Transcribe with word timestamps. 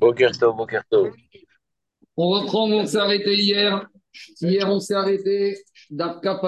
Bokerto, 0.00 0.54
Bokerto. 0.54 1.10
On 2.16 2.28
reprend, 2.30 2.70
on 2.70 2.86
s'est 2.86 2.96
arrêté 2.96 3.34
hier. 3.34 3.86
Hier, 4.40 4.68
on 4.68 4.80
s'est 4.80 4.94
arrêté. 4.94 5.58
Dafka 5.90 6.40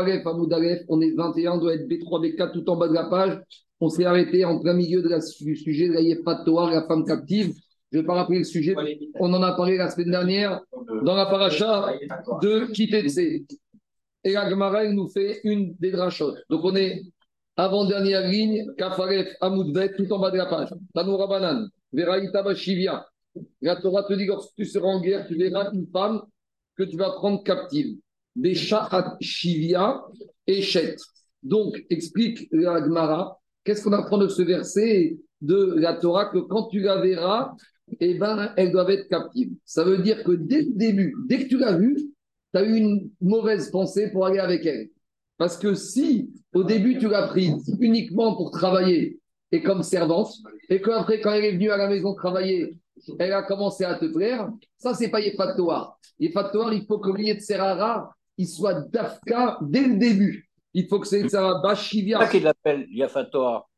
on 0.89 1.01
est 1.01 1.15
21, 1.15 1.59
doit 1.59 1.75
être 1.75 1.87
B3, 1.87 2.21
B4 2.23 2.53
tout 2.53 2.69
en 2.71 2.77
bas 2.77 2.89
de 2.89 2.95
la 2.95 3.05
page. 3.05 3.39
On 3.81 3.89
s'est 3.89 4.05
arrêté 4.05 4.45
en 4.45 4.59
plein 4.59 4.73
milieu 4.73 5.03
du 5.03 5.57
sujet 5.57 5.89
de 5.89 5.93
la 5.93 6.01
Yefat 6.01 6.45
la 6.47 6.87
femme 6.87 7.05
captive. 7.05 7.53
Je 7.91 7.99
ne 7.99 8.03
vais 8.03 8.07
pas 8.07 8.15
rappeler 8.15 8.39
le 8.39 8.45
sujet. 8.45 8.75
On 9.21 9.33
en 9.35 9.43
a 9.43 9.53
parlé 9.53 9.77
la 9.77 9.91
semaine 9.91 10.13
dernière 10.13 10.61
dans 11.03 11.15
la 11.15 11.27
paracha 11.27 11.93
de 12.41 12.73
Kitetse. 12.73 13.19
Et 13.19 14.33
la 14.33 14.49
Gemara, 14.49 14.85
elle 14.85 14.95
nous 14.95 15.09
fait 15.09 15.41
une 15.45 15.75
des 15.79 15.91
drachotes. 15.91 16.39
Donc 16.49 16.65
on 16.65 16.75
est 16.75 17.03
avant-dernière 17.57 18.29
ligne, 18.29 18.65
Kafaref 18.79 19.29
Amoudbet, 19.41 19.95
tout 19.97 20.11
en 20.13 20.21
bas 20.21 20.31
de 20.31 20.39
la 20.39 20.47
page. 20.47 20.71
Tanoura 20.95 21.27
Banan, 21.27 21.67
Veraïta 21.93 22.43
Bashivia. 22.43 23.05
La 23.61 23.77
Torah 23.77 24.05
te 24.05 24.15
dit 24.15 24.27
lorsque 24.27 24.55
tu 24.57 24.65
seras 24.65 24.89
en 24.89 25.01
guerre, 25.01 25.27
tu 25.27 25.37
verras 25.37 25.71
une 25.73 25.87
femme 25.87 26.23
que 26.77 26.83
tu 26.83 26.97
vas 26.97 27.11
prendre 27.11 27.43
captive. 27.43 27.97
Des 28.35 28.55
Sha'at 28.55 29.17
Shivia 29.21 30.03
et 30.47 30.63
Chet. 30.63 30.97
Donc, 31.43 31.77
explique 31.91 32.49
la 32.53 32.83
Gemara, 32.83 33.39
qu'est-ce 33.65 33.85
qu'on 33.85 33.93
apprend 33.93 34.19
de 34.19 34.29
ce 34.29 34.43
verset 34.43 35.19
de 35.41 35.75
la 35.77 35.95
Torah 35.95 36.27
que 36.27 36.39
quand 36.39 36.69
tu 36.69 36.81
la 36.81 37.01
verras, 37.01 37.55
eh 38.01 38.15
ben, 38.15 38.53
elles 38.57 38.73
doivent 38.73 38.91
être 38.91 39.09
captives. 39.09 39.53
Ça 39.65 39.85
veut 39.85 39.99
dire 39.99 40.23
que 40.25 40.33
dès 40.33 40.63
le 40.63 40.73
début, 40.75 41.15
dès 41.27 41.45
que 41.45 41.49
tu 41.49 41.59
l'as 41.59 41.77
vue, 41.77 41.97
tu 41.97 42.61
as 42.61 42.63
eu 42.63 42.77
une 42.77 43.11
mauvaise 43.21 43.71
pensée 43.71 44.11
pour 44.11 44.27
aller 44.27 44.39
avec 44.39 44.65
elle. 44.67 44.89
Parce 45.37 45.57
que 45.57 45.75
si 45.75 46.31
au 46.55 46.63
début 46.63 46.99
tu 46.99 47.09
l'as 47.09 47.27
prise 47.27 47.77
uniquement 47.81 48.37
pour 48.37 48.51
travailler 48.51 49.19
et 49.51 49.63
comme 49.63 49.83
servante, 49.83 50.33
et 50.69 50.81
qu'après, 50.81 51.21
quand 51.21 51.33
elle 51.33 51.45
est 51.45 51.53
venue 51.53 51.71
à 51.71 51.77
la 51.77 51.89
maison 51.89 52.15
travailler, 52.15 52.79
elle 53.19 53.33
a 53.33 53.43
commencé 53.43 53.85
à 53.85 53.95
te 53.95 54.07
plaire, 54.07 54.49
ça, 54.79 54.95
c'est 54.95 55.11
pas 55.11 55.21
Yefatoar. 55.21 55.99
Yefatoar, 56.19 56.73
il 56.73 56.85
faut 56.87 56.99
que 56.99 57.41
Serara, 57.41 58.15
il 58.39 58.49
soit 58.49 58.75
Dafka 58.75 59.59
dès 59.63 59.83
le 59.83 59.97
début. 59.97 60.49
Il 60.75 60.89
faut 60.89 61.01
que 61.01 61.07
c'est 61.07 61.21
Yetzerara 61.21 61.61
Bashivia. 61.61 62.19
C'est 62.19 62.25
ça 62.25 62.31
qu'il 62.31 62.43
l'appelle 62.45 62.87
Yefatoar. 62.91 63.69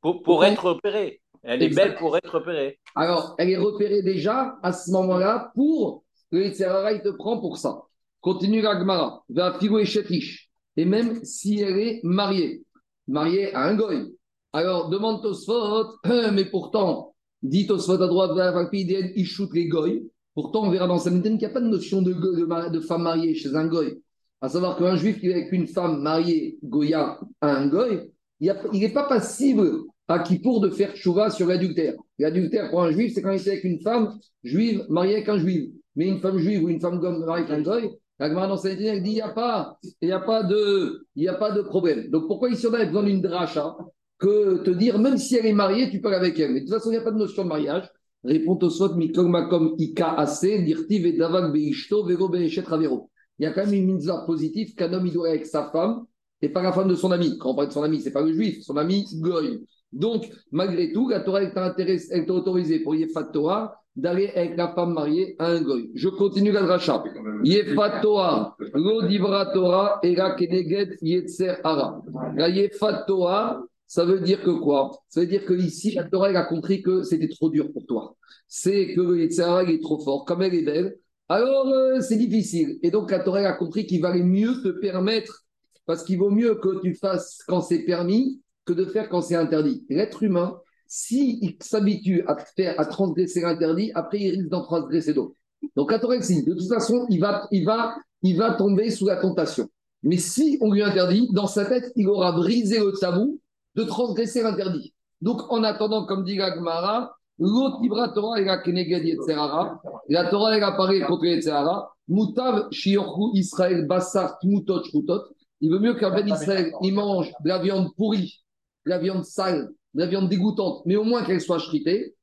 Pour, 0.00 0.22
pour 0.22 0.44
être 0.44 0.64
repérée. 0.64 1.20
Elle 1.42 1.62
est 1.62 1.74
belle 1.74 1.96
pour 1.96 2.16
être 2.16 2.38
repérée. 2.38 2.78
Alors, 2.94 3.34
elle 3.38 3.50
est 3.50 3.56
repérée 3.56 4.02
déjà 4.02 4.56
à 4.62 4.72
ce 4.72 4.90
moment-là 4.92 5.52
pour 5.54 6.04
que 6.30 6.36
Yetzerara, 6.36 6.92
il 6.92 7.02
te 7.02 7.10
prend 7.10 7.38
pour 7.38 7.58
ça. 7.58 7.82
Continue 8.20 8.60
la 8.60 8.78
Gemara. 8.78 9.24
Va 9.28 9.58
et 9.60 9.84
Shetish. 9.84 10.48
Et 10.76 10.84
même 10.84 11.24
si 11.24 11.60
elle 11.60 11.78
est 11.78 12.00
mariée, 12.02 12.64
mariée 13.06 13.54
à 13.54 13.64
un 13.64 13.74
goy. 13.74 14.16
Alors, 14.52 14.88
demande 14.88 15.22
Tosfot, 15.22 15.98
mais 16.32 16.44
pourtant, 16.44 17.11
dit 17.42 17.66
Tosfot 17.66 18.00
à 18.00 18.06
droite, 18.06 18.32
il 18.72 19.26
shoot 19.26 19.50
les 19.52 19.68
goy. 19.68 20.04
Pourtant, 20.34 20.64
on 20.64 20.70
verra 20.70 20.86
dans 20.86 20.98
Samiten 20.98 21.36
qu'il 21.38 21.46
n'y 21.46 21.52
a 21.52 21.54
pas 21.54 21.60
de 21.60 21.68
notion 21.68 22.00
de, 22.00 22.80
femme 22.80 23.02
mariée 23.02 23.34
chez 23.34 23.54
un 23.54 23.66
goy. 23.66 24.00
À 24.40 24.48
savoir 24.48 24.76
qu'un 24.76 24.96
juif 24.96 25.20
qui 25.20 25.28
est 25.28 25.34
avec 25.34 25.52
une 25.52 25.66
femme 25.66 26.00
mariée, 26.00 26.58
Goya, 26.64 27.20
à 27.40 27.56
un 27.56 27.68
goy, 27.68 28.10
il 28.40 28.80
n'est 28.80 28.92
pas 28.92 29.04
passible 29.04 29.70
à 30.08 30.18
qui 30.18 30.38
pour 30.38 30.60
de 30.60 30.68
faire 30.70 30.96
chouva 30.96 31.30
sur 31.30 31.46
l'adultère. 31.46 31.94
L'adultère 32.18 32.70
pour 32.70 32.82
un 32.82 32.90
juif, 32.90 33.12
c'est 33.14 33.22
quand 33.22 33.30
il 33.30 33.36
est 33.36 33.48
avec 33.48 33.64
une 33.64 33.80
femme 33.80 34.18
juive 34.42 34.84
mariée 34.88 35.16
avec 35.16 35.28
un 35.28 35.38
juif. 35.38 35.70
Mais 35.94 36.08
une 36.08 36.20
femme 36.20 36.38
juive 36.38 36.64
ou 36.64 36.68
une 36.68 36.80
femme 36.80 37.00
mariée 37.00 37.44
avec 37.44 37.50
un 37.50 37.62
goy, 37.62 37.90
la 38.18 38.28
Gemara 38.28 38.46
dans 38.46 38.56
dit 38.56 38.76
il 38.78 39.02
n'y 39.02 39.20
a, 39.20 39.28
pas, 39.28 39.78
a, 40.00 40.42
de, 40.44 41.06
a 41.28 41.34
pas 41.34 41.52
de 41.52 41.62
problème. 41.62 42.08
Donc 42.10 42.26
pourquoi 42.26 42.50
ici 42.50 42.66
on 42.66 42.74
a 42.74 42.84
besoin 42.84 43.02
d'une 43.02 43.20
dracha? 43.20 43.76
Que 44.22 44.62
te 44.62 44.70
dire, 44.70 44.98
même 44.98 45.18
si 45.18 45.36
elle 45.36 45.46
est 45.46 45.52
mariée, 45.52 45.90
tu 45.90 46.00
parles 46.00 46.14
avec 46.14 46.38
elle. 46.38 46.52
Mais 46.52 46.60
de 46.60 46.66
toute 46.66 46.74
façon, 46.74 46.90
il 46.90 46.92
n'y 46.92 46.98
a 46.98 47.02
pas 47.02 47.10
de 47.10 47.18
notion 47.18 47.42
de 47.42 47.48
mariage. 47.48 47.90
Répond 48.24 48.56
au 48.62 48.70
soit 48.70 48.94
mikog 48.94 49.26
makom 49.26 49.74
ika 49.78 50.14
ase, 50.14 50.62
dirti 50.64 51.00
vedavak 51.00 51.52
beishto, 51.52 52.04
vero 52.06 52.28
be'eshet 52.28 52.62
ravero. 52.62 53.10
Il 53.38 53.42
y 53.42 53.46
a 53.46 53.50
quand 53.52 53.64
même 53.64 53.74
une 53.74 53.94
mitzvah 53.94 54.22
positive 54.24 54.74
qu'un 54.76 54.92
homme 54.92 55.06
il 55.06 55.12
doit 55.12 55.30
avec 55.30 55.44
sa 55.44 55.70
femme 55.72 56.04
et 56.40 56.48
pas 56.48 56.62
la 56.62 56.72
femme 56.72 56.88
de 56.88 56.94
son 56.94 57.10
ami. 57.10 57.36
Quand 57.38 57.50
on 57.50 57.54
parle 57.56 57.68
de 57.68 57.72
son 57.72 57.82
ami, 57.82 58.00
c'est 58.00 58.12
pas 58.12 58.22
le 58.22 58.32
juif, 58.32 58.62
son 58.62 58.76
ami 58.76 59.04
goy. 59.20 59.64
Donc, 59.92 60.30
malgré 60.52 60.92
tout, 60.92 61.08
la 61.08 61.20
Torah 61.20 61.42
est 61.42 62.30
autorisée 62.30 62.78
pour 62.78 62.94
Yefat 62.94 63.24
Torah 63.32 63.74
d'aller 63.96 64.30
avec 64.34 64.56
la 64.56 64.68
femme 64.68 64.94
mariée 64.94 65.34
à 65.40 65.48
un 65.48 65.60
goy. 65.60 65.90
Je 65.94 66.08
continue 66.08 66.52
la 66.52 66.62
dracha. 66.62 67.02
Yefat 67.42 68.00
Torah, 68.02 68.56
lo 68.72 69.02
divra 69.02 69.46
Torah, 69.52 69.98
era 70.04 70.36
keneged 70.36 70.96
yetzer 71.02 71.58
ara. 71.64 72.00
La 72.36 72.48
Yefat 72.48 73.04
Torah, 73.06 73.60
ça 73.92 74.06
veut 74.06 74.20
dire 74.20 74.42
que 74.42 74.48
quoi? 74.48 74.90
Ça 75.10 75.20
veut 75.20 75.26
dire 75.26 75.44
que 75.44 75.52
ici, 75.52 75.90
la 75.90 76.08
a 76.10 76.44
compris 76.44 76.80
que 76.80 77.02
c'était 77.02 77.28
trop 77.28 77.50
dur 77.50 77.70
pour 77.74 77.84
toi. 77.84 78.16
C'est 78.48 78.94
que 78.94 79.02
le 79.02 79.20
Yetzirah 79.20 79.64
est 79.64 79.82
trop 79.82 79.98
fort. 79.98 80.24
Comme 80.24 80.40
elle 80.40 80.54
est 80.54 80.62
belle, 80.62 80.96
alors 81.28 81.68
euh, 81.68 82.00
c'est 82.00 82.16
difficile. 82.16 82.78
Et 82.82 82.90
donc 82.90 83.10
la 83.10 83.18
a 83.18 83.52
compris 83.52 83.84
qu'il 83.84 84.00
valait 84.00 84.22
mieux 84.22 84.62
te 84.62 84.68
permettre, 84.68 85.44
parce 85.84 86.04
qu'il 86.04 86.16
vaut 86.16 86.30
mieux 86.30 86.54
que 86.54 86.80
tu 86.80 86.94
fasses 86.94 87.40
quand 87.46 87.60
c'est 87.60 87.80
permis 87.80 88.40
que 88.64 88.72
de 88.72 88.86
faire 88.86 89.10
quand 89.10 89.20
c'est 89.20 89.34
interdit. 89.34 89.84
L'être 89.90 90.22
humain, 90.22 90.58
s'il 90.86 91.58
s'habitue 91.60 92.24
à 92.26 92.36
faire, 92.56 92.80
à 92.80 92.86
transgresser 92.86 93.42
l'interdit, 93.42 93.92
après 93.94 94.20
il 94.20 94.30
risque 94.30 94.48
d'en 94.48 94.62
transgresser 94.62 95.12
d'autres. 95.12 95.36
Donc 95.76 95.92
la 95.92 95.98
Torah 95.98 96.16
de 96.16 96.54
toute 96.54 96.66
façon, 96.66 97.04
il 97.10 97.20
va, 97.20 97.46
il, 97.50 97.66
va, 97.66 97.94
il 98.22 98.38
va 98.38 98.54
tomber 98.54 98.88
sous 98.88 99.04
la 99.04 99.16
tentation. 99.16 99.68
Mais 100.02 100.16
si 100.16 100.56
on 100.62 100.72
lui 100.72 100.82
interdit, 100.82 101.28
dans 101.32 101.46
sa 101.46 101.66
tête, 101.66 101.92
il 101.94 102.08
aura 102.08 102.32
brisé 102.32 102.78
le 102.78 102.92
tabou 102.98 103.38
de 103.74 103.84
transgresser 103.84 104.42
l'interdit. 104.42 104.94
Donc, 105.20 105.50
en 105.50 105.62
attendant, 105.62 106.04
comme 106.04 106.24
dit 106.24 106.36
Gagmara, 106.36 107.16
l'autre 107.38 108.12
Torah 108.14 108.40
et 108.40 108.44
la 108.44 108.58
Keneged 108.58 109.04
Yetzerara, 109.04 109.80
la 110.08 110.28
Torah 110.28 110.56
elle 110.56 110.64
apparaît 110.64 111.00
contre 111.00 111.24
Yetzerara, 111.24 111.92
Mutav 112.08 112.68
Shiorku 112.70 113.30
Israël 113.34 113.86
Bassar 113.86 114.38
Tmutot 114.40 114.84
Shrutot. 114.84 115.22
Il 115.60 115.70
vaut 115.72 115.78
mieux 115.78 115.94
qu'un 115.94 116.10
Ben 116.10 116.28
Israël 116.28 116.72
il 116.82 116.92
mange 116.92 117.32
de 117.44 117.48
la 117.48 117.58
viande 117.58 117.94
pourrie, 117.96 118.42
de 118.84 118.90
la 118.90 118.98
viande 118.98 119.24
sale, 119.24 119.70
de 119.94 120.00
la 120.00 120.06
viande 120.06 120.28
dégoûtante, 120.28 120.82
mais 120.86 120.96
au 120.96 121.04
moins 121.04 121.22
qu'elle 121.24 121.40
soit 121.40 121.58
shritée. 121.58 122.14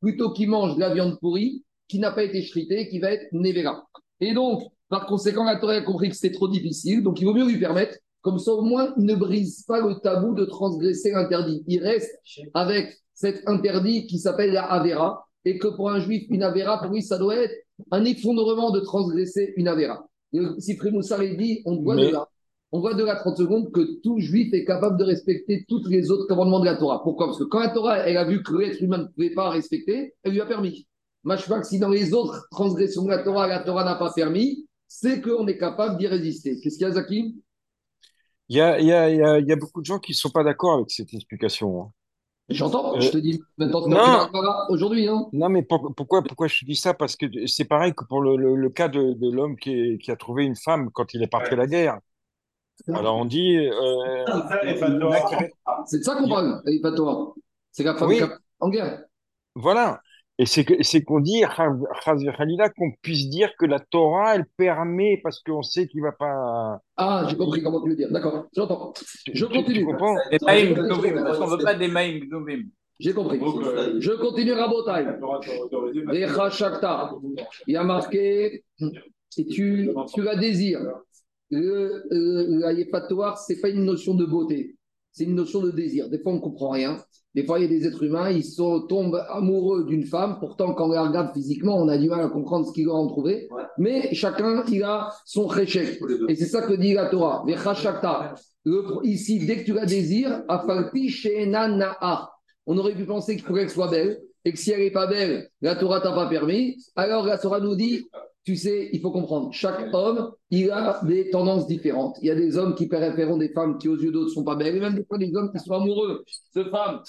Plutôt 0.00 0.32
qu'il 0.32 0.50
mange 0.50 0.74
de 0.74 0.80
la 0.80 0.92
viande 0.92 1.18
pourrie 1.20 1.64
qui 1.88 1.98
n'a 2.00 2.10
pas 2.10 2.24
été 2.24 2.42
shritée, 2.42 2.88
qui 2.88 2.98
va 2.98 3.12
être 3.12 3.26
Nevera. 3.32 3.86
Et 4.20 4.34
donc, 4.34 4.64
par 4.88 5.06
conséquent, 5.06 5.44
la 5.44 5.56
Torah 5.56 5.74
a 5.74 5.82
compris 5.82 6.08
que 6.08 6.16
c'était 6.16 6.34
trop 6.34 6.48
difficile, 6.48 7.02
donc 7.02 7.20
il 7.20 7.24
vaut 7.24 7.34
mieux 7.34 7.46
lui 7.46 7.58
permettre 7.58 7.96
comme 8.24 8.38
ça, 8.38 8.52
au 8.52 8.62
moins, 8.62 8.94
il 8.96 9.04
ne 9.04 9.14
brise 9.14 9.64
pas 9.68 9.86
le 9.86 10.00
tabou 10.00 10.34
de 10.34 10.46
transgresser 10.46 11.10
l'interdit. 11.10 11.62
Il 11.68 11.82
reste 11.82 12.10
avec 12.54 12.96
cet 13.12 13.46
interdit 13.46 14.06
qui 14.06 14.18
s'appelle 14.18 14.54
la 14.54 14.64
Avera, 14.64 15.26
et 15.44 15.58
que 15.58 15.68
pour 15.68 15.90
un 15.90 16.00
juif, 16.00 16.24
une 16.30 16.42
Avera, 16.42 16.80
pour 16.80 16.90
lui, 16.90 17.02
ça 17.02 17.18
doit 17.18 17.36
être 17.36 17.54
un 17.90 18.02
effondrement 18.06 18.70
de 18.70 18.80
transgresser 18.80 19.52
une 19.58 19.68
Avera. 19.68 20.08
Si 20.58 20.74
Prémoussar 20.76 21.20
dit, 21.20 21.60
on 21.66 21.82
voit 21.82 21.96
de 21.96 22.08
là, 22.08 22.26
on 22.72 22.80
voit 22.80 22.94
de 22.94 23.04
là 23.04 23.16
30 23.16 23.36
secondes 23.36 23.70
que 23.70 24.00
tout 24.00 24.18
juif 24.20 24.54
est 24.54 24.64
capable 24.64 24.96
de 24.96 25.04
respecter 25.04 25.66
tous 25.68 25.86
les 25.86 26.10
autres 26.10 26.26
commandements 26.26 26.60
de 26.60 26.64
la 26.64 26.76
Torah. 26.76 27.02
Pourquoi? 27.04 27.26
Parce 27.26 27.38
que 27.38 27.44
quand 27.44 27.60
la 27.60 27.68
Torah, 27.68 27.98
elle 27.98 28.16
a 28.16 28.24
vu 28.24 28.42
que 28.42 28.56
l'être 28.56 28.80
humain 28.82 28.98
ne 28.98 29.04
pouvait 29.04 29.34
pas 29.34 29.50
respecter, 29.50 30.14
elle 30.22 30.32
lui 30.32 30.40
a 30.40 30.46
permis. 30.46 30.88
Que 31.28 31.62
si 31.62 31.78
dans 31.78 31.90
les 31.90 32.14
autres 32.14 32.48
transgressions 32.50 33.04
de 33.04 33.10
la 33.10 33.18
Torah, 33.18 33.46
la 33.46 33.60
Torah 33.60 33.84
n'a 33.84 33.96
pas 33.96 34.12
permis, 34.12 34.66
c'est 34.88 35.20
qu'on 35.20 35.46
est 35.46 35.58
capable 35.58 35.98
d'y 35.98 36.06
résister. 36.06 36.58
Qu'est-ce 36.60 36.78
qu'il 36.78 36.86
y 36.86 36.90
a, 36.90 36.94
Zakim? 36.94 37.34
Il 38.48 38.56
y 38.56 38.60
a, 38.60 38.78
il 38.78 38.86
y, 38.86 38.92
a, 38.92 39.38
il 39.38 39.46
y 39.46 39.52
a 39.52 39.56
beaucoup 39.56 39.80
de 39.80 39.86
gens 39.86 39.98
qui 39.98 40.12
ne 40.12 40.16
sont 40.16 40.30
pas 40.30 40.44
d'accord 40.44 40.74
avec 40.74 40.90
cette 40.90 41.12
explication. 41.14 41.82
Hein. 41.82 41.90
J'entends, 42.50 43.00
je 43.00 43.10
te 43.10 43.16
dis 43.16 43.42
maintenant 43.56 43.88
non, 43.88 44.28
aujourd'hui. 44.68 45.08
Hein. 45.08 45.26
Non, 45.32 45.48
mais 45.48 45.62
pourquoi, 45.62 46.22
pourquoi 46.22 46.46
je 46.46 46.60
te 46.60 46.64
dis 46.66 46.76
ça? 46.76 46.92
Parce 46.92 47.16
que 47.16 47.24
c'est 47.46 47.64
pareil 47.64 47.94
que 47.94 48.04
pour 48.04 48.20
le, 48.20 48.36
le, 48.36 48.68
cas 48.68 48.88
de, 48.88 49.14
de 49.14 49.30
l'homme 49.30 49.56
qui, 49.56 49.96
qui, 49.96 50.10
a 50.10 50.16
trouvé 50.16 50.44
une 50.44 50.56
femme 50.56 50.90
quand 50.92 51.14
il 51.14 51.22
est 51.22 51.26
parti 51.26 51.54
à 51.54 51.56
la 51.56 51.66
guerre. 51.66 51.98
Alors 52.92 53.16
on 53.16 53.24
dit. 53.24 53.56
Euh, 53.56 54.24
c'est 55.86 55.98
de 55.98 56.02
ça 56.02 56.16
qu'on 56.16 56.28
parle, 56.28 56.62
toi. 56.94 57.34
C'est 57.72 57.82
la 57.82 57.94
femme 57.94 58.08
oui. 58.08 58.20
en 58.60 58.68
guerre. 58.68 59.04
Voilà. 59.54 60.02
Et 60.36 60.46
c'est 60.46 60.64
qu'on 61.04 61.20
dit, 61.20 61.42
qu'on 61.44 62.92
puisse 63.02 63.28
dire 63.28 63.52
que 63.56 63.66
la 63.66 63.78
Torah, 63.78 64.34
elle 64.34 64.46
permet, 64.56 65.20
parce 65.22 65.40
qu'on 65.40 65.62
sait 65.62 65.86
qu'il 65.86 66.00
ne 66.00 66.06
va 66.06 66.12
pas. 66.12 66.80
Ah, 66.96 67.26
j'ai 67.28 67.36
compris 67.36 67.62
comment 67.62 67.80
tu 67.80 67.90
veux 67.90 67.96
dire. 67.96 68.10
D'accord, 68.10 68.46
j'entends. 68.54 68.92
Je 69.32 69.44
continue. 69.44 69.80
Tu 69.80 69.84
comprends 69.84 70.16
Des 70.30 70.38
maïm 70.44 70.74
parce 70.74 71.38
qu'on 71.38 71.46
ne 71.46 71.56
veut 71.56 71.62
pas 71.64 71.74
des 71.74 71.86
maïm 71.86 72.24
J'ai 72.98 73.12
compris. 73.12 73.38
Je 73.38 74.12
continue 74.20 74.52
Rabotai. 74.52 75.06
Il 77.68 77.72
y 77.72 77.76
a 77.76 77.84
marqué, 77.84 78.64
et 79.36 79.46
tu, 79.46 79.90
tu 80.12 80.22
la 80.22 80.36
désires. 80.36 80.80
Le, 81.50 82.04
le, 82.10 82.58
la 82.58 82.72
yépatoire, 82.72 83.38
ce 83.38 83.52
n'est 83.52 83.60
pas 83.60 83.68
une 83.68 83.84
notion 83.84 84.14
de 84.14 84.24
beauté, 84.24 84.76
c'est 85.12 85.24
une 85.24 85.36
notion 85.36 85.60
de 85.60 85.70
désir. 85.70 86.08
Des 86.08 86.18
fois, 86.18 86.32
on 86.32 86.36
ne 86.36 86.40
comprend 86.40 86.70
rien. 86.70 86.96
Des 87.34 87.44
fois, 87.44 87.58
il 87.58 87.62
y 87.62 87.64
a 87.64 87.68
des 87.68 87.86
êtres 87.86 88.04
humains, 88.04 88.30
ils 88.30 88.44
sont, 88.44 88.82
tombent 88.82 89.24
amoureux 89.28 89.84
d'une 89.86 90.04
femme. 90.04 90.36
Pourtant, 90.38 90.72
quand 90.72 90.88
on 90.88 90.92
les 90.92 90.98
regarde 90.98 91.32
physiquement, 91.34 91.76
on 91.76 91.88
a 91.88 91.98
du 91.98 92.08
mal 92.08 92.20
à 92.20 92.28
comprendre 92.28 92.66
ce 92.66 92.72
qu'ils 92.72 92.86
vont 92.86 92.94
en 92.94 93.08
trouver. 93.08 93.48
Mais 93.76 94.14
chacun, 94.14 94.64
il 94.70 94.84
a 94.84 95.10
son 95.24 95.46
réchec. 95.46 96.00
Et 96.28 96.36
c'est 96.36 96.46
ça 96.46 96.62
que 96.62 96.74
dit 96.74 96.94
la 96.94 97.06
Torah. 97.06 97.44
Ici, 99.02 99.44
dès 99.46 99.58
que 99.58 99.64
tu 99.64 99.72
la 99.72 99.84
désires, 99.84 100.44
On 102.66 102.78
aurait 102.78 102.94
pu 102.94 103.04
penser 103.04 103.36
qu'il 103.36 103.44
faut 103.44 103.54
qu'elle 103.54 103.70
soit 103.70 103.90
belle, 103.90 104.20
et 104.44 104.52
que 104.52 104.58
si 104.58 104.70
elle 104.70 104.80
n'est 104.80 104.90
pas 104.90 105.06
belle, 105.06 105.48
la 105.60 105.74
Torah 105.74 106.00
t'a 106.00 106.12
pas 106.12 106.28
permis. 106.28 106.76
Alors 106.94 107.26
la 107.26 107.38
Torah 107.38 107.60
nous 107.60 107.74
dit, 107.74 108.06
tu 108.44 108.56
sais, 108.56 108.90
il 108.92 109.00
faut 109.00 109.10
comprendre, 109.10 109.52
chaque 109.52 109.92
homme, 109.92 110.32
il 110.50 110.70
a 110.70 111.00
des 111.02 111.30
tendances 111.30 111.66
différentes. 111.66 112.18
Il 112.20 112.28
y 112.28 112.30
a 112.30 112.34
des 112.34 112.58
hommes 112.58 112.74
qui 112.74 112.86
préfèrent 112.86 113.36
des 113.38 113.48
femmes 113.48 113.78
qui, 113.78 113.88
aux 113.88 113.96
yeux 113.96 114.12
d'autres, 114.12 114.30
sont 114.30 114.44
pas 114.44 114.54
belles, 114.54 114.76
et 114.76 114.80
même 114.80 114.94
des 114.94 115.04
fois 115.04 115.18
des 115.18 115.34
hommes 115.34 115.50
qui 115.50 115.58
sont 115.58 115.72
amoureux 115.72 116.24
de 116.54 116.64
femmes 116.64 117.00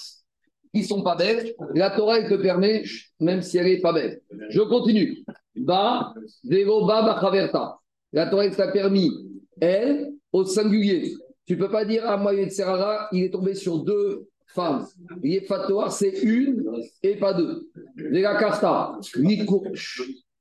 qui 0.76 0.84
sont 0.84 1.02
pas 1.02 1.16
belles. 1.16 1.54
La 1.74 1.90
Torah, 1.90 2.18
elle 2.18 2.28
te 2.28 2.34
permet, 2.34 2.84
même 3.20 3.40
si 3.40 3.56
elle 3.56 3.66
n'est 3.66 3.80
pas 3.80 3.92
belle. 3.92 4.20
Je 4.50 4.60
continue. 4.60 5.24
Ba, 5.54 6.12
Vero, 6.44 6.86
Ba, 6.86 7.02
Bachaverta. 7.02 7.78
La 8.12 8.26
Torah, 8.26 8.44
elle 8.44 8.54
t'a 8.54 8.68
permis, 8.68 9.10
elle, 9.60 10.12
au 10.32 10.44
singulier. 10.44 11.14
Tu 11.46 11.56
peux 11.56 11.70
pas 11.70 11.84
dire, 11.84 12.02
ah, 12.04 12.16
moi, 12.16 12.32
Serara, 12.50 13.08
il 13.12 13.24
est 13.24 13.30
tombé 13.30 13.54
sur 13.54 13.78
deux 13.78 14.28
femmes. 14.48 14.86
Yefatoa, 15.22 15.90
c'est 15.90 16.22
une 16.22 16.64
et 17.02 17.16
pas 17.16 17.32
deux. 17.32 17.70
Vega 17.96 18.36
Karta, 18.36 18.98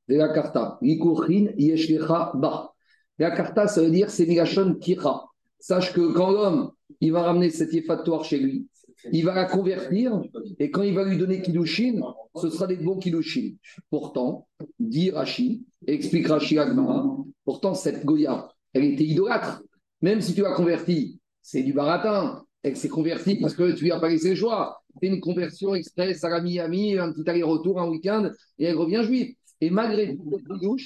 Vega 0.08 0.30
Karta, 0.30 0.78
Likurchin, 0.82 1.48
Yeshlecha, 1.58 2.32
Ba. 2.36 2.74
Vega 3.18 3.32
Karta, 3.32 3.68
ça 3.68 3.82
veut 3.82 3.92
dire, 3.92 4.10
c'est 4.10 4.26
Migashon 4.26 4.76
Kira. 4.76 5.26
Sache 5.60 5.94
que 5.94 6.14
quand 6.14 6.32
l'homme, 6.32 6.72
il 7.00 7.14
va 7.14 7.24
ramener 7.24 7.50
cette 7.50 7.74
Yefatoa 7.74 8.24
chez 8.24 8.40
lui, 8.40 8.68
il 9.12 9.26
va 9.26 9.34
la 9.34 9.46
convertir 9.46 10.22
et 10.60 10.72
quand 10.72 10.84
il 10.84 10.94
va 10.94 11.04
lui 11.04 11.18
donner 11.18 11.42
Kiddushin, 11.42 12.02
ce 12.36 12.50
sera 12.50 12.68
des 12.68 12.78
bons 12.78 12.98
Kiddushin. 12.98 13.56
Pourtant, 13.90 14.48
dit 14.80 15.12
Rashi, 15.12 15.64
explique 15.88 16.28
Rashi 16.28 16.58
Agmara, 16.58 17.18
pourtant 17.44 17.74
cette 17.74 18.06
Goya, 18.06 18.50
elle 18.74 18.86
était 18.86 19.06
idolâtre. 19.06 19.64
Même 20.02 20.22
si 20.22 20.34
tu 20.34 20.42
l'as 20.42 20.54
convertie, 20.54 21.20
c'est 21.42 21.64
du 21.64 21.74
baratin. 21.74 22.44
Elle 22.64 22.76
s'est 22.76 22.90
convertie 22.90 23.36
parce 23.36 23.54
que 23.54 23.72
tu 23.74 23.84
lui 23.84 23.92
as 23.92 24.00
pas 24.00 24.10
laissé 24.10 24.30
le 24.30 24.36
choix. 24.36 24.82
C'est 25.00 25.08
une 25.08 25.22
conversion 25.22 25.76
express 25.76 26.24
à 26.24 26.30
la 26.30 26.42
Miami, 26.42 26.98
un 26.98 27.12
petit 27.12 27.30
aller-retour, 27.30 27.80
un 27.80 27.88
week-end, 27.88 28.32
et 28.58 28.66
elle 28.66 28.76
revient 28.76 29.04
juive. 29.04 29.36
Et 29.62 29.70
malgré 29.70 30.16
tout, 30.18 30.78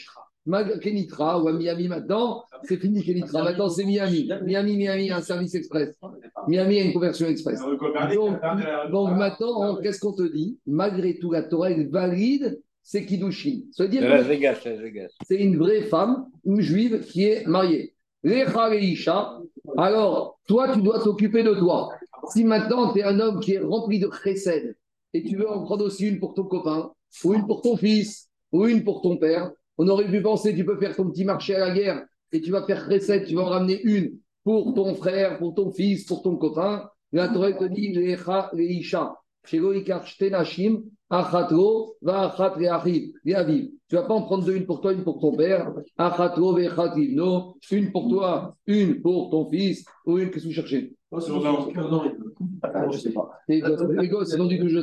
Kenitra 0.81 1.41
ou 1.41 1.47
à 1.47 1.53
Miami 1.53 1.87
maintenant, 1.87 2.43
c'est 2.63 2.77
fini 2.77 3.03
Kenitra. 3.03 3.43
Maintenant, 3.43 3.69
c'est 3.69 3.85
Miami. 3.85 4.29
Miami, 4.43 4.77
Miami, 4.77 5.11
un 5.11 5.21
service 5.21 5.53
express. 5.55 5.95
Miami 6.47 6.79
a 6.79 6.83
une 6.85 6.93
conversion 6.93 7.27
express. 7.27 7.59
Donc, 8.91 9.11
maintenant, 9.17 9.75
qu'est-ce 9.77 9.99
qu'on 9.99 10.13
te 10.13 10.23
dit? 10.23 10.57
Malgré 10.65 11.17
tout, 11.19 11.31
la 11.31 11.43
Torah, 11.43 11.71
elle 11.71 11.89
valide 11.89 12.61
c'est 12.81 13.05
Kiddushin. 13.05 13.61
C'est 13.71 15.35
une 15.35 15.57
vraie 15.57 15.83
femme, 15.83 16.25
une 16.43 16.59
juive 16.59 17.01
qui 17.01 17.25
est 17.25 17.45
mariée. 17.45 17.93
Alors, 19.77 20.39
toi, 20.47 20.73
tu 20.73 20.81
dois 20.81 20.99
t'occuper 21.03 21.43
de 21.43 21.53
toi. 21.53 21.89
Si 22.31 22.43
maintenant, 22.43 22.91
tu 22.91 22.99
es 22.99 23.03
un 23.03 23.19
homme 23.19 23.41
qui 23.41 23.53
est 23.53 23.59
rempli 23.59 23.99
de 23.99 24.09
chesed 24.23 24.75
et 25.13 25.21
tu 25.23 25.35
veux 25.35 25.47
en 25.47 25.63
prendre 25.65 25.85
aussi 25.85 26.07
une 26.07 26.19
pour 26.19 26.33
ton 26.33 26.45
copain, 26.45 26.91
ou 27.23 27.35
une 27.35 27.45
pour 27.45 27.61
ton 27.61 27.77
fils, 27.77 28.27
ou 28.51 28.65
une 28.65 28.83
pour 28.83 29.03
ton 29.03 29.17
père, 29.17 29.51
on 29.79 29.87
aurait 29.87 30.11
pu 30.11 30.21
penser, 30.21 30.53
tu 30.53 30.65
peux 30.65 30.77
faire 30.77 30.95
ton 30.95 31.09
petit 31.09 31.23
marché 31.23 31.55
à 31.55 31.59
la 31.59 31.73
guerre 31.73 32.05
et 32.33 32.41
tu 32.41 32.51
vas 32.51 32.65
faire 32.65 32.85
recette, 32.85 33.25
tu 33.27 33.35
vas 33.35 33.43
en 33.43 33.49
ramener 33.49 33.81
une 33.81 34.19
pour 34.43 34.73
ton 34.73 34.93
frère, 34.93 35.39
pour 35.39 35.55
ton 35.55 35.71
fils, 35.71 36.03
pour 36.05 36.21
ton 36.21 36.35
copain. 36.35 36.89
La 37.13 37.29
Torah 37.29 37.53
te 37.53 37.63
dit, 37.63 37.93
tu 43.89 43.95
vas 43.95 44.03
pas 44.03 44.13
en 44.13 44.21
prendre 44.21 44.45
deux, 44.45 44.55
une 44.55 44.65
pour 44.65 44.81
toi, 44.81 44.93
une 44.93 45.03
pour 45.03 45.19
ton 45.19 45.35
père. 45.35 45.73
No, 45.97 47.55
une 47.71 47.91
pour 47.91 48.09
toi, 48.09 48.55
une 48.67 49.01
pour 49.01 49.31
ton 49.31 49.49
fils, 49.49 49.83
ou 50.05 50.19
une, 50.19 50.29
que 50.29 50.39
vous 50.39 50.51
cherchez? 50.51 50.93
Je 51.11 52.97
sais 52.97 53.11
pas. 53.11 53.31
Les 53.47 53.61
gosses, 54.07 54.33
ils 54.33 54.41
ont 54.41 54.45
dit 54.45 54.59
que 54.59 54.67
je 54.67 54.79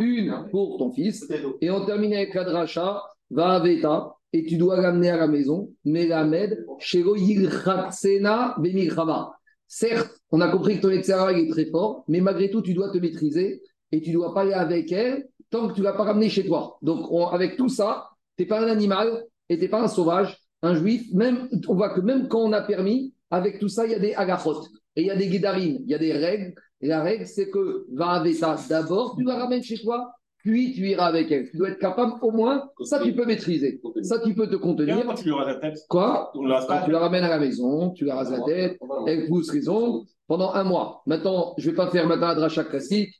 une 0.00 0.48
pour 0.50 0.78
ton 0.78 0.90
fils. 0.90 1.30
Et 1.60 1.70
on 1.70 1.84
termine 1.84 2.14
avec 2.14 2.32
la 2.34 2.44
dracha, 2.44 3.02
va 3.30 3.50
aveta, 3.56 4.14
et 4.32 4.44
tu 4.44 4.56
dois 4.56 4.80
l'amener 4.80 5.10
à 5.10 5.18
la 5.18 5.26
maison. 5.26 5.70
Melamed, 5.84 6.64
shelo 6.78 7.16
yilchatsena 7.16 8.54
bemilchama. 8.58 9.37
Certes, 9.68 10.18
on 10.30 10.40
a 10.40 10.48
compris 10.48 10.76
que 10.76 10.82
ton 10.82 10.90
Etzera 10.90 11.32
est 11.34 11.48
très 11.50 11.66
fort, 11.66 12.04
mais 12.08 12.20
malgré 12.20 12.50
tout, 12.50 12.62
tu 12.62 12.72
dois 12.72 12.90
te 12.90 12.96
maîtriser 12.98 13.62
et 13.92 14.00
tu 14.00 14.12
dois 14.12 14.32
pas 14.32 14.40
aller 14.40 14.54
avec 14.54 14.90
elle 14.92 15.28
tant 15.50 15.68
que 15.68 15.74
tu 15.74 15.80
ne 15.80 15.84
l'as 15.84 15.92
pas 15.92 16.04
ramené 16.04 16.30
chez 16.30 16.46
toi. 16.46 16.78
Donc, 16.82 17.06
avec 17.32 17.56
tout 17.56 17.68
ça, 17.68 18.08
tu 18.36 18.42
n'es 18.42 18.48
pas 18.48 18.60
un 18.60 18.68
animal 18.68 19.24
et 19.48 19.56
tu 19.56 19.62
n'es 19.62 19.68
pas 19.68 19.82
un 19.82 19.88
sauvage, 19.88 20.38
un 20.62 20.74
juif. 20.74 21.12
Même, 21.12 21.48
on 21.68 21.74
voit 21.74 21.90
que 21.90 22.00
même 22.00 22.28
quand 22.28 22.40
on 22.40 22.52
a 22.52 22.62
permis, 22.62 23.14
avec 23.30 23.58
tout 23.58 23.68
ça, 23.68 23.84
il 23.84 23.92
y 23.92 23.94
a 23.94 23.98
des 23.98 24.14
agachot 24.14 24.64
et 24.96 25.02
il 25.02 25.06
y 25.06 25.10
a 25.10 25.16
des 25.16 25.28
guédarines, 25.28 25.80
il 25.84 25.90
y 25.90 25.94
a 25.94 25.98
des 25.98 26.12
règles. 26.12 26.54
Et 26.80 26.88
la 26.88 27.02
règle, 27.02 27.26
c'est 27.26 27.50
que 27.50 27.86
va 27.92 28.10
avec 28.10 28.36
ça. 28.36 28.56
D'abord, 28.68 29.16
tu 29.16 29.24
la 29.24 29.36
ramènes 29.36 29.62
chez 29.62 29.78
toi, 29.78 30.12
puis 30.38 30.72
tu 30.72 30.88
iras 30.88 31.06
avec 31.06 31.30
elle. 31.30 31.50
Tu 31.50 31.56
dois 31.56 31.70
être 31.70 31.78
capable, 31.78 32.12
au 32.22 32.30
moins, 32.30 32.68
ça 32.84 33.00
tu 33.00 33.12
peux 33.12 33.26
maîtriser. 33.26 33.80
Ça 34.02 34.20
tu 34.20 34.34
peux 34.34 34.48
te 34.48 34.56
contenir. 34.56 35.04
Quand 35.04 35.14
tu 35.14 35.24
lui 35.24 35.32
rases 35.32 35.48
la 35.48 35.54
tête 35.56 35.78
Quoi? 35.88 36.30
Quand 36.32 36.84
tu 36.84 36.90
la 36.90 36.98
ramènes 36.98 37.24
à 37.24 37.28
la 37.28 37.38
maison, 37.38 37.90
tu 37.90 38.04
la 38.04 38.16
rases 38.16 38.30
la 38.30 38.40
tête, 38.40 38.78
elle 39.06 39.26
pousse 39.26 39.52
les 39.52 39.68
ongles 39.68 40.06
pendant 40.26 40.52
un 40.52 40.64
mois. 40.64 41.02
Maintenant, 41.06 41.54
je 41.58 41.66
ne 41.66 41.70
vais 41.70 41.76
pas 41.76 41.90
faire 41.90 42.06
maintenant 42.06 42.28
un 42.28 42.34
dracha 42.34 42.64
classique. 42.64 43.14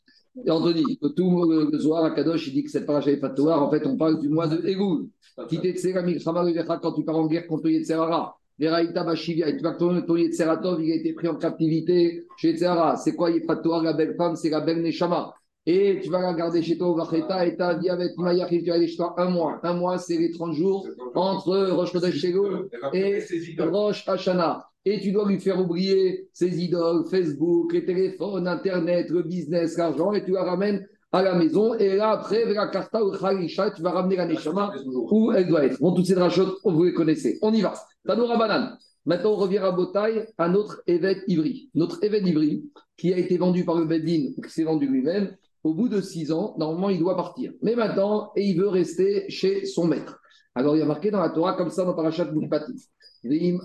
Et 0.47 0.51
Anthony, 0.51 0.99
tout 1.17 1.45
le 1.73 1.79
soir 1.81 2.05
à 2.05 2.13
Kadosh, 2.13 2.47
il 2.47 2.55
dit 2.55 2.63
que 2.63 2.71
cette 2.71 2.87
paracha 2.87 3.11
est 3.11 3.17
fatouar. 3.17 3.61
En 3.63 3.71
fait, 3.71 3.85
on 3.87 3.97
parle 3.97 4.21
du 4.21 4.29
mois 4.29 4.47
de 4.47 4.65
Egoul. 4.67 5.09
Quand 5.37 5.47
tu 6.93 7.05
pars 7.05 7.17
en 7.17 7.27
guerre 7.27 7.47
contre 7.49 7.69
Yetzerara, 7.69 8.37
Veraïta 8.59 9.05
Bashivia, 9.05 9.49
et 9.49 9.57
tu 9.57 9.63
vas 9.63 9.75
ton, 9.75 10.01
ton 10.03 10.17
Yetzeratov, 10.17 10.83
il 10.83 10.93
a 10.93 10.97
été 10.97 11.13
pris 11.13 11.29
en 11.29 11.37
captivité 11.37 12.25
chez 12.37 12.51
Yetzerara. 12.51 12.97
C'est 12.97 13.15
quoi 13.15 13.31
Yetfatouar, 13.31 13.83
la 13.83 13.93
belle 13.93 14.15
femme 14.17 14.37
C'est 14.37 14.51
la 14.51 14.61
belle 14.61 14.83
Neshama. 14.83 15.35
Et 15.67 16.01
tu 16.03 16.09
vas 16.09 16.21
la 16.21 16.33
garder 16.33 16.63
chez 16.63 16.79
toi 16.79 16.89
au 16.89 16.95
Vacheta 16.95 17.47
et 17.47 17.57
tu 17.57 17.63
as 17.63 17.75
dit 17.75 17.91
avec 17.91 18.17
Maya 18.17 18.47
qui 18.49 18.63
tu 18.63 18.71
vas 18.71 18.77
aller 18.77 18.89
chez 18.89 18.97
toi 18.97 19.15
un 19.19 19.29
mois. 19.29 19.61
Un 19.63 19.75
mois, 19.75 19.99
c'est 19.99 20.17
les 20.17 20.31
30 20.31 20.55
jours 20.55 20.87
entre 21.15 21.71
Rosh 21.71 21.93
Chodesh 21.93 22.25
et 22.95 23.23
Rosh 23.59 24.09
Hashanah 24.09 24.69
et 24.85 25.01
tu 25.01 25.13
dois 25.13 25.29
lui 25.29 25.39
faire 25.39 25.61
oublier 25.61 26.29
ses 26.33 26.63
idoles, 26.63 27.05
Facebook, 27.11 27.73
les 27.73 27.85
téléphones, 27.85 28.49
Internet, 28.49 29.11
le 29.11 29.23
business, 29.23 29.77
l'argent, 29.77 30.13
et 30.13 30.25
tu 30.25 30.33
la 30.33 30.45
ramènes 30.45 30.87
à 31.13 31.23
la 31.23 31.35
maison. 31.35 31.75
Et 31.75 31.97
là, 31.97 32.11
après, 32.11 32.45
vers 32.47 32.65
la 32.65 32.69
Karta 32.69 33.05
ou 33.05 33.13
Khalisha, 33.13 33.71
tu 33.73 33.83
vas 33.83 33.91
ramener 33.91 34.17
la 34.17 34.27
Neshama 34.27 34.73
où 35.11 35.33
elle 35.33 35.47
doit 35.47 35.65
être. 35.65 35.79
Bon, 35.81 35.93
toutes 35.93 36.07
ces 36.07 36.15
drachotes, 36.15 36.57
vous 36.65 36.85
les 36.85 36.95
connaissez. 36.95 37.39
On 37.43 37.53
y 37.53 37.61
va. 37.61 37.75
Tanoura 38.07 38.39
Banane. 38.39 38.79
Maintenant, 39.05 39.33
on 39.33 39.37
revient 39.37 39.59
à 39.59 39.73
Botaï, 39.73 40.27
à 40.37 40.49
notre 40.49 40.83
évêque 40.87 41.23
Ivry. 41.29 41.71
Notre 41.75 42.03
évêque 42.05 42.27
Ivry, 42.27 42.65
qui 42.97 43.13
a 43.13 43.19
été 43.19 43.39
vendu 43.39 43.65
par 43.65 43.77
le 43.77 43.85
Bedin, 43.85 44.33
qui 44.43 44.51
s'est 44.51 44.65
vendu 44.65 44.87
lui-même, 44.87 45.35
au 45.65 45.75
bout 45.75 45.89
de 45.89 46.01
six 46.01 46.33
ans, 46.33 46.55
normalement, 46.59 46.91
il 46.91 46.99
doit 46.99 47.17
partir. 47.17 47.53
Mais 47.63 47.75
maintenant, 47.75 48.33
et 48.37 48.45
il 48.45 48.59
veut 48.59 48.69
rester 48.69 49.29
chez 49.29 49.67
son 49.67 49.87
maître. 49.87 50.21
Alors, 50.55 50.77
il 50.77 50.81
y 50.81 50.83
a 50.83 50.87
marqué 50.87 51.11
dans 51.11 51.21
la 51.21 51.31
Torah, 51.31 51.55
comme 51.55 51.71
ça, 51.71 51.85
dans 51.85 51.95
Parashat 51.95 52.33
Moukpati. 52.33 52.73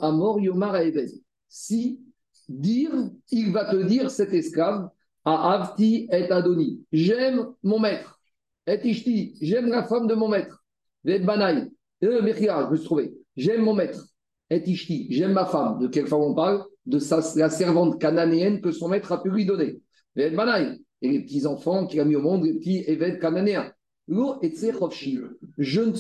Amor 0.02 0.40
Yomar 0.40 0.76
Si 1.48 2.02
dire, 2.50 2.92
il 3.32 3.52
va 3.52 3.66
te 3.72 3.84
dire, 3.84 4.10
cet 4.12 4.34
esclave, 4.34 4.90
à 5.26 5.54
Avti 5.54 6.08
et 6.12 6.30
Adoni, 6.32 6.84
j'aime 6.92 7.48
mon 7.64 7.80
maître, 7.80 8.20
et 8.68 8.80
Ishti, 8.84 9.38
j'aime 9.42 9.68
la 9.68 9.84
femme 9.84 10.08
de 10.08 10.16
mon 10.16 10.28
maître, 10.28 10.64
et 11.06 11.20
Banaï, 11.20 11.72
je 12.02 12.08
me 12.08 12.34
suis 12.34 12.86
trouvé, 12.86 13.14
j'aime 13.38 13.62
mon 13.62 13.74
maître, 13.74 14.06
et 14.50 14.62
Ishti, 14.70 15.08
j'aime 15.10 15.34
ma 15.34 15.46
femme. 15.46 15.80
De 15.80 15.88
quelle 15.88 16.08
femme 16.08 16.22
on 16.22 16.36
parle? 16.36 16.64
De 16.86 17.00
la 17.40 17.50
servante 17.50 18.00
cananéenne 18.00 18.60
que 18.60 18.72
son 18.72 18.90
maître 18.90 19.12
a 19.14 19.24
pu 19.24 19.30
lui 19.30 19.46
donner. 19.46 19.82
Et 20.18 20.30
Banaï, 20.30 20.82
et 21.04 21.10
les 21.10 21.20
petits-enfants 21.20 21.86
qu'il 21.86 22.00
a 22.00 22.06
mis 22.06 22.16
au 22.16 22.22
monde, 22.22 22.46
les 22.46 22.54
petits 22.54 22.84
évêques 22.88 23.20
cananéens. 23.20 23.72
Je 24.08 25.82
ne 25.82 25.96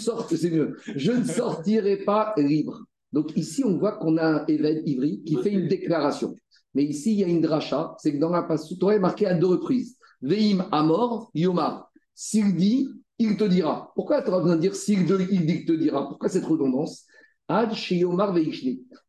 Je 0.96 1.12
ne 1.12 1.24
sortirai 1.24 1.98
pas 1.98 2.34
libre. 2.38 2.86
Donc 3.12 3.38
ici, 3.38 3.64
on 3.64 3.78
voit 3.78 3.98
qu'on 3.98 4.18
a 4.18 4.26
un 4.26 4.46
évêque 4.48 4.82
ivri 4.86 5.22
qui 5.24 5.36
fait 5.38 5.52
une 5.52 5.68
déclaration. 5.68 6.36
Mais 6.74 6.84
ici, 6.86 7.12
il 7.14 7.20
y 7.20 7.24
a 7.24 7.28
une 7.28 7.42
dracha, 7.42 7.96
c'est 8.00 8.14
que 8.14 8.18
dans 8.18 8.30
la 8.30 8.44
passage, 8.44 8.78
tu 8.80 8.86
est 8.88 9.00
marqué 9.00 9.28
à 9.28 9.36
deux 9.36 9.48
reprises. 9.48 9.98
Veim 10.22 10.66
amor, 10.72 11.30
yomar. 11.36 11.92
S'il 12.16 12.56
dit, 12.56 12.90
il 13.20 13.38
te 13.38 13.44
dira. 13.44 13.92
Pourquoi 13.96 14.22
tu 14.24 14.32
as 14.32 14.40
besoin 14.40 14.56
de 14.56 14.62
dire 14.62 14.76
s'il 14.76 15.06
dit, 15.06 15.14
il 15.32 15.66
te 15.66 15.74
dira? 15.74 16.08
Pourquoi 16.08 16.30
cette 16.30 16.46
redondance? 16.46 17.06
Ad 17.48 17.72
yomar 17.92 18.36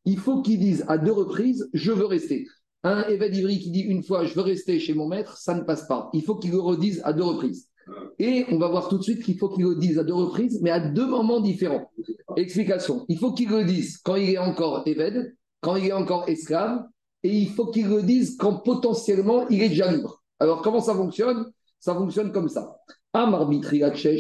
Il 0.05 0.19
faut 0.19 0.43
qu'il 0.43 0.59
dise 0.59 0.85
à 0.89 0.99
deux 0.99 1.13
reprises, 1.13 1.71
je 1.73 1.93
veux 1.93 2.05
rester. 2.05 2.47
Un 2.85 3.03
évêque 3.09 3.35
ivri 3.35 3.59
qui 3.59 3.71
dit 3.71 3.81
une 3.81 4.03
fois, 4.03 4.25
je 4.25 4.35
veux 4.35 4.43
rester 4.43 4.79
chez 4.79 4.93
mon 4.93 5.09
maître, 5.09 5.39
ça 5.39 5.55
ne 5.55 5.63
passe 5.63 5.87
pas. 5.89 6.11
Il 6.13 6.23
faut 6.23 6.37
qu'il 6.37 6.51
le 6.51 6.61
redise 6.61 7.01
à 7.05 7.15
deux 7.15 7.25
reprises. 7.25 7.69
Et 8.19 8.45
on 8.51 8.59
va 8.59 8.69
voir 8.69 8.89
tout 8.89 8.99
de 8.99 9.03
suite 9.03 9.23
qu'il 9.23 9.39
faut 9.39 9.49
qu'il 9.49 9.65
le 9.65 9.77
dise 9.77 9.99
à 9.99 10.05
deux 10.05 10.15
reprises, 10.15 10.61
mais 10.63 10.71
à 10.71 10.81
deux 10.81 11.07
moments 11.07 11.41
différents. 11.41 11.91
Explication. 12.37 13.05
Il 13.09 13.19
faut 13.19 13.33
qu'il 13.33 13.49
le 13.49 13.65
dise 13.65 13.99
quand 13.99 14.17
il 14.17 14.31
est 14.31 14.39
encore 14.39 14.83
évêque, 14.87 15.35
quand 15.61 15.77
il 15.77 15.87
est 15.87 15.93
encore 15.93 16.29
esclave, 16.29 16.85
et 17.23 17.35
il 17.35 17.49
faut 17.49 17.67
qu'il 17.67 17.89
le 17.89 18.03
dise 18.03 18.37
quand 18.37 18.59
potentiellement 18.59 19.49
il 19.49 19.63
est 19.63 19.71
déjà 19.71 19.91
libre. 19.91 20.23
Alors 20.39 20.61
comment 20.61 20.81
ça 20.81 20.95
fonctionne? 20.95 21.47
Ça 21.81 21.95
fonctionne 21.95 22.33
comme 22.33 22.49
ça. 22.49 22.77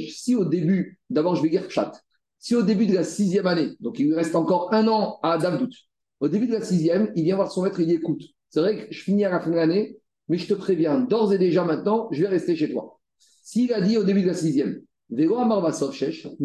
Si 0.08 0.34
au 0.34 0.44
début, 0.44 0.98
d'abord 1.10 1.36
je 1.36 1.42
vais 1.42 1.50
dire 1.50 1.70
chat, 1.70 1.92
si 2.38 2.54
au 2.54 2.62
début 2.62 2.86
de 2.86 2.94
la 2.94 3.04
sixième 3.04 3.46
année, 3.46 3.70
donc 3.80 3.98
il 3.98 4.14
reste 4.14 4.36
encore 4.36 4.72
un 4.72 4.86
an 4.88 5.18
à 5.22 5.36
Davdout, 5.36 5.72
au 6.20 6.28
début 6.28 6.46
de 6.46 6.52
la 6.52 6.62
sixième, 6.62 7.12
il 7.14 7.24
vient 7.24 7.36
voir 7.36 7.50
son 7.50 7.62
maître 7.62 7.80
et 7.80 7.82
il 7.82 7.92
écoute, 7.92 8.22
c'est 8.54 8.60
vrai 8.60 8.86
que 8.86 8.94
je 8.94 9.02
finis 9.02 9.24
à 9.24 9.30
la 9.30 9.40
fin 9.40 9.50
de 9.50 9.56
l'année, 9.56 9.98
mais 10.28 10.38
je 10.38 10.46
te 10.46 10.54
préviens, 10.54 11.00
d'ores 11.00 11.32
et 11.32 11.38
déjà 11.38 11.64
maintenant, 11.64 12.06
je 12.12 12.22
vais 12.22 12.28
rester 12.28 12.54
chez 12.54 12.70
toi. 12.70 13.00
S'il 13.42 13.72
a 13.72 13.80
dit 13.80 13.98
au 13.98 14.04
début 14.04 14.22
de 14.22 14.28
la 14.28 14.34
sixième, 14.34 14.80
mais 15.08 15.26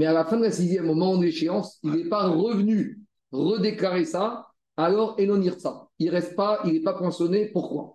à 0.08 0.14
la 0.14 0.26
fin 0.26 0.38
de 0.38 0.42
la 0.42 0.52
sixième, 0.52 0.90
au 0.90 0.96
moment 0.96 1.18
de 1.18 1.26
l'échéance, 1.26 1.78
il 1.84 1.92
n'est 1.92 2.10
pas 2.10 2.28
revenu 2.30 3.00
redéclarer 3.32 4.06
ça, 4.06 4.48
alors 4.76 5.20
Enonir 5.20 5.60
ça. 5.60 5.88
Il 6.00 6.10
reste 6.10 6.36
pas, 6.36 6.62
il 6.66 6.74
n'est 6.74 6.82
pas 6.82 6.96
poinçonné. 6.96 7.52
Pourquoi? 7.54 7.94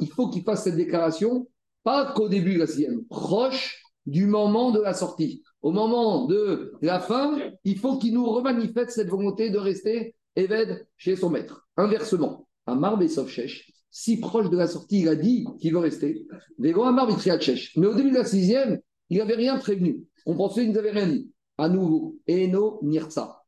Il 0.00 0.08
faut 0.16 0.30
qu'il 0.30 0.44
fasse 0.44 0.64
cette 0.64 0.76
déclaration, 0.76 1.46
pas 1.84 2.14
qu'au 2.14 2.30
début 2.30 2.54
de 2.54 2.60
la 2.60 2.66
sixième, 2.66 3.04
proche 3.04 3.82
du 4.06 4.24
moment 4.24 4.70
de 4.70 4.80
la 4.80 4.94
sortie. 4.94 5.42
Au 5.66 5.72
moment 5.72 6.26
de 6.26 6.74
la 6.80 7.00
fin, 7.00 7.36
il 7.64 7.76
faut 7.76 7.98
qu'il 7.98 8.14
nous 8.14 8.24
remanifeste 8.24 8.90
cette 8.90 9.08
volonté 9.08 9.50
de 9.50 9.58
rester 9.58 10.14
Eved 10.36 10.86
chez 10.96 11.16
son 11.16 11.28
maître. 11.28 11.66
Inversement, 11.76 12.46
Amar 12.66 12.96
Besovchesh, 12.96 13.72
si 13.90 14.20
proche 14.20 14.48
de 14.48 14.56
la 14.56 14.68
sortie, 14.68 15.00
il 15.00 15.08
a 15.08 15.16
dit 15.16 15.44
qu'il 15.58 15.72
veut 15.72 15.80
rester. 15.80 16.24
Mais 16.58 16.72
au 16.72 16.84
début 16.94 18.10
de 18.12 18.14
la 18.14 18.24
sixième, 18.24 18.78
il 19.10 19.18
n'avait 19.18 19.34
rien 19.34 19.58
prévenu. 19.58 20.04
On 20.24 20.36
pensait 20.36 20.62
qu'il 20.62 20.72
n'avait 20.72 20.92
rien 20.92 21.08
dit. 21.08 21.32
À 21.58 21.68
nouveau, 21.68 22.16
Eno 22.28 22.78
Nirsa. 22.84 23.42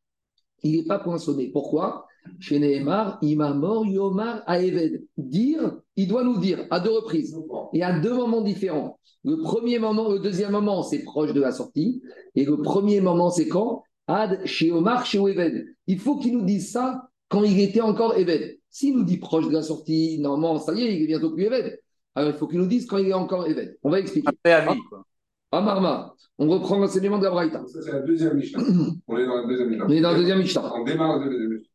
Il 0.65 0.77
n'est 0.77 0.87
pas 0.87 0.99
poinçonné. 0.99 1.53
Pourquoi? 1.53 2.08
Chez 2.41 2.59
Nehemar, 2.59 3.19
Imamor 3.23 3.87
Yomar 3.87 4.43
Aeved. 4.47 5.05
Dire, 5.17 5.81
il 5.97 6.09
doit 6.09 6.25
nous 6.25 6.39
dire 6.39 6.67
à 6.71 6.81
deux 6.81 6.91
reprises 6.91 7.37
et 7.73 7.83
à 7.83 7.99
deux 7.99 8.15
moments 8.15 8.43
différents. 8.43 8.99
Le 9.25 9.37
premier 9.37 9.79
moment, 9.79 10.11
le 10.11 10.21
deuxième 10.21 10.53
moment, 10.53 10.83
c'est 10.83 11.03
proche 11.03 11.33
de 11.33 11.41
la 11.41 11.53
sortie. 11.53 12.03
Et 12.35 12.45
le 12.45 12.57
premier 12.57 13.01
moment, 13.01 13.31
c'est 13.31 13.49
quand? 13.49 13.83
Ad 14.07 14.41
chez 14.47 14.73
Omar, 14.73 15.05
chez 15.05 15.19
Eved. 15.19 15.67
Il 15.87 15.99
faut 15.99 16.17
qu'il 16.17 16.37
nous 16.39 16.45
dise 16.45 16.71
ça 16.71 17.09
quand 17.29 17.43
il 17.43 17.61
était 17.61 17.81
encore 17.81 18.17
Eved. 18.17 18.59
S'il 18.71 18.97
nous 18.97 19.05
dit 19.05 19.19
proche 19.19 19.49
de 19.49 19.53
la 19.53 19.63
sortie, 19.63 20.19
normalement, 20.21 20.59
ça 20.59 20.73
y 20.75 20.83
est, 20.83 20.97
il 20.97 21.03
est 21.03 21.07
bientôt 21.07 21.33
plus 21.33 21.45
Eved. 21.45 21.79
Alors 22.15 22.31
il 22.31 22.37
faut 22.37 22.47
qu'il 22.47 22.59
nous 22.59 22.67
dise 22.67 22.87
quand 22.87 22.99
il 22.99 23.09
est 23.09 23.15
encore 23.15 23.47
Eved. 23.47 23.79
On 23.83 23.91
va 23.91 24.01
expliquer. 24.01 24.29
Après 24.29 24.53
avis, 24.53 24.81
quoi. 24.89 25.05
Amarma, 25.51 26.15
on 26.39 26.49
reprend 26.49 26.79
l'enseignement 26.79 27.19
de 27.19 27.25
la 27.25 27.31
Braïta. 27.31 27.65
Ça, 27.67 27.81
c'est 27.81 27.93
la 27.93 28.01
deuxième 28.01 28.37
Mishnah. 28.37 28.63
on 29.09 29.17
est 29.17 29.27
dans 29.27 29.37
la 29.37 29.47
deuxième 29.47 29.69
Mishnah. 29.71 29.87
On 29.87 29.91
est 29.91 30.01
dans 30.01 30.13
la 30.13 30.19
deuxième 30.19 30.39
Mishnah. 30.39 30.73
On 30.75 30.85
démarre 30.85 31.19
la 31.19 31.25
deuxième 31.25 31.51
Mishnah. 31.51 31.68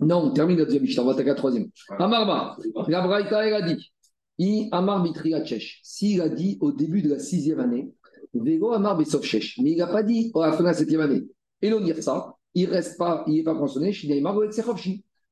Non, 0.00 0.18
on 0.26 0.30
termine 0.30 0.58
la 0.58 0.64
deuxième 0.64 0.82
Mishnah. 0.82 1.02
On 1.02 1.06
va 1.06 1.12
attaquer 1.12 1.30
la 1.30 1.34
troisième. 1.34 1.68
Amarma, 1.98 2.56
la 2.86 3.00
Braïta, 3.00 3.46
elle 3.46 3.54
a 3.54 3.62
dit 3.62 3.90
I 4.38 4.68
Amar 4.70 5.02
Mitria 5.02 5.44
Tchesh. 5.44 5.80
S'il 5.82 6.20
a 6.20 6.28
dit 6.28 6.56
au 6.60 6.72
début 6.72 7.02
de 7.02 7.10
la 7.10 7.18
sixième 7.18 7.58
année, 7.58 7.92
Vego 8.34 8.72
Amar 8.72 8.96
Besov 8.96 9.22
Mais 9.58 9.72
il 9.72 9.78
n'a 9.78 9.88
pas 9.88 10.02
dit 10.02 10.30
à 10.34 10.46
la 10.46 10.52
fin 10.52 10.60
de 10.60 10.68
la 10.68 10.74
septième 10.74 11.00
année. 11.00 11.24
Et 11.60 11.70
l'on 11.70 11.80
dire 11.80 12.00
ça, 12.02 12.36
il 12.54 12.66
reste 12.66 12.96
pas, 12.98 13.24
il 13.26 13.34
n'est 13.34 13.42
pas 13.42 13.56
chez 13.92 14.08
Neymar 14.08 14.36
ou 14.36 14.44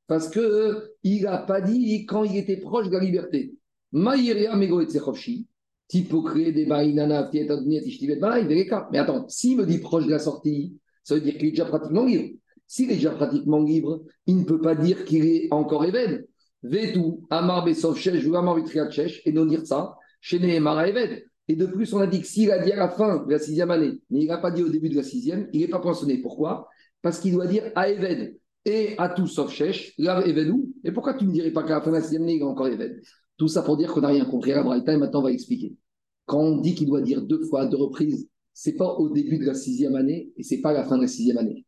Parce 0.07 0.29
qu'il 0.29 0.43
euh, 0.43 0.89
n'a 1.05 1.39
pas 1.39 1.61
dit 1.61 2.05
quand 2.07 2.25
il 2.25 2.37
était 2.37 2.57
proche 2.57 2.89
de 2.89 2.93
la 2.95 3.01
liberté. 3.05 3.55
Maïria 3.93 4.57
Mego 4.57 4.81
Etsekhovshi. 4.81 5.47
Typocré 5.89 6.51
des 6.51 6.67
Baïnana, 6.67 7.31
Mais 8.91 8.99
attends, 8.99 9.29
s'il 9.29 9.57
me 9.57 9.65
dit 9.65 9.79
proche 9.79 10.05
de 10.05 10.11
la 10.11 10.19
sortie, 10.19 10.77
ça 11.05 11.15
veut 11.15 11.21
dire 11.21 11.37
qu'il 11.39 11.47
est 11.47 11.51
déjà 11.51 11.65
pratiquement 11.65 12.05
libre. 12.05 12.35
S'il 12.67 12.91
est 12.91 12.95
déjà 12.95 13.11
pratiquement 13.11 13.63
libre, 13.63 14.03
il 14.27 14.39
ne 14.39 14.45
peut 14.45 14.61
pas 14.61 14.75
dire 14.75 15.05
qu'il 15.05 15.25
est 15.27 15.49
encore 15.53 15.85
évède. 15.85 16.27
Vetou, 16.63 17.27
Amar 17.31 17.65
Besov 17.65 17.97
Shesh 17.97 18.27
ou 18.27 18.35
Amar 18.35 18.57
Vitriat 18.57 18.89
et 19.25 19.33
non 19.33 19.47
dire 19.47 19.67
ça, 19.67 19.97
chez 20.21 20.39
Nehemar 20.39 20.85
Eved. 20.85 21.25
Et 21.49 21.55
de 21.55 21.67
plus, 21.67 21.93
on 21.95 22.01
a 22.01 22.07
dit 22.07 22.21
que 22.21 22.27
s'il 22.27 22.51
a 22.51 22.59
dit 22.59 22.73
à 22.73 22.77
la 22.77 22.89
fin 22.89 23.25
de 23.25 23.31
la 23.31 23.39
sixième 23.39 23.71
année, 23.71 24.01
mais 24.11 24.23
il 24.23 24.27
n'a 24.27 24.39
pas 24.39 24.51
dit 24.51 24.63
au 24.63 24.69
début 24.69 24.89
de 24.89 24.97
la 24.97 25.05
sixième, 25.05 25.49
il 25.53 25.61
n'est 25.61 25.69
pas 25.69 25.79
poinçonné. 25.79 26.19
Pourquoi? 26.19 26.69
Parce 27.03 27.21
qu'il 27.21 27.33
doit 27.35 27.47
dire 27.47 27.71
à 27.77 27.89
Eved 27.89 28.37
et 28.65 28.95
à 28.99 29.09
tout 29.09 29.29
sauf 29.29 29.53
Shesh, 29.53 29.95
là, 29.99 30.27
Evedou. 30.27 30.73
Et 30.83 30.91
pourquoi 30.91 31.15
tu 31.15 31.25
ne 31.25 31.31
dirais 31.31 31.53
pas 31.53 31.63
qu'à 31.63 31.75
la 31.75 31.81
fin 31.81 31.91
de 31.91 31.97
la 31.97 32.03
sixième 32.03 32.23
année, 32.23 32.35
il 32.35 32.43
a 32.43 32.47
encore 32.47 32.67
Eved 32.67 33.01
Tout 33.37 33.47
ça 33.47 33.63
pour 33.63 33.77
dire 33.77 33.93
qu'on 33.93 34.01
n'a 34.01 34.09
rien 34.09 34.25
compris 34.25 34.53
à 34.53 34.57
la 34.57 34.63
Braïta 34.65 34.93
et 34.93 34.97
maintenant 34.97 35.21
on 35.21 35.25
va 35.25 35.31
expliquer. 35.31 35.77
Quand 36.25 36.41
on 36.41 36.61
dit 36.61 36.75
qu'il 36.75 36.89
doit 36.89 37.03
dire 37.03 37.23
deux 37.23 37.45
fois, 37.45 37.67
deux 37.67 37.77
reprises, 37.77 38.29
c'est 38.53 38.75
pas 38.75 38.95
au 38.95 39.11
début 39.11 39.39
de 39.39 39.45
la 39.45 39.55
sixième 39.55 39.95
année 39.95 40.33
et 40.37 40.43
c'est 40.43 40.61
pas 40.61 40.71
à 40.71 40.73
la 40.73 40.85
fin 40.85 40.97
de 40.97 41.03
la 41.03 41.09
sixième 41.09 41.39
année. 41.39 41.65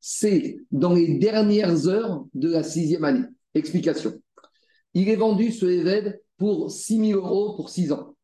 C'est 0.00 0.58
dans 0.70 0.94
les 0.94 1.18
dernières 1.18 1.86
heures 1.86 2.24
de 2.34 2.50
la 2.50 2.62
sixième 2.62 3.04
année. 3.04 3.26
Explication. 3.54 4.14
Il 4.94 5.08
est 5.08 5.16
vendu 5.16 5.52
ce 5.52 5.66
Eved 5.66 6.20
pour 6.38 6.70
6 6.70 7.08
000 7.08 7.20
euros 7.20 7.54
pour 7.54 7.68
6 7.68 7.92
ans. 7.92 8.14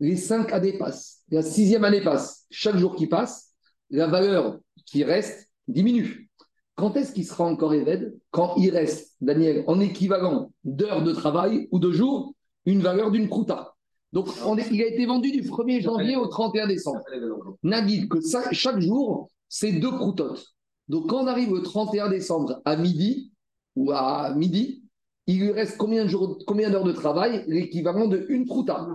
Les 0.00 0.16
5 0.16 0.52
années 0.52 0.76
passent. 0.78 1.22
La 1.30 1.42
sixième 1.42 1.84
année 1.84 2.02
passe. 2.02 2.46
Chaque 2.50 2.76
jour 2.76 2.96
qui 2.96 3.06
passe, 3.06 3.52
la 3.90 4.06
valeur 4.06 4.58
qui 4.84 5.04
reste 5.04 5.48
diminue. 5.68 6.28
Quand 6.74 6.96
est-ce 6.96 7.12
qu'il 7.12 7.24
sera 7.24 7.44
encore 7.44 7.72
Eved? 7.72 8.18
Quand 8.30 8.54
il 8.56 8.70
reste, 8.70 9.14
Daniel, 9.20 9.64
en 9.66 9.80
équivalent 9.80 10.52
d'heures 10.64 11.02
de 11.02 11.12
travail 11.12 11.68
ou 11.70 11.78
de 11.78 11.90
jours, 11.90 12.34
une 12.66 12.82
valeur 12.82 13.10
d'une 13.10 13.28
prouta. 13.28 13.74
Donc, 14.12 14.28
il 14.72 14.82
a 14.82 14.86
été 14.86 15.06
vendu 15.06 15.30
du 15.30 15.42
1er 15.42 15.82
janvier 15.82 16.16
au 16.16 16.26
31 16.26 16.66
décembre. 16.66 17.00
N'a 17.62 17.80
dit 17.80 18.08
que 18.08 18.18
chaque 18.52 18.80
jour, 18.80 19.30
c'est 19.48 19.72
deux 19.72 19.92
proutotes. 19.92 20.55
Donc, 20.88 21.08
quand 21.08 21.24
on 21.24 21.26
arrive 21.26 21.52
au 21.52 21.60
31 21.60 22.08
décembre 22.08 22.60
à 22.64 22.76
midi, 22.76 23.32
ou 23.74 23.92
à 23.92 24.32
midi, 24.34 24.82
il 25.26 25.40
lui 25.40 25.50
reste 25.50 25.76
combien 25.76 26.04
de 26.04 26.08
jours, 26.08 26.38
combien 26.46 26.70
d'heures 26.70 26.84
de 26.84 26.92
travail? 26.92 27.44
L'équivalent 27.48 28.06
de 28.06 28.24
une 28.28 28.46
prouta. 28.46 28.86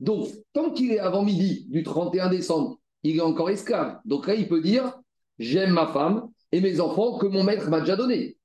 Donc, 0.00 0.28
tant 0.52 0.70
qu'il 0.70 0.92
est 0.92 0.98
avant 0.98 1.24
midi 1.24 1.66
du 1.70 1.82
31 1.82 2.28
décembre, 2.28 2.78
il 3.02 3.16
est 3.16 3.22
encore 3.22 3.50
esclave. 3.50 3.98
Donc 4.04 4.26
là, 4.26 4.34
il 4.34 4.48
peut 4.48 4.60
dire 4.60 4.98
J'aime 5.38 5.70
ma 5.70 5.86
femme 5.86 6.28
et 6.52 6.60
mes 6.60 6.80
enfants 6.80 7.16
que 7.16 7.26
mon 7.26 7.44
maître 7.44 7.70
m'a 7.70 7.80
déjà 7.80 7.96
donné. 7.96 8.36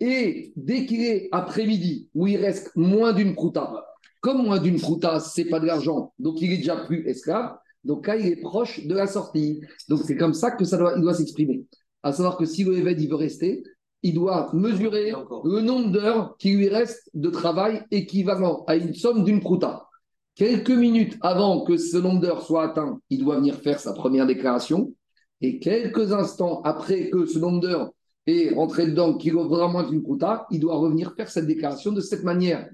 Et 0.00 0.52
dès 0.56 0.84
qu'il 0.84 1.02
est 1.02 1.28
après-midi, 1.32 2.10
où 2.14 2.26
il 2.26 2.36
reste 2.36 2.70
moins 2.76 3.14
d'une 3.14 3.34
prouta, 3.34 3.86
comme 4.20 4.44
moins 4.44 4.58
d'une 4.58 4.78
prouta, 4.78 5.18
c'est 5.20 5.46
pas 5.46 5.60
de 5.60 5.66
l'argent, 5.66 6.12
donc 6.18 6.40
il 6.42 6.52
est 6.52 6.58
déjà 6.58 6.76
plus 6.76 7.06
esclave, 7.06 7.56
donc 7.84 8.06
là, 8.06 8.16
il 8.16 8.26
est 8.26 8.36
proche 8.36 8.84
de 8.84 8.94
la 8.94 9.06
sortie. 9.06 9.60
Donc 9.88 10.00
c'est 10.04 10.16
comme 10.16 10.34
ça 10.34 10.50
que 10.50 10.64
ça 10.64 10.76
doit, 10.76 10.94
il 10.96 11.02
doit 11.02 11.14
s'exprimer. 11.14 11.64
À 12.06 12.12
savoir 12.12 12.36
que 12.36 12.44
si 12.44 12.62
le 12.62 12.76
il 12.76 13.08
veut 13.08 13.16
rester, 13.16 13.64
il 14.04 14.14
doit 14.14 14.48
mesurer 14.52 15.12
le 15.42 15.60
nombre 15.60 15.90
d'heures 15.90 16.36
qui 16.38 16.52
lui 16.52 16.68
reste 16.68 17.10
de 17.14 17.30
travail 17.30 17.82
équivalent 17.90 18.62
à 18.68 18.76
une 18.76 18.94
somme 18.94 19.24
d'une 19.24 19.40
prouta. 19.40 19.88
Quelques 20.36 20.70
minutes 20.70 21.18
avant 21.20 21.64
que 21.64 21.76
ce 21.76 21.96
nombre 21.96 22.20
d'heures 22.20 22.42
soit 22.42 22.62
atteint, 22.62 23.00
il 23.10 23.24
doit 23.24 23.38
venir 23.38 23.56
faire 23.56 23.80
sa 23.80 23.92
première 23.92 24.24
déclaration. 24.24 24.92
Et 25.40 25.58
quelques 25.58 26.12
instants 26.12 26.60
après 26.62 27.10
que 27.10 27.26
ce 27.26 27.40
nombre 27.40 27.58
d'heures 27.58 27.90
est 28.28 28.54
rentré 28.54 28.86
dedans, 28.86 29.14
qu'il 29.14 29.34
aura 29.34 29.66
moins 29.66 29.82
d'une 29.82 30.04
prouta, 30.04 30.46
il 30.52 30.60
doit 30.60 30.76
revenir 30.76 31.12
faire 31.16 31.28
cette 31.28 31.48
déclaration 31.48 31.90
de 31.90 32.00
cette 32.00 32.22
manière. 32.22 32.68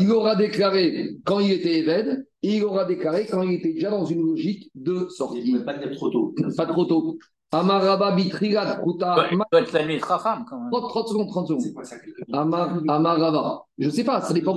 Il 0.00 0.10
aura 0.10 0.34
déclaré 0.34 1.10
quand 1.26 1.40
il 1.40 1.52
était 1.52 1.80
évêque 1.80 2.20
et 2.42 2.56
il 2.56 2.64
aura 2.64 2.86
déclaré 2.86 3.26
quand 3.26 3.42
il 3.42 3.52
était 3.52 3.74
déjà 3.74 3.90
dans 3.90 4.06
une 4.06 4.22
logique 4.22 4.70
de 4.74 5.08
sortie. 5.10 5.58
Pas 5.66 5.76
dire 5.76 5.90
trop 5.94 6.08
tôt. 6.08 6.34
Pas 6.56 6.64
trop 6.64 6.86
tôt. 6.86 7.18
Amaraba 7.50 8.12
bitrigat 8.12 8.82
doit 8.84 9.46
être 9.52 9.72
la 9.72 9.86
nuit 9.86 9.98
quand 10.00 10.22
même. 10.22 10.44
30, 10.70 11.08
secondes, 11.08 11.28
30 11.28 11.48
secondes. 11.48 11.84
Amar, 12.30 12.82
Amaraba. 12.86 13.64
Je 13.78 13.86
ne 13.86 13.90
sais 13.90 14.04
pas, 14.04 14.20
ça 14.20 14.34
dépend. 14.34 14.54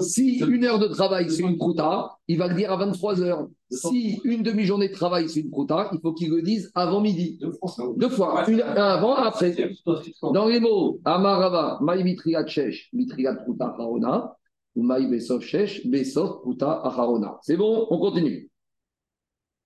Si 0.00 0.38
une 0.38 0.64
heure 0.64 0.78
de 0.78 0.86
travail 0.86 1.30
c'est 1.30 1.42
une 1.42 1.58
pruta, 1.58 2.16
il 2.28 2.38
va 2.38 2.48
le 2.48 2.54
dire 2.54 2.72
à 2.72 2.76
23 2.76 3.20
heures. 3.20 3.46
Si 3.70 4.20
une 4.24 4.42
demi-journée 4.42 4.88
de 4.88 4.94
travail 4.94 5.28
c'est 5.28 5.40
une 5.40 5.50
pruta, 5.50 5.90
il 5.92 6.00
faut 6.00 6.14
qu'il 6.14 6.30
le 6.30 6.40
dise 6.40 6.70
avant 6.74 7.02
midi. 7.02 7.38
Deux 7.96 8.08
fois. 8.08 8.48
Une, 8.48 8.62
avant, 8.62 9.16
après. 9.16 9.54
Dans 10.22 10.46
les 10.46 10.60
mots, 10.60 10.98
Amaraba, 11.04 11.78
Maï 11.82 12.02
bitrigat 12.02 12.46
shesh, 12.46 12.88
bitrigat 12.94 13.34
pruta 13.34 13.74
harona, 13.78 14.34
ou 14.76 14.82
Maï 14.82 15.08
besov 15.08 15.42
shesh, 15.42 15.86
besov 15.86 16.40
pruta 16.40 16.80
harona. 16.84 17.38
C'est 17.42 17.58
bon, 17.58 17.86
on 17.90 17.98
continue. 17.98 18.48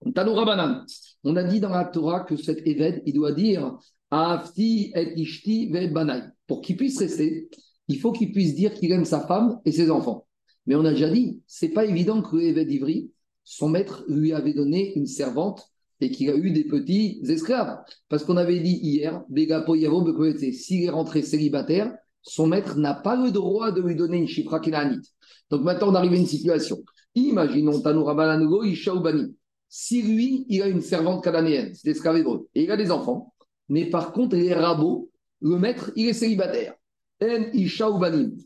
On 0.04 1.36
a 1.36 1.44
dit 1.44 1.60
dans 1.60 1.70
la 1.70 1.84
Torah 1.84 2.20
que 2.20 2.36
cet 2.36 2.66
Eved, 2.66 3.02
il 3.06 3.14
doit 3.14 3.32
dire 3.32 3.78
Afti 4.10 4.92
et 4.94 5.18
Ishti 5.18 5.70
ve 5.70 5.92
Banai. 5.92 6.22
Pour 6.46 6.60
qu'il 6.60 6.76
puisse 6.76 6.98
rester, 6.98 7.48
il 7.88 7.98
faut 7.98 8.12
qu'il 8.12 8.32
puisse 8.32 8.54
dire 8.54 8.74
qu'il 8.74 8.92
aime 8.92 9.04
sa 9.04 9.20
femme 9.20 9.60
et 9.64 9.72
ses 9.72 9.90
enfants. 9.90 10.26
Mais 10.66 10.74
on 10.74 10.84
a 10.84 10.90
déjà 10.90 11.10
dit, 11.10 11.40
c'est 11.46 11.70
pas 11.70 11.84
évident 11.84 12.22
que 12.22 12.36
Eved 12.36 12.70
Ivri, 12.70 13.10
son 13.44 13.68
maître 13.68 14.04
lui 14.08 14.32
avait 14.32 14.54
donné 14.54 14.94
une 14.94 15.06
servante 15.06 15.70
et 16.00 16.10
qu'il 16.10 16.28
a 16.30 16.36
eu 16.36 16.50
des 16.50 16.64
petits 16.64 17.20
esclaves. 17.28 17.78
Parce 18.08 18.24
qu'on 18.24 18.36
avait 18.36 18.60
dit 18.60 18.78
hier, 18.82 19.22
s'il 19.32 20.84
est 20.84 20.90
rentré 20.90 21.22
célibataire, 21.22 21.94
son 22.22 22.46
maître 22.46 22.78
n'a 22.78 22.94
pas 22.94 23.16
le 23.16 23.30
droit 23.30 23.72
de 23.72 23.80
lui 23.80 23.94
donner 23.94 24.18
une 24.18 24.28
chifra 24.28 24.60
kélanite. 24.60 25.06
Donc 25.50 25.62
maintenant, 25.62 25.90
on 25.90 25.94
arrive 25.94 26.12
à 26.12 26.16
une 26.16 26.26
situation. 26.26 26.82
Imaginons 27.14 27.80
Tanoura 27.80 28.14
Bananugo, 28.14 28.64
Isha 28.64 28.94
Bani 28.94 29.34
si 29.76 30.02
lui, 30.02 30.46
il 30.48 30.62
a 30.62 30.68
une 30.68 30.80
servante 30.80 31.24
cananéenne, 31.24 31.74
c'est 31.74 31.88
esclave 31.88 32.18
hébreu, 32.18 32.48
et 32.54 32.62
il 32.62 32.70
a 32.70 32.76
des 32.76 32.92
enfants, 32.92 33.34
mais 33.68 33.86
par 33.86 34.12
contre, 34.12 34.36
les 34.36 34.54
rabots, 34.54 35.10
le 35.40 35.58
maître, 35.58 35.90
il 35.96 36.08
est 36.08 36.12
célibataire. 36.12 36.74
En 37.20 37.50
Isha 37.52 37.88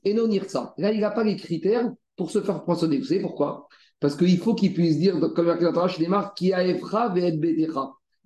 et 0.05 0.15
non 0.15 0.31
Irsa. 0.31 0.73
Là, 0.79 0.91
il 0.91 1.01
n'a 1.01 1.11
pas 1.11 1.25
les 1.25 1.37
critères 1.37 1.93
pour 2.17 2.31
se 2.31 2.41
faire 2.41 2.65
poinçonner. 2.65 2.97
Vous 2.97 3.05
savez 3.05 3.21
pourquoi? 3.21 3.69
Parce 4.01 4.17
qu'il 4.17 4.39
faut 4.39 4.55
qu'il 4.55 4.73
puisse 4.73 4.97
dire, 4.97 5.21
comme 5.37 5.49
la 5.49 5.89
chez 5.89 6.01
les 6.01 6.09
marques, 6.09 6.35
qui 6.39 6.55
a 6.55 6.67
Efra 6.67 7.15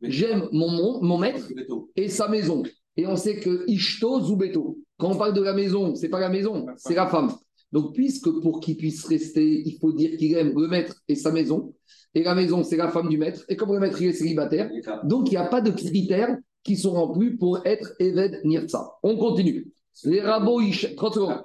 J'aime 0.02 0.48
mon, 0.52 1.02
mon 1.02 1.18
maître 1.18 1.48
et 1.96 2.08
sa 2.08 2.28
maison. 2.28 2.62
Et 2.96 3.08
on 3.08 3.16
sait 3.16 3.40
que 3.40 3.64
Ishto 3.66 4.20
Zubeto, 4.20 4.78
quand 4.96 5.10
on 5.10 5.16
parle 5.16 5.34
de 5.34 5.42
la 5.42 5.54
maison, 5.54 5.96
c'est 5.96 6.08
pas 6.08 6.20
la 6.20 6.28
maison, 6.28 6.66
c'est 6.76 6.94
la 6.94 7.08
femme. 7.08 7.34
Donc, 7.72 7.94
puisque 7.94 8.30
pour 8.40 8.60
qu'il 8.60 8.76
puisse 8.76 9.04
rester, 9.06 9.62
il 9.66 9.78
faut 9.80 9.92
dire 9.92 10.16
qu'il 10.18 10.34
aime 10.36 10.52
le 10.58 10.68
maître 10.68 10.96
et 11.08 11.14
sa 11.14 11.32
maison, 11.32 11.74
et 12.14 12.22
la 12.22 12.34
maison, 12.34 12.62
c'est 12.62 12.76
la 12.76 12.88
femme 12.88 13.08
du 13.08 13.16
maître, 13.16 13.44
et 13.48 13.56
comme 13.56 13.72
le 13.72 13.80
maître 13.80 14.00
il 14.02 14.08
est 14.08 14.12
célibataire, 14.12 14.70
donc 15.04 15.28
il 15.28 15.32
n'y 15.32 15.36
a 15.38 15.46
pas 15.46 15.60
de 15.62 15.70
critères 15.70 16.36
qui 16.62 16.76
sont 16.76 16.92
remplis 16.92 17.30
pour 17.30 17.64
être 17.66 17.94
Eved 17.98 18.40
Nirza. 18.44 18.92
On 19.02 19.16
continue. 19.16 19.68
Les 20.04 20.20
rabots, 20.20 20.60
ils... 20.60 20.94
30 20.96 21.14
secondes. 21.14 21.40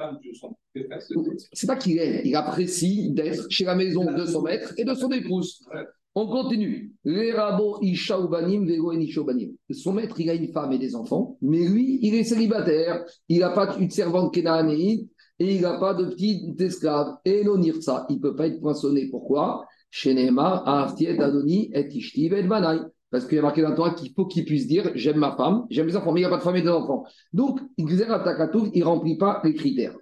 C'est- 1.53 1.67
pas 1.67 1.75
qu'il 1.75 1.97
aime, 1.97 2.21
il 2.23 2.35
apprécie 2.35 3.09
d'être 3.11 3.47
chez 3.49 3.65
la 3.65 3.75
maison 3.75 4.05
de 4.05 4.25
son 4.25 4.41
maître 4.41 4.73
et 4.77 4.83
de 4.83 4.93
son 4.93 5.09
épouse. 5.11 5.65
On 6.13 6.27
continue. 6.27 6.91
Les 7.03 7.31
rabots, 7.31 7.77
Isha 7.81 8.19
Ubanim, 8.19 8.65
Vego 8.65 8.91
et 8.91 8.97
Nisha 8.97 9.21
Ubanim. 9.21 9.51
Son 9.71 9.93
maître, 9.93 10.19
il 10.19 10.29
a 10.29 10.33
une 10.33 10.51
femme 10.51 10.71
et 10.73 10.79
des 10.79 10.95
enfants, 10.95 11.37
mais 11.41 11.67
lui, 11.67 11.99
il 12.01 12.15
est 12.15 12.23
célibataire. 12.23 13.05
Il 13.29 13.39
n'a 13.39 13.51
pas 13.51 13.77
une 13.77 13.89
servante 13.91 14.33
kénanéite 14.33 15.09
et 15.39 15.55
il 15.55 15.61
n'a 15.61 15.79
pas 15.79 15.93
de 15.93 16.05
petite 16.05 16.59
esclave. 16.59 17.17
Et 17.25 17.43
non, 17.43 17.61
ça, 17.81 18.05
il 18.09 18.17
ne 18.17 18.21
peut 18.21 18.35
pas 18.35 18.47
être 18.47 18.59
poinçonné. 18.59 19.07
Pourquoi? 19.09 19.65
Chez 19.89 20.13
Neymar, 20.13 20.67
Artiet 20.67 21.19
Adoni, 21.19 21.71
et 21.73 21.87
Ishti, 21.89 22.25
et 22.25 22.43
Banai. 22.43 22.79
Parce 23.09 23.25
qu'il 23.25 23.37
y 23.37 23.39
a 23.39 23.41
marqué 23.41 23.61
dans 23.61 23.69
le 23.69 23.75
Torah 23.75 23.91
qu'il 23.91 24.11
faut 24.13 24.25
qu'il 24.25 24.43
puisse 24.43 24.67
dire 24.67 24.91
j'aime 24.95 25.17
ma 25.17 25.35
femme, 25.37 25.65
j'aime 25.69 25.85
mes 25.85 25.95
enfants, 25.95 26.11
mais 26.11 26.19
il 26.19 26.23
n'y 26.23 26.27
a 26.27 26.29
pas 26.29 26.37
de 26.37 26.43
femme 26.43 26.57
et 26.57 26.61
d'enfants. 26.61 27.05
Donc, 27.31 27.59
il 27.77 27.85
ne 27.85 28.83
remplit 28.83 29.17
pas 29.17 29.41
les 29.43 29.53
critères. 29.53 29.95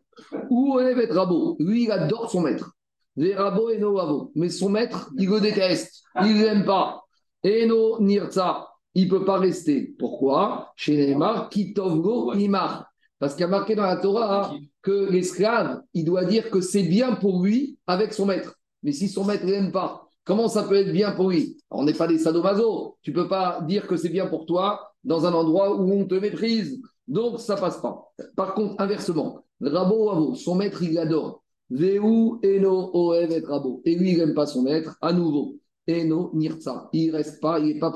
Ou 0.49 0.79
Evet 0.79 1.11
Rabo, 1.11 1.55
lui, 1.59 1.83
il 1.83 1.91
adore 1.91 2.31
son 2.31 2.41
maître. 2.41 2.71
Les 3.15 3.35
Rabo 3.35 3.69
et 3.69 3.77
no 3.77 3.95
Rabo. 3.95 4.31
Mais 4.35 4.49
son 4.49 4.69
maître, 4.69 5.11
il 5.17 5.29
le 5.29 5.39
déteste, 5.39 6.03
il 6.21 6.35
ne 6.35 6.43
l'aime 6.43 6.65
pas. 6.65 7.03
Et 7.43 7.67
no 7.67 8.01
Nirza, 8.01 8.67
il 8.95 9.05
ne 9.05 9.09
peut 9.09 9.25
pas 9.25 9.37
rester. 9.37 9.93
Pourquoi? 9.99 10.71
Chez 10.75 10.97
Neymar, 10.97 11.49
Kitovgo 11.49 12.33
Imar. 12.33 12.91
Parce 13.19 13.33
qu'il 13.33 13.41
y 13.41 13.45
a 13.45 13.47
marqué 13.47 13.75
dans 13.75 13.83
la 13.85 13.97
Torah 13.97 14.53
que 14.81 15.09
l'esclave, 15.09 15.81
il 15.93 16.05
doit 16.05 16.25
dire 16.25 16.49
que 16.49 16.61
c'est 16.61 16.83
bien 16.83 17.15
pour 17.15 17.43
lui 17.43 17.77
avec 17.87 18.13
son 18.13 18.25
maître. 18.25 18.55
Mais 18.83 18.91
si 18.91 19.07
son 19.07 19.23
maître 19.23 19.45
ne 19.45 19.51
l'aime 19.51 19.71
pas, 19.71 20.07
comment 20.25 20.47
ça 20.47 20.63
peut 20.63 20.75
être 20.75 20.91
bien 20.91 21.11
pour 21.11 21.29
lui? 21.29 21.57
On 21.71 21.83
n'est 21.83 21.93
pas 21.93 22.07
des 22.07 22.19
sadomaso. 22.19 22.97
Tu 23.01 23.11
ne 23.11 23.15
peux 23.15 23.27
pas 23.27 23.61
dire 23.67 23.87
que 23.87 23.95
c'est 23.95 24.09
bien 24.09 24.27
pour 24.27 24.45
toi 24.45 24.91
dans 25.03 25.25
un 25.25 25.33
endroit 25.33 25.75
où 25.75 25.91
on 25.91 26.05
te 26.05 26.15
méprise. 26.15 26.81
Donc, 27.07 27.39
ça 27.39 27.55
passe 27.55 27.77
pas. 27.77 28.11
Par 28.35 28.53
contre, 28.53 28.75
inversement, 28.79 29.45
Rabo 29.61 30.09
Avo, 30.09 30.35
son 30.35 30.55
maître, 30.55 30.83
il 30.83 30.93
l'adore. 30.93 31.43
Veu 31.69 31.99
Eno 32.43 32.91
Oev 32.93 33.31
et 33.31 33.39
Rabo. 33.39 33.81
Et 33.85 33.95
lui, 33.95 34.11
il 34.11 34.17
n'aime 34.17 34.33
pas 34.33 34.45
son 34.45 34.63
maître. 34.63 34.97
À 35.01 35.13
nouveau, 35.13 35.55
Eno 35.87 36.31
Nirza. 36.33 36.89
Il 36.93 37.11
reste 37.11 37.41
pas, 37.41 37.59
il 37.59 37.73
n'est 37.73 37.79
pas 37.79 37.93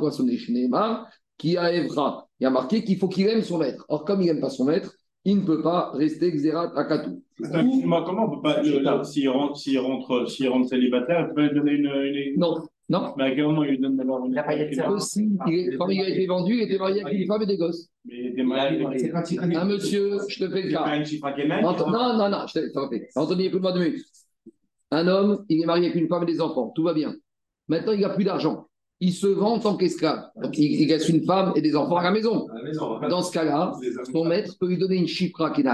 Neymar, 0.50 1.08
qui 1.38 1.58
a 1.58 1.74
Evra. 1.74 2.28
Il 2.40 2.44
y 2.44 2.48
a 2.48 2.50
marqué 2.50 2.84
qu'il 2.84 2.98
faut 2.98 3.10
qu'il 3.10 3.28
aime 3.28 3.44
son 3.44 3.58
maître. 3.58 3.86
Or, 3.90 4.06
comme 4.06 4.22
il 4.22 4.28
n'aime 4.28 4.40
pas 4.40 4.50
son 4.50 4.66
maître, 4.66 4.94
il 5.26 5.38
ne 5.38 5.46
peut 5.46 5.62
pas 5.62 5.92
rester 5.94 6.32
Xerat 6.32 6.72
Akatou. 6.76 7.22
Excuse-moi, 7.40 8.04
comment 8.06 8.26
on 8.26 8.36
peut 8.38 8.42
pas. 8.42 8.60
euh, 8.60 9.04
S'il 9.04 9.30
rentre, 9.30 9.58
s'il 9.58 9.80
rentre, 9.80 10.30
s'il 10.30 10.50
rentre 10.50 10.68
célibataire, 10.70 11.28
il 11.30 11.34
peut 11.34 11.42
lui 11.48 11.56
donner 11.56 11.72
une. 11.74 11.86
une... 12.34 12.40
Non, 12.40 12.56
non. 12.90 13.14
Mais 13.18 13.26
à 13.26 13.32
quel 13.36 13.46
moment 13.46 13.64
il 13.64 13.72
lui 13.72 13.80
donne 13.80 13.96
d'abord 13.98 14.26
une. 14.26 14.32
Il 14.32 14.38
a 14.40 14.44
pas 14.44 14.56
été 14.56 14.74
servant. 14.74 14.96
Aussi, 14.96 15.30
il 15.48 15.78
quand 15.78 15.88
il 15.90 16.02
a 16.02 16.10
été 16.10 16.26
vendu, 16.26 16.54
il 16.56 16.62
était 16.62 16.78
marié 16.78 17.02
avec 17.04 17.14
une 17.20 17.28
femme 17.28 17.42
et 17.44 17.46
des 17.46 17.58
gosses. 17.58 17.88
Mais 18.06 18.16
il 18.18 18.26
était 18.28 18.44
marié. 18.44 18.86
C'est 18.98 19.10
quand 19.12 19.30
il 19.32 19.40
Un 19.56 19.66
monsieur, 19.66 20.18
je 20.28 20.40
te 20.46 20.50
fais 20.50 20.62
le 20.64 20.72
cas. 20.72 20.96
une 20.96 21.06
chiffre 21.06 21.26
à 21.26 21.34
Kemen, 21.34 21.64
Anto- 21.66 21.86
Non, 21.90 22.18
non, 22.18 22.30
non, 22.30 22.46
je 22.48 22.54
te 22.60 22.66
je 22.66 22.72
te 22.72 22.90
fais. 22.90 23.10
Anthony, 23.16 23.46
écoute-moi 23.46 23.72
deux 23.74 23.82
minutes. 23.82 24.06
Un 24.92 25.08
homme, 25.08 25.46
il 25.50 25.62
est 25.62 25.66
marié 25.66 25.86
avec 25.90 26.02
une 26.02 26.08
femme 26.08 26.24
et 26.24 26.26
des 26.32 26.42
enfants, 26.42 26.72
tout 26.76 26.82
va 26.84 26.94
bien. 26.94 27.14
Maintenant, 27.68 27.92
il 27.92 28.00
n'a 28.02 28.10
plus 28.10 28.24
d'argent. 28.24 28.69
Il 29.02 29.14
se 29.14 29.28
vend 29.28 29.54
en 29.54 29.60
tant 29.60 29.78
qu'esclave. 29.78 30.26
Donc, 30.42 30.58
il, 30.58 30.82
il 30.82 30.88
laisse 30.90 31.08
une 31.08 31.24
femme 31.24 31.54
et 31.56 31.62
des 31.62 31.76
enfants 31.76 31.96
à 31.98 32.04
la 32.04 32.12
maison. 32.12 32.48
À 32.50 32.56
la 32.58 32.64
maison. 32.64 33.00
Dans 33.08 33.22
ce 33.22 33.32
cas-là, 33.32 33.74
son 34.12 34.26
maître 34.26 34.58
peut 34.60 34.68
lui 34.68 34.78
donner 34.78 34.98
une 34.98 35.08
chifra 35.08 35.52
qui 35.52 35.62
est 35.62 35.68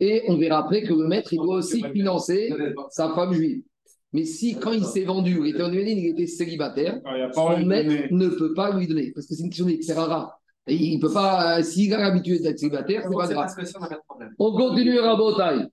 et 0.00 0.22
on 0.28 0.36
verra 0.36 0.58
après 0.58 0.82
que 0.82 0.92
le 0.92 1.06
maître, 1.06 1.32
il 1.32 1.38
doit 1.38 1.56
aussi 1.56 1.82
financer 1.92 2.52
sa 2.90 3.10
femme 3.14 3.32
juive. 3.32 3.62
Mais 4.12 4.24
si, 4.24 4.56
quand 4.56 4.72
il 4.72 4.84
s'est 4.84 5.04
vendu, 5.04 5.40
il 5.40 5.50
était 5.54 5.62
en 5.62 5.70
Médine, 5.70 5.98
il 5.98 6.06
était 6.06 6.28
célibataire, 6.28 7.00
Ah, 7.04 7.32
son 7.32 7.66
maître 7.66 7.88
donner. 7.88 8.08
ne 8.12 8.28
peut 8.28 8.54
pas 8.54 8.76
lui 8.76 8.86
donner. 8.86 9.10
Parce 9.12 9.26
que 9.26 9.34
c'est 9.34 9.42
une 9.42 9.48
question 9.50 9.66
d'Exerara. 9.66 10.38
Et 10.66 10.76
il 10.76 11.00
peut 11.00 11.12
pas, 11.12 11.58
euh, 11.58 11.62
s'il 11.62 11.92
a 11.92 11.98
l'habitude 11.98 12.42
d'être 12.42 12.58
célibataire, 12.58 13.02
c'est 13.04 13.10
pas 13.14 13.26
grave. 13.26 13.50
on 14.38 14.52
continue 14.56 14.98
Rabotai. 14.98 15.66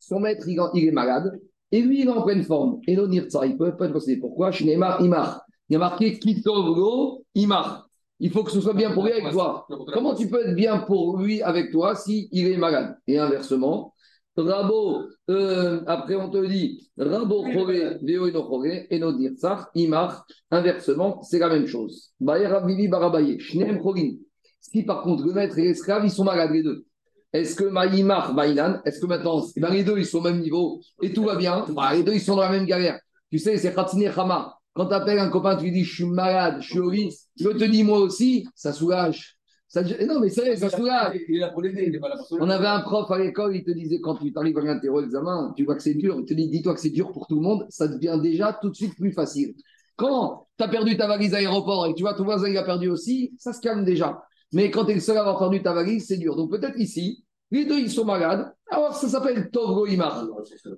Son 0.00 0.20
maître, 0.20 0.46
il 0.48 0.88
est 0.88 0.90
malade. 0.90 1.38
Et 1.72 1.80
lui, 1.80 2.02
il 2.02 2.10
en 2.10 2.22
pleine 2.22 2.42
forme. 2.44 2.80
Et 2.86 2.94
non, 2.94 3.08
Nirza, 3.08 3.46
il 3.46 3.54
ne 3.54 3.58
peut 3.58 3.76
pas 3.76 3.86
être 3.86 3.92
possédé. 3.92 4.20
Pourquoi? 4.20 4.52
Chez 4.52 4.64
Neymar, 4.64 5.00
Imar. 5.00 5.42
Il 5.68 5.72
y 5.72 5.76
a 5.76 5.78
marqué 5.78 6.18
Kitovgo, 6.18 7.24
Imar. 7.34 7.88
Il 8.20 8.30
faut 8.30 8.44
que 8.44 8.52
ce 8.52 8.60
soit 8.60 8.74
bien 8.74 8.92
pour 8.92 9.04
lui 9.04 9.12
avec 9.12 9.32
toi. 9.32 9.66
Comment 9.92 10.14
tu 10.14 10.28
peux 10.28 10.46
être 10.46 10.54
bien 10.54 10.78
pour 10.78 11.16
lui 11.16 11.42
avec 11.42 11.72
toi 11.72 11.96
si 11.96 12.28
il 12.30 12.46
est 12.46 12.56
malade? 12.56 12.96
Et 13.08 13.18
inversement, 13.18 13.94
Rabo, 14.36 15.02
euh, 15.28 15.80
après 15.86 16.14
on 16.14 16.30
te 16.30 16.46
dit 16.46 16.88
Rabo 16.96 17.44
Chore 17.52 17.72
Veo 18.02 18.28
Eno 18.28 18.42
Chore, 18.42 18.86
Eno 18.90 19.12
Nirza, 19.12 19.70
Imar. 19.74 20.24
Inversement, 20.50 21.22
c'est 21.22 21.38
la 21.38 21.48
même 21.48 21.66
chose. 21.66 22.12
Baye 22.20 22.46
Rabibi 22.46 22.86
Barabaye, 22.86 23.40
Shneem 23.40 23.80
Chorin. 23.80 24.12
Si 24.60 24.84
par 24.84 25.02
contre 25.02 25.24
le 25.24 25.32
maître 25.32 25.58
et 25.58 25.64
l'esclave, 25.64 26.04
ils 26.04 26.10
sont 26.10 26.24
malades 26.24 26.52
les 26.52 26.62
deux. 26.62 26.84
Est-ce 27.32 27.56
que 27.56 27.64
Maïmar, 27.64 28.34
Maïnan, 28.34 28.80
est-ce 28.84 29.00
que 29.00 29.06
maintenant, 29.06 29.42
eh 29.56 29.60
ben, 29.60 29.70
les 29.70 29.84
deux, 29.84 29.98
ils 29.98 30.06
sont 30.06 30.18
au 30.18 30.22
même 30.22 30.40
niveau 30.40 30.80
et 31.00 31.12
tout 31.12 31.24
va 31.24 31.36
bien? 31.36 31.64
Bah, 31.70 31.94
Les 31.94 32.02
deux, 32.02 32.12
ils 32.12 32.20
sont 32.20 32.36
dans 32.36 32.42
la 32.42 32.50
même 32.50 32.66
galère. 32.66 33.00
Tu 33.30 33.38
sais, 33.38 33.56
c'est 33.56 33.74
Khatine 33.74 34.10
Khama. 34.14 34.54
Quand 34.74 34.86
tu 34.86 34.94
appelles 34.94 35.18
un 35.18 35.30
copain, 35.30 35.56
tu 35.56 35.64
lui 35.64 35.72
dis 35.72 35.84
Je 35.84 35.94
suis 35.94 36.04
malade, 36.04 36.58
je 36.60 36.68
suis 36.70 36.78
au 36.78 36.90
lit, 36.90 37.14
je 37.38 37.48
te 37.48 37.64
dis 37.64 37.82
moi 37.84 37.98
aussi, 37.98 38.46
ça 38.54 38.72
soulage. 38.72 39.36
Ça, 39.68 39.80
eh 39.98 40.04
non, 40.04 40.20
mais 40.20 40.28
c'est 40.28 40.42
vrai, 40.42 40.56
ça 40.56 40.68
soulage. 40.68 41.16
Il 41.28 41.36
est 41.36 41.40
là 41.40 41.48
pour 41.48 41.62
l'aider, 41.62 41.84
il 41.86 41.92
n'est 41.92 41.98
pas 41.98 42.10
là 42.10 42.16
pour 42.16 42.38
On 42.40 42.50
avait 42.50 42.66
un 42.66 42.80
prof 42.80 43.10
à 43.10 43.18
l'école, 43.18 43.56
il 43.56 43.64
te 43.64 43.70
disait 43.70 44.00
quand 44.00 44.16
tu 44.16 44.30
arrives 44.36 44.58
à 44.58 44.60
l'interro 44.60 45.00
examen, 45.00 45.54
tu 45.56 45.64
vois 45.64 45.76
que 45.76 45.82
c'est 45.82 45.94
dur, 45.94 46.16
il 46.20 46.26
te 46.26 46.34
dit 46.34 46.48
dis-toi 46.48 46.74
que 46.74 46.80
c'est 46.80 46.90
dur 46.90 47.10
pour 47.10 47.26
tout 47.26 47.36
le 47.36 47.40
monde, 47.40 47.64
ça 47.70 47.88
devient 47.88 48.18
déjà 48.22 48.58
tout 48.60 48.68
de 48.68 48.74
suite 48.74 48.94
plus 48.96 49.12
facile. 49.12 49.54
Quand 49.96 50.46
tu 50.58 50.64
as 50.64 50.68
perdu 50.68 50.96
ta 50.98 51.06
valise 51.06 51.32
à 51.32 51.38
l'aéroport 51.38 51.86
et 51.86 51.92
que 51.92 51.96
tu 51.96 52.02
vois 52.02 52.12
ton 52.14 52.24
voisin 52.24 52.48
il 52.48 52.56
a 52.58 52.64
perdu 52.64 52.88
aussi, 52.90 53.32
ça 53.38 53.54
se 53.54 53.60
calme 53.60 53.84
déjà. 53.84 54.22
Mais 54.52 54.70
quand 54.70 54.84
tu 54.84 54.92
es 54.92 54.94
le 54.94 55.00
seul 55.00 55.16
à 55.16 55.20
avoir 55.20 55.38
perdu 55.38 55.62
ta 55.62 55.72
valise, 55.72 56.06
c'est 56.06 56.16
dur. 56.18 56.36
Donc 56.36 56.50
peut-être 56.50 56.78
ici, 56.78 57.24
les 57.50 57.64
deux 57.64 57.78
ils 57.78 57.90
sont 57.90 58.04
malades. 58.04 58.52
Alors 58.70 58.94
ça 58.94 59.08
s'appelle 59.08 59.50
Tovgo 59.50 59.86
Imar. 59.86 60.26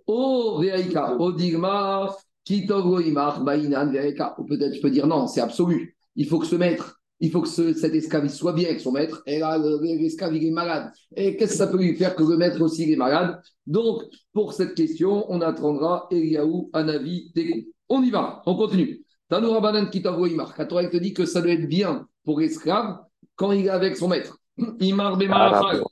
Oh, 0.06 0.58
Veaïka, 0.60 1.16
Odigma, 1.18 2.14
qui 2.44 2.66
Tovgo 2.66 3.00
Imar, 3.00 3.42
Baïnan, 3.42 3.90
Veaïka. 3.90 4.34
Ou 4.38 4.44
peut-être 4.44 4.74
je 4.74 4.80
peux 4.80 4.90
dire 4.90 5.06
non, 5.06 5.26
c'est 5.26 5.40
absolu. 5.40 5.96
Il 6.16 6.26
faut 6.26 6.38
que 6.38 6.46
ce 6.46 6.56
maître, 6.56 7.00
il 7.20 7.30
faut 7.30 7.42
que 7.42 7.48
ce- 7.48 7.72
cet 7.74 7.94
esclave 7.94 8.28
soit 8.28 8.52
bien 8.52 8.68
avec 8.68 8.80
son 8.80 8.92
maître. 8.92 9.22
Et 9.26 9.38
là, 9.38 9.58
le- 9.58 9.80
l'esclave 9.82 10.34
il 10.36 10.46
est 10.46 10.50
malade. 10.50 10.90
Et 11.16 11.36
qu'est-ce 11.36 11.52
que 11.52 11.58
ça 11.58 11.66
peut 11.66 11.78
lui 11.78 11.96
faire 11.96 12.14
que 12.14 12.22
le 12.22 12.36
maître 12.36 12.60
aussi 12.60 12.84
il 12.84 12.92
est 12.92 12.96
malade? 12.96 13.40
Donc, 13.66 14.02
pour 14.32 14.52
cette 14.52 14.74
question, 14.74 15.24
on 15.30 15.40
attendra 15.40 16.06
Eliaou, 16.10 16.70
un 16.72 16.88
avis 16.88 17.32
des 17.34 17.68
On 17.88 18.02
y 18.02 18.10
va, 18.10 18.42
on 18.46 18.56
continue. 18.56 19.04
Tanoura 19.28 19.60
Banan 19.60 19.90
Kitavo 19.90 20.26
Imar. 20.26 20.54
Quand 20.54 20.66
te 20.66 20.96
dit 20.96 21.12
que 21.12 21.26
ça 21.26 21.40
doit 21.42 21.52
être 21.52 21.68
bien 21.68 22.06
pour 22.24 22.40
l'esclave 22.40 22.98
quand 23.36 23.52
il 23.52 23.66
est 23.66 23.70
avec 23.70 23.96
son 23.96 24.08
maître. 24.08 24.38
Imar 24.80 25.16
Bemarachal. 25.16 25.82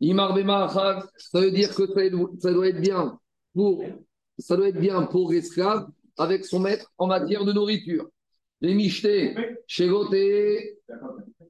Imar 0.00 0.34
Bemarachal, 0.34 1.02
ça 1.16 1.40
veut 1.40 1.50
dire 1.50 1.74
que 1.74 1.86
ça 2.40 2.52
doit- 2.52 2.68
être 2.68 2.80
bien 2.80 3.18
pour, 3.54 3.82
ça 4.38 4.56
doit 4.56 4.68
être 4.68 4.78
bien 4.80 5.02
pour 5.02 5.32
l'esclave 5.32 5.88
avec 6.16 6.44
son 6.44 6.60
maître 6.60 6.90
en 6.98 7.06
matière 7.06 7.44
de 7.44 7.52
nourriture. 7.52 8.06
Les 8.60 8.74
michtés, 8.74 9.34
Shegoté, 9.66 10.78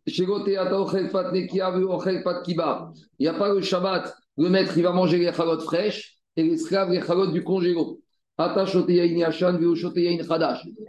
Shegoté 0.06 0.56
Ataochel 0.56 1.10
Pat 1.10 1.32
Nekia, 1.32 1.70
Vuochel 1.70 2.22
Pat 2.22 2.42
Kiba. 2.44 2.92
Il 3.18 3.22
n'y 3.22 3.28
a 3.28 3.34
pas 3.34 3.52
le 3.52 3.60
Shabbat, 3.62 4.14
le 4.36 4.48
maître 4.48 4.76
il 4.76 4.82
va 4.82 4.92
manger 4.92 5.18
les 5.18 5.32
chalotes 5.32 5.62
fraîches 5.62 6.16
et 6.36 6.42
l'esclave 6.42 6.90
les 6.90 7.00
chalotes 7.02 7.32
du 7.32 7.42
congélo. 7.42 8.00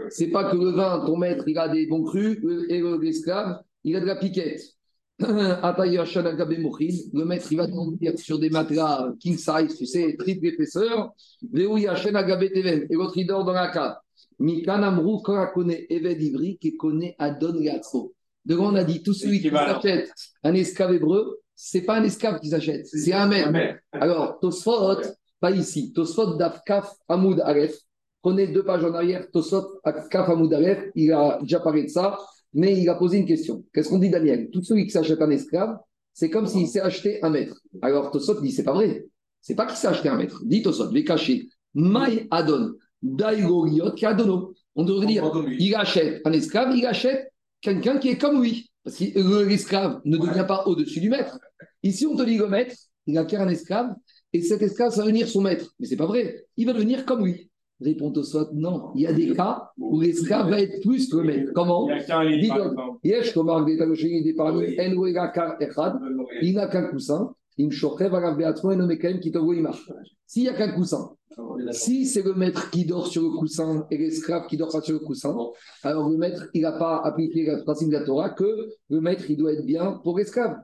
C'est 0.10 0.28
pas 0.28 0.52
que 0.52 0.56
le 0.56 0.70
vin, 0.72 1.04
ton 1.06 1.18
maître, 1.18 1.44
il 1.48 1.58
a 1.58 1.68
des 1.68 1.88
bons 1.88 2.04
crus 2.04 2.38
le- 2.44 2.72
et 2.72 2.80
le- 2.80 2.98
l'esclave, 3.00 3.60
il 3.84 3.96
a 3.96 4.00
de 4.00 4.06
la 4.06 4.16
piquette. 4.16 4.62
Le 5.20 7.24
maître, 7.26 7.52
il 7.52 7.58
va 7.58 7.68
dormir 7.68 8.18
sur 8.18 8.40
des 8.40 8.50
matelas 8.50 9.12
king 9.20 9.36
size, 9.38 9.76
tu 9.78 9.86
sais, 9.86 10.16
triple 10.18 10.48
épaisseur. 10.48 11.12
Et 11.54 11.64
l'autre, 12.96 13.18
il 13.18 13.28
dort 13.28 13.44
dans 13.44 13.52
la 13.52 13.68
cave. 13.70 13.96
Mikan 14.40 14.82
Amrou 14.84 15.22
Korakone 15.22 15.74
Eved 15.90 16.22
Ivri 16.22 16.58
Adon 17.20 17.60
Gatso. 17.60 18.14
Devant, 18.46 18.72
on 18.72 18.76
a 18.76 18.86
dit 18.86 19.04
tout 19.04 19.14
celui 19.14 19.42
qui 19.42 19.50
s'achète 19.82 20.10
un 20.44 20.54
esclave 20.54 20.94
hébreu, 20.94 21.40
c'est 21.54 21.82
pas 21.82 21.98
un 21.98 22.04
esclave 22.06 22.40
qui 22.40 22.48
s'achète, 22.50 22.86
c'est 22.88 23.12
un 23.12 23.28
maître. 23.28 23.52
Alors, 23.92 24.40
Tosfot, 24.40 25.02
pas 25.40 25.52
ici. 25.52 25.92
Tosfot 25.94 26.36
d'Afkaf 26.36 26.92
Hamoud 27.08 27.40
Aleph. 27.42 27.76
Prenez 28.22 28.48
deux 28.48 28.64
pages 28.64 28.84
en 28.84 28.94
arrière. 28.94 29.30
Tosfot 29.32 29.80
Afkaf 29.84 30.30
Hamoud 30.30 30.54
Aleph, 30.54 30.90
il 30.96 31.12
a 31.12 31.40
déjà 31.42 31.60
parlé 31.60 31.84
de 31.84 31.88
ça, 31.90 32.18
mais 32.54 32.78
il 32.80 32.90
a 32.90 32.96
posé 32.96 33.18
une 33.18 33.26
question. 33.26 33.64
Qu'est-ce 33.74 33.90
qu'on 33.90 34.00
dit, 34.00 34.10
Daniel? 34.10 34.50
Tout 34.52 34.62
celui 34.62 34.86
qui 34.86 34.92
s'achète 34.92 35.22
un 35.22 35.30
esclave, 35.30 35.78
c'est 36.14 36.30
comme 36.30 36.48
s'il 36.48 36.68
s'est 36.68 36.82
acheté 36.82 37.24
un 37.24 37.30
maître. 37.30 37.60
Alors, 37.82 38.12
Tosfot 38.12 38.42
dit, 38.42 38.52
c'est 38.52 38.64
pas 38.64 38.74
vrai. 38.74 39.06
C'est 39.42 39.56
pas 39.56 39.66
qu'il 39.66 39.78
s'est 39.78 39.88
acheté 39.88 40.10
un 40.10 40.18
maître. 40.18 40.42
Dit 40.46 40.62
Tosfot, 40.62 40.92
vais 40.92 41.04
cacher. 41.04 41.48
Maï 41.74 42.28
Adon. 42.32 42.74
Daigoriot 43.02 43.92
Kadono. 43.92 44.54
On 44.76 44.84
devrait 44.84 45.06
dire, 45.08 45.24
il 45.60 45.76
achète 45.76 46.22
un 46.26 46.32
esclave, 46.34 46.76
il 46.76 46.86
achète 46.86 47.32
quelqu'un 47.62 47.98
qui 47.98 48.10
est 48.10 48.18
comme 48.18 48.42
lui. 48.42 48.70
Parce 48.84 48.98
que 48.98 49.06
le- 49.20 49.44
l'esclave 49.48 50.02
ne 50.06 50.18
devient 50.18 50.46
pas 50.48 50.64
au-dessus 50.66 51.00
du 51.00 51.10
maître. 51.10 51.38
Ici, 51.84 52.06
on 52.06 52.16
te 52.16 52.24
dit 52.24 52.38
le 52.38 52.48
maître, 52.48 52.76
il 53.08 53.18
acquiert 53.18 53.42
un 53.42 53.50
esclave, 53.50 53.94
et 54.34 54.42
cet 54.42 54.62
esclave, 54.62 54.92
ça 54.92 54.98
va 54.98 55.08
devenir 55.08 55.28
son 55.28 55.42
maître. 55.42 55.74
Mais 55.80 55.88
c'est 55.88 55.96
pas 55.96 56.06
vrai. 56.06 56.46
Il 56.58 56.66
va 56.66 56.74
devenir 56.74 57.06
comme 57.06 57.26
lui. 57.26 57.50
Répond 57.82 58.14
soit 58.24 58.50
non. 58.54 58.92
Il 58.96 59.02
y 59.02 59.08
a 59.08 59.14
des 59.14 59.34
cas 59.34 59.70
où 59.78 60.02
l'esclave 60.02 60.50
va 60.50 60.62
être 60.62 60.82
plus 60.82 61.10
que 61.10 61.18
le 61.18 61.24
maître. 61.24 61.52
Comment 61.56 61.88
Il 66.42 66.56
n'a 66.56 66.68
qu'un 66.68 66.90
coussin. 66.90 67.34
S'il 70.28 70.44
n'y 70.44 70.50
a 70.50 70.54
qu'un 70.54 70.74
coussin, 70.74 71.10
si 71.72 72.06
c'est 72.06 72.22
le 72.22 72.34
maître 72.34 72.70
qui 72.70 72.86
dort 72.86 73.08
sur 73.08 73.24
le 73.24 73.30
coussin 73.30 73.88
et 73.90 73.98
l'esclave 73.98 74.48
qui 74.48 74.58
dort 74.58 74.72
pas 74.72 74.82
sur 74.82 74.94
le 74.94 75.00
coussin, 75.00 75.36
alors 75.84 76.10
le 76.10 76.18
maître, 76.18 76.48
il 76.54 76.62
n'a 76.62 76.74
pas 76.74 77.02
appliqué 77.04 77.46
le 77.46 77.64
principe 77.64 77.90
de 77.90 77.94
la 77.94 78.04
Torah 78.04 78.32
que 78.32 78.70
le 78.90 79.02
maître, 79.02 79.30
il 79.30 79.38
doit 79.38 79.54
être 79.54 79.66
bien 79.66 80.00
pour 80.04 80.18
l'esclave. 80.18 80.58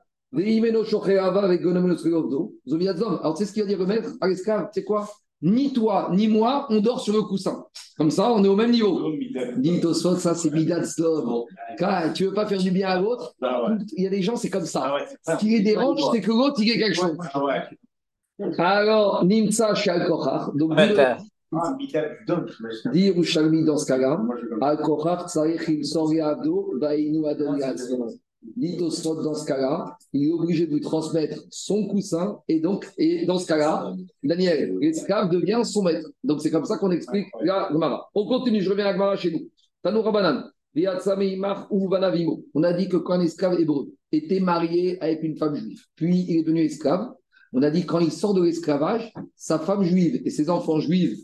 Alors, 3.21 3.33
tu 3.35 3.43
sais 3.43 3.45
ce 3.49 3.53
qu'il 3.53 3.63
va 3.63 3.67
dire 3.69 3.79
le 3.79 3.85
maître 3.85 4.09
à 4.21 4.27
l'esclave 4.27 4.69
C'est 4.73 4.83
quoi? 4.83 5.07
Ni 5.41 5.71
toi, 5.73 6.09
ni 6.13 6.27
moi, 6.27 6.65
on 6.69 6.79
dort 6.79 6.99
sur 7.01 7.13
le 7.13 7.21
coussin. 7.21 7.65
Comme 7.97 8.09
ça, 8.09 8.31
on 8.31 8.43
est 8.43 8.47
au 8.47 8.55
même 8.55 8.71
niveau. 8.71 9.11
Dit 9.57 9.81
ça 9.93 10.33
c'est 10.33 10.49
Midat 10.51 10.83
Slov. 10.85 11.43
Car 11.77 12.13
tu 12.13 12.25
veux 12.25 12.33
pas 12.33 12.45
faire 12.45 12.59
du 12.59 12.71
bien 12.71 12.87
à 12.89 12.99
l'autre? 12.99 13.33
Ah 13.41 13.63
ouais. 13.69 13.75
Il 13.97 14.03
y 14.03 14.07
a 14.07 14.09
des 14.09 14.21
gens, 14.21 14.35
c'est 14.35 14.49
comme 14.49 14.65
ça. 14.65 14.83
Ah 14.85 14.97
c'est 15.07 15.11
Ce 15.13 15.17
ça. 15.23 15.35
qui 15.37 15.49
les 15.49 15.59
dérange, 15.61 15.99
c'est 16.11 16.21
que 16.21 16.29
l'autre, 16.31 16.55
il 16.61 16.71
ait 16.71 16.77
quelque 16.77 16.95
chose. 16.95 17.17
Ah. 17.33 17.41
Alors, 18.57 19.23
Nimsa 19.25 19.75
Shalkochar. 19.75 20.51
Donc, 20.55 20.71
Ouais, 20.71 20.87
dit- 20.87 20.95
Yerushalmi 22.93 23.63
dans 23.63 23.77
ce 23.77 23.85
cas-là, 23.85 24.21
je 24.41 24.47
Al-Kochar, 24.65 25.29
Tsarech, 25.29 25.65
il 25.69 25.85
sort 25.85 26.13
Yavdo, 26.13 26.73
Vainu 26.81 27.25
Adon 27.27 27.55
Yatzon. 27.55 28.07
Dit 28.55 28.77
Tosfot, 28.77 29.21
dans 29.23 29.33
ce 29.33 29.45
cas-là, 29.45 29.97
il 30.13 30.29
est 30.29 30.31
obligé 30.31 30.67
de 30.67 30.73
lui 30.73 30.81
transmettre 30.81 31.39
son 31.49 31.87
coussin, 31.87 32.39
et 32.47 32.59
donc, 32.59 32.87
et 32.97 33.25
dans 33.25 33.39
ce 33.39 33.47
cas-là, 33.47 33.93
Daniel, 34.23 34.77
l'esclave 34.79 35.29
devient 35.29 35.61
son 35.63 35.83
maître. 35.83 36.09
Donc, 36.23 36.41
c'est 36.41 36.51
comme 36.51 36.65
ça 36.65 36.77
qu'on 36.77 36.91
explique 36.91 37.27
la 37.41 37.69
Gemara. 37.71 38.09
On 38.13 38.25
continue, 38.25 38.61
je 38.61 38.69
reviens 38.69 38.85
à 38.85 38.89
la 38.89 38.93
Gemara 38.93 39.15
chez 39.17 39.31
nous. 39.31 39.49
Tanoura 39.81 40.11
Banan. 40.11 40.43
On 42.53 42.63
a 42.63 42.73
dit 42.73 42.89
que 42.89 42.97
quand 42.97 43.13
un 43.13 43.21
esclave 43.21 43.59
hébreu 43.59 43.93
était 44.11 44.41
marié 44.41 45.01
avec 45.01 45.23
une 45.23 45.37
femme 45.37 45.55
juive, 45.55 45.81
puis 45.95 46.25
il 46.27 46.39
est 46.39 46.43
devenu 46.43 46.65
esclave, 46.65 47.13
on 47.53 47.61
a 47.61 47.69
dit 47.69 47.83
que 47.83 47.87
quand 47.87 47.99
il 47.99 48.11
sort 48.11 48.33
de 48.33 48.43
l'esclavage, 48.43 49.13
sa 49.35 49.57
femme 49.57 49.83
juive 49.83 50.21
et 50.25 50.29
ses 50.29 50.49
enfants 50.49 50.81
juifs 50.81 51.17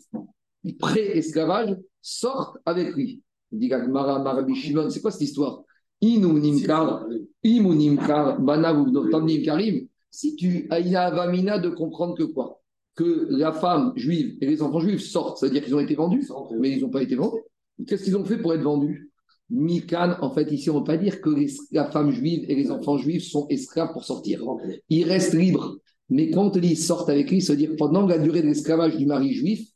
pré-esclavage 0.79 1.75
sortent 2.01 2.57
avec 2.65 2.95
lui. 2.95 3.21
On 3.51 3.57
dit 3.57 3.67
Gagmara, 3.67 4.19
Marabi 4.19 4.55
Shimon, 4.55 4.89
c'est 4.89 5.01
quoi 5.01 5.11
cette 5.11 5.21
histoire? 5.21 5.63
Inu 6.01 6.33
Nimkar, 6.39 7.05
Imu 7.43 7.75
Nimkar, 7.75 8.39
Banavu, 8.41 8.91
Notam 8.91 9.25
Nimkarim. 9.25 9.87
Si 10.09 10.35
tu 10.35 10.67
avamina 10.69 11.57
de 11.59 11.69
comprendre 11.69 12.15
que 12.17 12.23
quoi? 12.23 12.61
Que 12.95 13.27
la 13.29 13.53
femme 13.53 13.93
juive 13.95 14.35
et 14.41 14.47
les 14.47 14.61
enfants 14.61 14.79
juifs 14.81 15.01
sortent, 15.03 15.37
c'est-à-dire 15.37 15.63
qu'ils 15.63 15.75
ont 15.75 15.79
été 15.79 15.95
vendus, 15.95 16.27
mais 16.59 16.71
ils 16.71 16.81
n'ont 16.81 16.89
pas 16.89 17.01
été 17.01 17.15
vendus. 17.15 17.39
Qu'est-ce 17.87 18.03
qu'ils 18.03 18.17
ont 18.17 18.25
fait 18.25 18.37
pour 18.37 18.53
être 18.53 18.61
vendus? 18.61 19.09
Mikan, 19.49 20.15
en 20.21 20.31
fait, 20.31 20.51
ici, 20.51 20.69
on 20.69 20.75
ne 20.75 20.79
veut 20.79 20.85
pas 20.85 20.97
dire 20.97 21.21
que 21.21 21.29
les- 21.29 21.51
la 21.71 21.85
femme 21.91 22.11
juive 22.11 22.45
et 22.49 22.55
les 22.55 22.71
enfants 22.71 22.97
juifs 22.97 23.23
sont 23.23 23.47
esclaves 23.49 23.91
pour 23.93 24.03
sortir. 24.03 24.43
Ils 24.89 25.03
restent 25.05 25.33
libres. 25.33 25.77
Mais 26.09 26.29
quand 26.29 26.55
ils 26.57 26.77
sortent 26.77 27.09
avec 27.09 27.31
lui, 27.31 27.41
ça 27.41 27.53
veut 27.53 27.57
dire 27.57 27.71
pendant 27.77 28.05
la 28.05 28.17
durée 28.17 28.41
de 28.41 28.47
l'esclavage 28.47 28.97
du 28.97 29.05
mari 29.05 29.33
juif, 29.33 29.67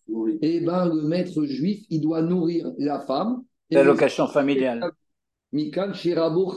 eh 0.41 0.59
ben, 0.59 0.85
le 0.93 1.01
maître 1.03 1.45
juif, 1.45 1.85
il 1.89 2.01
doit 2.01 2.21
nourrir 2.21 2.71
la 2.77 2.99
femme. 2.99 3.43
Et 3.69 3.75
L'allocation 3.75 4.27
familiale. 4.27 4.91
Mikan, 5.55 5.93
Shirabo, 5.93 6.53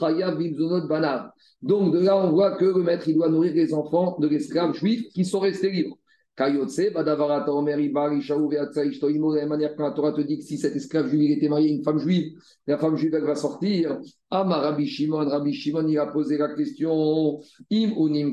Banav. 0.88 1.30
Donc, 1.62 1.94
de 1.94 2.00
là, 2.00 2.16
on 2.16 2.30
voit 2.30 2.56
que 2.56 2.64
le 2.64 2.82
maître, 2.82 3.08
il 3.08 3.14
doit 3.14 3.28
nourrir 3.28 3.54
les 3.54 3.72
enfants 3.72 4.16
de 4.18 4.26
l'esclave 4.26 4.74
juif 4.74 5.08
qui 5.14 5.24
sont 5.24 5.38
restés 5.38 5.70
libres. 5.70 5.96
Kayotse, 6.37 6.92
Badavarata, 6.92 7.52
Omer, 7.52 7.78
Ibar, 7.80 8.12
Ishaou, 8.12 8.48
Veatsa, 8.48 8.84
Ishtoimo, 8.84 9.34
de 9.34 9.38
la 9.38 9.46
manière 9.46 9.76
que 9.76 9.82
la 9.82 9.92
Torah 9.92 10.12
te 10.12 10.20
dit 10.20 10.38
que 10.38 10.44
si 10.44 10.58
cet 10.58 10.74
esclave 10.74 11.08
juif 11.08 11.37
était 11.37 11.48
marié 11.48 11.70
à 11.70 11.74
une 11.74 11.82
femme 11.84 11.98
juive, 11.98 12.32
la 12.66 12.76
femme 12.76 12.96
juive, 12.96 13.16
va 13.16 13.34
sortir. 13.37 13.98
Ama 14.30 14.58
Rabbi 14.58 14.87
Shimon, 14.87 15.28
Rabbi 15.28 15.52
Shimon, 15.52 15.87
il 15.87 15.98
a 15.98 16.06
posé 16.06 16.37
la 16.37 16.54
question 16.54 17.40
Im 17.70 18.32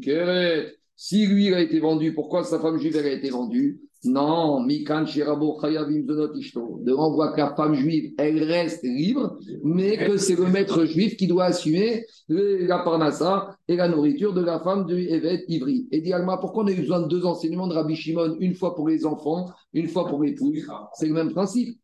keret. 0.00 0.74
Si 0.96 1.26
lui, 1.26 1.46
il 1.46 1.54
a 1.54 1.60
été 1.60 1.78
vendu, 1.78 2.14
pourquoi 2.14 2.42
sa 2.42 2.58
femme 2.58 2.78
juive, 2.78 2.96
elle 2.96 3.06
a 3.06 3.12
été 3.12 3.30
vendue? 3.30 3.80
Non, 4.06 4.60
Mikan 4.60 5.06
Shirabo 5.06 5.58
Chayavim. 5.60 6.04
De 6.04 6.92
renvoi 6.92 7.32
que 7.32 7.40
la 7.40 7.54
femme 7.54 7.74
juive, 7.74 8.12
elle 8.18 8.42
reste 8.42 8.84
libre, 8.84 9.38
mais 9.64 9.96
que 9.96 10.16
c'est 10.16 10.36
le 10.36 10.46
maître 10.46 10.84
juif 10.84 11.16
qui 11.16 11.26
doit 11.26 11.44
assumer 11.46 12.04
la 12.28 12.78
parnassa 12.80 13.56
et 13.68 13.76
la 13.76 13.88
nourriture 13.88 14.32
de 14.32 14.42
la 14.42 14.60
femme 14.60 14.86
du 14.86 15.06
Evet 15.08 15.44
Ivri. 15.48 15.88
Et 15.90 16.00
dit 16.00 16.12
pourquoi 16.40 16.64
on 16.64 16.66
a 16.68 16.72
eu 16.72 16.80
besoin 16.80 17.00
de 17.00 17.08
deux 17.08 17.24
enseignements 17.24 17.66
de 17.66 17.74
Rabbi 17.74 17.96
Shimon, 17.96 18.36
une 18.40 18.54
fois 18.54 18.74
pour 18.74 18.88
les 18.88 19.04
enfants, 19.06 19.50
une 19.72 19.88
fois 19.88 20.06
pour 20.06 20.22
l'époux 20.22 20.52
C'est 20.94 21.06
le 21.06 21.14
même 21.14 21.32
principe. 21.32 21.78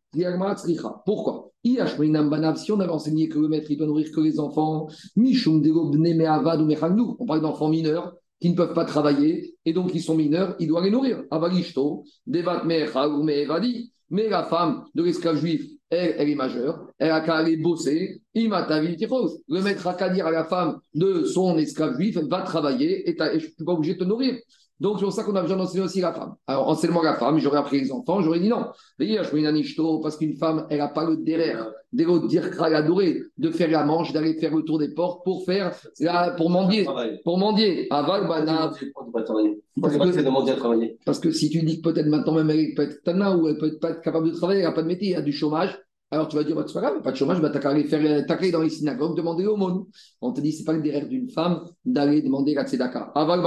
Pourquoi? 1.06 1.50
Si 1.64 1.78
on 2.72 2.80
avait 2.80 2.90
enseigné 2.90 3.28
que 3.28 3.38
le 3.38 3.48
maître, 3.48 3.70
il 3.70 3.78
doit 3.78 3.86
nourrir 3.86 4.10
que 4.12 4.20
les 4.20 4.38
enfants, 4.40 4.88
on 7.18 7.26
parle 7.26 7.40
d'enfants 7.40 7.68
mineurs 7.68 8.14
qui 8.42 8.50
ne 8.50 8.56
peuvent 8.56 8.74
pas 8.74 8.84
travailler, 8.84 9.54
et 9.64 9.72
donc 9.72 9.94
ils 9.94 10.02
sont 10.02 10.16
mineurs, 10.16 10.56
il 10.58 10.66
doit 10.66 10.82
les 10.82 10.90
nourrir. 10.90 11.22
Avalishto, 11.30 12.04
Devat. 12.26 12.64
Mais 12.64 14.28
la 14.28 14.42
femme 14.42 14.84
de 14.96 15.02
l'esclave 15.04 15.36
juif, 15.36 15.62
elle, 15.88 16.28
est 16.28 16.34
majeure, 16.34 16.88
elle 16.98 17.12
a 17.12 17.20
qu'à 17.20 17.36
aller 17.36 17.56
bosser. 17.56 18.20
Le 18.34 19.60
maître 19.60 19.86
a 19.86 19.94
qu'à 19.94 20.08
dire 20.08 20.26
à 20.26 20.32
la 20.32 20.44
femme 20.44 20.80
de 20.92 21.22
son 21.24 21.56
esclave 21.56 21.94
juif, 21.96 22.18
va 22.18 22.42
travailler 22.42 23.08
et 23.08 23.16
je 23.16 23.34
ne 23.34 23.38
suis 23.38 23.64
pas 23.64 23.72
obligé 23.72 23.94
de 23.94 24.00
te 24.00 24.04
nourrir. 24.04 24.36
Donc 24.82 24.98
c'est 24.98 25.04
pour 25.04 25.12
ça 25.12 25.22
qu'on 25.22 25.36
a 25.36 25.42
besoin 25.42 25.56
d'enseigner 25.56 25.84
aussi 25.84 26.00
la 26.00 26.12
femme. 26.12 26.34
Alors 26.46 26.68
enseignement 26.68 27.02
la 27.02 27.14
femme, 27.14 27.38
j'aurais 27.38 27.58
appris 27.58 27.80
les 27.80 27.92
enfants, 27.92 28.20
j'aurais 28.20 28.40
dit 28.40 28.48
non. 28.48 28.66
Parce 30.02 30.16
qu'une 30.16 30.36
femme, 30.36 30.66
elle 30.70 30.78
n'a 30.78 30.88
pas 30.88 31.04
le 31.08 31.16
derrière, 31.18 31.70
de 31.92 32.26
dire 32.26 32.50
adoré, 32.60 33.22
de 33.38 33.50
faire 33.50 33.70
la 33.70 33.84
manche, 33.84 34.12
d'aller 34.12 34.34
faire 34.34 34.54
le 34.54 34.62
tour 34.62 34.78
des 34.80 34.92
portes 34.92 35.22
pour 35.24 35.44
faire, 35.44 35.72
la- 36.00 36.32
pour 36.32 36.50
mendier, 36.50 36.84
pour 37.24 37.38
mendier. 37.38 37.86
Aval, 37.90 38.26
bana, 38.26 38.72
Parce 39.80 39.96
que 39.96 40.12
c'est 40.12 40.22
demander 40.24 40.50
à 40.52 40.56
travailler? 40.56 40.98
parce 41.06 41.20
que 41.20 41.30
si 41.30 41.48
tu 41.48 41.62
dis 41.62 41.80
que 41.80 41.88
peut-être 41.90 42.06
maintenant 42.08 42.34
même 42.34 42.50
elle 42.50 42.74
peut 42.74 42.82
être 42.82 43.02
tana 43.04 43.36
ou 43.36 43.46
elle 43.48 43.58
peut 43.58 43.78
pas 43.80 43.90
être 43.90 44.02
capable 44.02 44.30
de 44.30 44.34
travailler, 44.34 44.60
elle 44.62 44.66
n'a 44.66 44.72
pas 44.72 44.82
de 44.82 44.88
métier, 44.88 45.08
il 45.08 45.12
y 45.12 45.14
a 45.14 45.22
du 45.22 45.32
chômage, 45.32 45.78
alors 46.12 46.28
tu 46.28 46.36
vas 46.36 46.44
dire, 46.44 46.54
bah, 46.54 46.64
c'est 46.66 46.74
pas 46.74 46.82
grave, 46.82 47.00
pas 47.00 47.10
de 47.10 47.16
chômage, 47.16 47.40
bah, 47.40 47.48
t'as 47.48 47.58
qu'à 47.58 47.70
aller 47.70 47.88
aller 47.92 48.50
dans 48.50 48.60
les 48.60 48.68
synagogues, 48.68 49.16
demander 49.16 49.44
l'aumône. 49.44 49.86
On 50.20 50.30
te 50.30 50.42
dit, 50.42 50.52
c'est 50.52 50.64
pas 50.64 50.74
le 50.74 50.82
derrière 50.82 51.08
d'une 51.08 51.30
femme 51.30 51.64
d'aller 51.86 52.20
demander 52.20 52.52
la 52.52 52.66
tzedaka. 52.66 53.12
Aval 53.14 53.40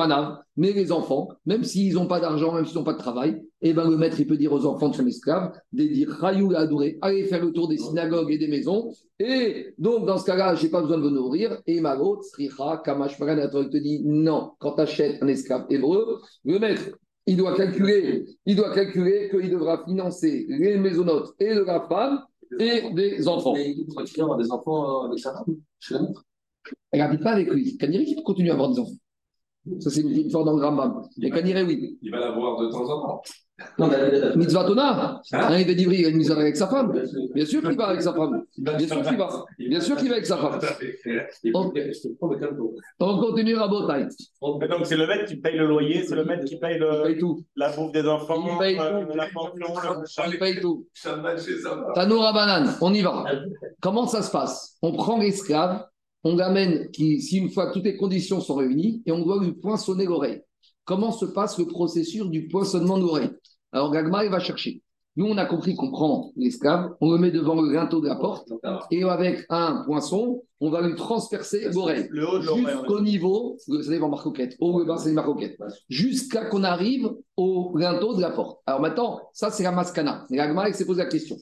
mais 0.57 0.73
les 0.73 0.91
enfants, 0.91 1.29
même 1.45 1.63
s'ils 1.63 1.93
n'ont 1.93 2.07
pas 2.07 2.19
d'argent, 2.19 2.53
même 2.53 2.65
s'ils 2.65 2.77
n'ont 2.77 2.83
pas 2.83 2.93
de 2.93 2.97
travail, 2.97 3.39
et 3.61 3.73
ben 3.73 3.87
le 3.87 3.97
maître, 3.97 4.19
il 4.19 4.25
peut 4.25 4.35
dire 4.35 4.51
aux 4.51 4.65
enfants 4.65 4.89
de 4.89 4.95
son 4.95 5.05
esclave, 5.05 5.51
de 5.73 5.83
dire, 5.83 6.09
Rayou 6.09 6.55
adoré, 6.55 6.97
allez 7.03 7.25
faire 7.25 7.45
le 7.45 7.51
tour 7.51 7.67
des 7.67 7.77
synagogues 7.77 8.31
et 8.31 8.39
des 8.39 8.47
maisons, 8.47 8.91
et 9.19 9.75
donc 9.77 10.07
dans 10.07 10.17
ce 10.17 10.25
cas-là, 10.25 10.55
j'ai 10.55 10.69
pas 10.69 10.81
besoin 10.81 10.97
de 10.97 11.03
vous 11.03 11.11
nourrir, 11.11 11.61
et 11.67 11.79
Magot, 11.79 12.23
Sricha, 12.23 12.81
Kamash, 12.83 13.19
Torah 13.19 13.35
te 13.35 13.77
dit, 13.77 14.01
non, 14.05 14.53
quand 14.57 14.73
tu 14.73 14.81
achètes 14.81 15.21
un 15.21 15.27
esclave 15.27 15.67
hébreu, 15.69 16.19
le 16.43 16.57
maître, 16.57 16.89
il 17.27 17.37
doit 17.37 17.55
calculer, 17.55 18.25
il 18.45 18.55
doit 18.55 18.73
calculer 18.73 19.29
qu'il 19.29 19.49
devra 19.49 19.83
financer 19.83 20.45
les 20.47 20.77
maisonnotes 20.77 21.33
et 21.39 21.55
de 21.55 21.61
la 21.61 21.81
femme 21.81 22.19
et 22.59 22.93
des 22.93 23.27
enfants. 23.27 23.53
Mais 23.53 23.71
il 23.71 23.85
faut 23.93 24.03
qu'il 24.03 24.21
avoir 24.21 24.37
des 24.37 24.51
enfants 24.51 25.03
euh, 25.03 25.07
avec 25.07 25.19
sa 25.19 25.33
femme. 25.33 25.55
Chez 25.79 25.93
la 25.95 26.01
nôtre. 26.01 26.23
Elle 26.91 26.99
n'habite 26.99 27.21
pas 27.21 27.31
avec 27.31 27.49
lui. 27.49 27.77
Kaniré 27.77 28.05
qui 28.05 28.15
continue 28.23 28.49
à 28.49 28.53
avoir 28.53 28.69
des 28.71 28.79
enfants. 28.79 28.91
Ça, 29.79 29.89
c'est 29.89 30.01
une 30.01 30.09
histoire 30.09 30.43
dans 30.45 30.55
le 30.55 30.63
Rambam. 30.63 31.07
Mais 31.17 31.29
Kaniré, 31.29 31.63
oui. 31.63 31.97
Il 32.01 32.11
va 32.11 32.19
la 32.19 32.31
voir 32.31 32.59
de 32.61 32.69
temps 32.69 32.89
en 32.89 33.01
temps. 33.01 33.21
Non, 33.79 33.87
mais 33.87 33.95
elle 33.95 34.13
est 34.15 34.35
Mitzvah 34.35 34.65
Tona, 34.65 35.21
un 35.31 35.57
évêque 35.57 35.77
d'Ivry, 35.77 35.99
il 35.99 36.05
a 36.05 36.09
une 36.09 36.17
mitzvah 36.17 36.41
avec 36.41 36.57
sa 36.57 36.67
femme. 36.67 36.91
Bien 37.33 37.45
sûr 37.45 37.61
qu'il 37.61 37.77
va 37.77 37.87
avec 37.87 38.01
sa 38.01 38.13
femme. 38.13 38.43
Bien 38.57 38.79
sûr 38.79 39.01
qu'il 39.01 39.17
va. 39.17 39.45
Bien 39.57 39.79
sûr 39.79 39.95
qu'il 39.95 40.07
va 40.09 40.13
avec 40.15 40.25
sa 40.25 40.37
femme. 40.37 40.59
On, 41.53 41.71
on 42.99 43.17
continue 43.19 43.55
à 43.57 43.67
Botaï. 43.67 44.07
Donc, 44.41 44.85
c'est 44.85 44.97
le 44.97 45.07
maître 45.07 45.25
qui 45.25 45.37
paye 45.37 45.57
le 45.57 45.67
loyer, 45.67 46.03
c'est 46.05 46.15
le 46.15 46.25
maître 46.25 46.43
qui 46.43 46.57
paye 46.59 46.75
Il 46.75 46.81
le, 46.81 47.03
paye 47.03 47.17
tout. 47.17 47.39
la 47.55 47.71
bouffe 47.73 47.91
des 47.93 48.05
enfants, 48.07 48.45
Il 48.45 48.57
paye 48.59 48.77
euh, 48.79 49.05
tout. 49.05 49.15
la 49.15 49.27
pension, 49.33 49.75
le- 50.25 50.33
Il 50.33 50.37
paye 50.39 50.59
tout. 50.59 50.85
Tanoura 51.95 52.33
banane, 52.33 52.75
on 52.81 52.93
y 52.93 53.01
va. 53.01 53.23
Comment 53.79 54.05
ça 54.07 54.21
se 54.21 54.31
passe? 54.31 54.77
On 54.81 54.91
prend 54.91 55.17
l'esclave, 55.17 55.85
on 56.25 56.35
l'amène, 56.35 56.89
qui, 56.91 57.21
si 57.21 57.37
une 57.37 57.49
fois 57.49 57.71
toutes 57.71 57.85
les 57.85 57.95
conditions 57.95 58.41
sont 58.41 58.55
réunies, 58.55 59.01
et 59.05 59.11
on 59.13 59.19
doit 59.23 59.41
lui 59.41 59.53
poinçonner 59.53 60.05
l'oreille. 60.05 60.41
Comment 60.85 61.11
se 61.11 61.25
passe 61.25 61.57
le 61.57 61.65
processus 61.65 62.25
du 62.27 62.47
poinçonnement 62.47 62.97
de 62.97 63.03
l'oreille 63.03 63.31
Alors 63.71 63.91
Gagma, 63.91 64.23
il 64.23 64.31
va 64.31 64.39
chercher. 64.39 64.81
Nous, 65.17 65.25
on 65.25 65.37
a 65.37 65.45
compris 65.45 65.75
qu'on 65.75 65.91
prend 65.91 66.33
l'esclave, 66.35 66.93
on 66.99 67.09
le 67.11 67.17
met 67.17 67.31
devant 67.31 67.61
le 67.61 67.71
linteau 67.71 68.01
de 68.01 68.07
la 68.07 68.17
porte, 68.17 68.51
et 68.91 69.01
avec 69.03 69.45
un 69.49 69.83
poinçon, 69.85 70.43
on 70.59 70.69
va 70.69 70.81
lui 70.85 70.95
transpercer 70.95 71.69
l'oreille. 71.71 72.09
Jusqu'au 72.11 72.99
niveau, 72.99 73.57
vous 73.67 73.81
savez, 73.81 74.01
en 74.01 74.09
marcoquette, 74.09 74.57
au 74.59 74.83
bas, 74.83 74.97
c'est 74.97 75.09
une 75.09 75.15
marcoquette, 75.15 75.57
jusqu'à 75.87 76.45
qu'on 76.45 76.63
arrive 76.63 77.09
au 77.37 77.77
linteau 77.77 78.13
de 78.13 78.21
la 78.21 78.31
porte. 78.31 78.59
Alors 78.65 78.81
maintenant, 78.81 79.21
ça, 79.31 79.51
c'est 79.51 79.63
la 79.63 79.71
mascana. 79.71 80.25
Gemara, 80.29 80.67
elle 80.67 80.75
s'est 80.75 80.85
posé 80.85 81.01
la 81.01 81.09
question. 81.09 81.37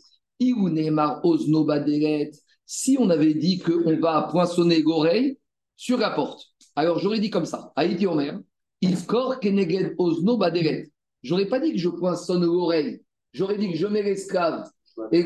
Si 2.65 2.97
on 2.99 3.09
avait 3.09 3.33
dit 3.33 3.59
qu'on 3.59 3.99
va 3.99 4.27
poinçonner 4.31 4.83
l'oreille 4.83 5.39
sur 5.75 5.97
la 5.97 6.11
porte, 6.11 6.43
alors 6.75 6.99
j'aurais 6.99 7.19
dit 7.19 7.31
comme 7.31 7.45
ça, 7.45 7.71
Haïti 7.75 8.05
Omer, 8.05 8.39
Ifkor 8.83 9.39
Keneged 9.39 9.95
Osno 9.97 10.37
Baderet. 10.37 10.89
J'aurais 11.23 11.47
pas 11.47 11.59
dit 11.59 11.71
que 11.71 11.77
je 11.77 11.89
poinçonne 11.89 12.43
l'oreille, 12.43 13.01
j'aurais 13.31 13.57
dit 13.57 13.71
que 13.71 13.77
je 13.77 13.87
mets 13.87 14.03
l'esclave. 14.03 14.69
Et... 15.11 15.25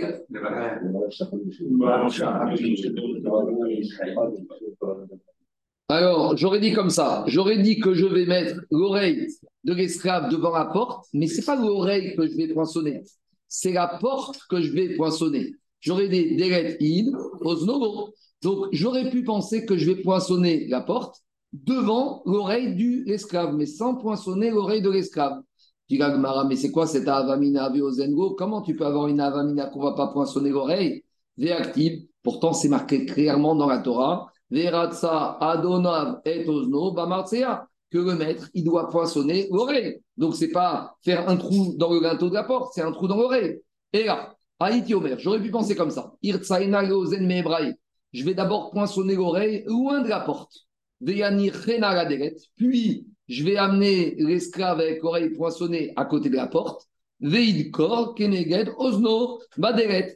Alors, 5.90 6.38
j'aurais 6.38 6.60
dit 6.60 6.74
comme 6.74 6.90
ça, 6.90 7.24
j'aurais 7.28 7.58
dit 7.58 7.80
que 7.80 7.94
je 7.94 8.06
vais 8.06 8.26
mettre 8.26 8.62
l'oreille 8.70 9.28
de 9.64 9.74
l'esclave 9.74 10.30
devant 10.32 10.52
la 10.52 10.66
porte, 10.66 11.08
mais 11.14 11.28
c'est 11.28 11.46
pas 11.46 11.56
l'oreille 11.56 12.16
que 12.16 12.28
je 12.28 12.36
vais 12.38 12.54
poinçonner, 12.54 13.04
c'est 13.48 13.74
la 13.74 13.88
porte 14.00 14.40
que 14.50 14.62
je 14.62 14.72
vais 14.72 14.96
poinçonner. 14.96 15.56
J'aurais 15.80 16.10
des 16.10 16.36
deret 16.36 16.78
in, 16.82 17.12
osnovo. 17.42 18.14
Donc, 18.42 18.68
j'aurais 18.72 19.10
pu 19.10 19.24
penser 19.24 19.66
que 19.66 19.78
je 19.78 19.92
vais 19.92 20.02
poinçonner 20.02 20.68
la 20.68 20.82
porte 20.82 21.24
devant 21.54 22.22
l'oreille 22.26 22.76
de 22.76 23.10
l'esclave, 23.10 23.56
mais 23.56 23.66
sans 23.66 23.96
poinçonner 23.96 24.52
l'oreille 24.52 24.82
de 24.82 24.90
l'esclave. 24.90 25.42
Dit 25.90 25.98
Gagmara, 25.98 26.46
mais 26.46 26.58
c'est 26.58 26.72
quoi 26.72 26.86
cette 26.86 27.08
avamina 27.08 27.72
zengo 27.92 28.36
Comment 28.36 28.62
tu 28.62 28.76
peux 28.76 28.86
avoir 28.86 29.08
une 29.08 29.22
avamina 29.22 29.68
qu'on 29.68 29.82
va 29.82 29.94
pas 29.94 30.08
poinçonner 30.08 30.50
l'oreille? 30.50 31.04
Véactive, 31.38 32.08
pourtant 32.24 32.54
c'est 32.54 32.68
marqué 32.68 33.06
clairement 33.06 33.56
dans 33.56 33.68
la 33.68 33.80
Torah. 33.80 34.28
Veratsa 34.50 35.38
adonav 35.40 36.22
et 36.26 36.48
osno 36.48 36.92
bamartsea 36.92 37.68
que 37.90 37.98
le 37.98 38.16
maître, 38.16 38.50
il 38.54 38.64
doit 38.64 38.90
poinçonner 38.90 39.48
l'oreille. 39.52 40.02
Donc, 40.18 40.36
c'est 40.36 40.52
pas 40.52 40.98
faire 41.04 41.30
un 41.30 41.38
trou 41.38 41.76
dans 41.78 41.94
le 41.94 42.02
linteau 42.02 42.30
de 42.30 42.34
la 42.34 42.44
porte, 42.44 42.74
c'est 42.74 42.82
un 42.82 42.92
trou 42.92 43.08
dans 43.08 43.18
l'oreille. 43.18 43.62
Et 43.94 44.04
là, 44.04 44.36
Haïti 44.60 44.94
Omer, 44.94 45.18
j'aurais 45.20 45.42
pu 45.42 45.52
penser 45.52 45.76
comme 45.76 45.92
ça. 45.92 46.14
Je 46.22 48.24
vais 48.24 48.34
d'abord 48.34 48.72
poinçonner 48.72 49.16
l'oreille 49.16 49.64
loin 49.68 50.02
de 50.02 50.10
la 50.10 50.20
porte. 50.20 50.67
Puis, 51.02 53.06
je 53.28 53.44
vais 53.44 53.58
amener 53.58 54.16
l'esclave 54.18 54.80
avec 54.80 55.02
l'oreille 55.02 55.30
poinçonnée 55.30 55.94
à 55.96 56.06
côté 56.06 56.30
de 56.30 56.36
la 56.36 56.48
porte. 56.48 56.88
Osno, 58.78 59.40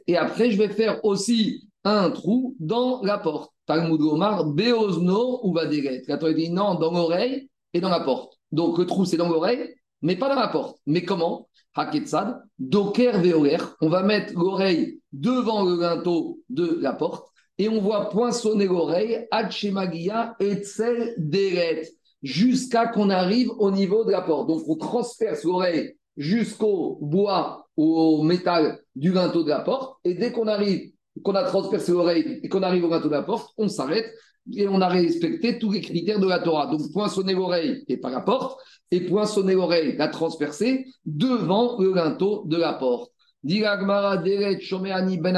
Et 0.06 0.16
après, 0.16 0.50
je 0.50 0.58
vais 0.58 0.68
faire 0.68 1.04
aussi 1.04 1.68
un 1.84 2.10
trou 2.10 2.56
dans 2.60 3.02
la 3.02 3.18
porte. 3.18 3.52
Talmud 3.66 4.00
Omar, 4.02 4.46
Beosno 4.46 5.40
ou 5.44 5.52
Baderet. 5.52 6.02
La 6.08 6.18
Torah 6.18 6.32
dit 6.32 6.50
non, 6.50 6.74
dans 6.74 6.92
l'oreille 6.92 7.48
et 7.72 7.80
dans 7.80 7.88
la 7.88 8.00
porte. 8.00 8.38
Donc 8.50 8.78
le 8.78 8.86
trou, 8.86 9.04
c'est 9.04 9.16
dans 9.16 9.28
l'oreille, 9.28 9.74
mais 10.02 10.16
pas 10.16 10.28
dans 10.28 10.40
la 10.40 10.48
porte. 10.48 10.78
Mais 10.86 11.04
comment? 11.04 11.48
Haketsad, 11.74 12.42
Doker 12.58 13.20
Veoler. 13.20 13.58
On 13.80 13.88
va 13.88 14.02
mettre 14.02 14.34
l'oreille 14.34 15.00
devant 15.12 15.64
le 15.64 15.80
linteau 15.80 16.40
de 16.50 16.78
la 16.80 16.92
porte 16.92 17.31
et 17.62 17.68
on 17.68 17.80
voit 17.80 18.10
poinçonner 18.10 18.66
l'oreille, 18.66 19.24
Hachemagia 19.30 20.34
et 20.40 20.56
Tzel 20.56 21.14
Deret, 21.16 21.88
jusqu'à 22.20 22.88
qu'on 22.88 23.08
arrive 23.08 23.50
au 23.56 23.70
niveau 23.70 24.04
de 24.04 24.10
la 24.10 24.20
porte. 24.20 24.48
Donc 24.48 24.64
on 24.66 24.74
transperce 24.74 25.44
l'oreille 25.44 25.94
jusqu'au 26.16 26.98
bois 27.00 27.68
ou 27.76 27.84
au 27.94 28.22
métal 28.24 28.80
du 28.96 29.12
linteau 29.12 29.44
de 29.44 29.50
la 29.50 29.60
porte 29.60 29.96
et 30.02 30.14
dès 30.14 30.32
qu'on 30.32 30.48
arrive, 30.48 30.90
qu'on 31.22 31.36
a 31.36 31.44
transpercé 31.44 31.92
l'oreille 31.92 32.40
et 32.42 32.48
qu'on 32.48 32.64
arrive 32.64 32.84
au 32.84 32.90
linteau 32.90 33.06
de 33.06 33.14
la 33.14 33.22
porte, 33.22 33.52
on 33.56 33.68
s'arrête 33.68 34.12
et 34.52 34.66
on 34.66 34.80
a 34.80 34.88
respecté 34.88 35.60
tous 35.60 35.70
les 35.70 35.82
critères 35.82 36.18
de 36.18 36.26
la 36.26 36.40
Torah. 36.40 36.66
Donc, 36.66 36.80
poinçonner 36.92 37.32
l'oreille 37.32 37.84
et 37.86 37.96
pas 37.96 38.10
la 38.10 38.22
porte, 38.22 38.60
et 38.90 39.02
poinçonner 39.02 39.54
l'oreille, 39.54 39.96
la 39.96 40.08
transpercer 40.08 40.84
devant 41.06 41.78
le 41.78 41.94
linteau 41.94 42.42
de 42.46 42.56
la 42.56 42.72
porte. 42.72 43.12
Ben 43.44 45.36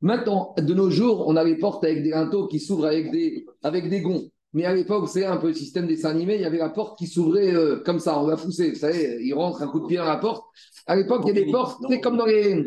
Maintenant, 0.00 0.54
de 0.56 0.74
nos 0.74 0.90
jours, 0.90 1.24
on 1.28 1.36
a 1.36 1.44
les 1.44 1.56
portes 1.56 1.84
avec 1.84 2.02
des 2.02 2.10
linteaux 2.10 2.46
qui 2.46 2.60
s'ouvrent 2.60 2.86
avec 2.86 3.10
des, 3.10 3.44
avec 3.62 3.88
des 3.88 4.00
gonds. 4.00 4.30
Mais 4.52 4.64
à 4.64 4.74
l'époque, 4.74 5.08
c'est 5.08 5.24
un 5.24 5.36
peu 5.36 5.48
le 5.48 5.54
système 5.54 5.86
des 5.86 6.06
animé, 6.06 6.34
il 6.34 6.40
y 6.40 6.44
avait 6.44 6.58
la 6.58 6.70
porte 6.70 6.98
qui 6.98 7.06
s'ouvrait 7.06 7.54
euh, 7.54 7.82
comme 7.84 8.00
ça, 8.00 8.18
on 8.18 8.24
va 8.24 8.36
pousser, 8.36 8.70
vous 8.70 8.78
savez, 8.78 9.18
il 9.22 9.32
rentre 9.32 9.62
un 9.62 9.68
coup 9.68 9.80
de 9.80 9.86
pied 9.86 9.96
dans 9.96 10.04
la 10.04 10.16
porte. 10.16 10.42
À 10.86 10.96
l'époque, 10.96 11.22
il 11.24 11.28
y 11.28 11.30
a 11.30 11.44
des 11.44 11.52
portes, 11.52 11.80
c'est 11.88 12.00
comme 12.00 12.16
dans 12.16 12.26
les, 12.26 12.66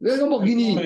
les 0.00 0.16
Lamborghini, 0.16 0.78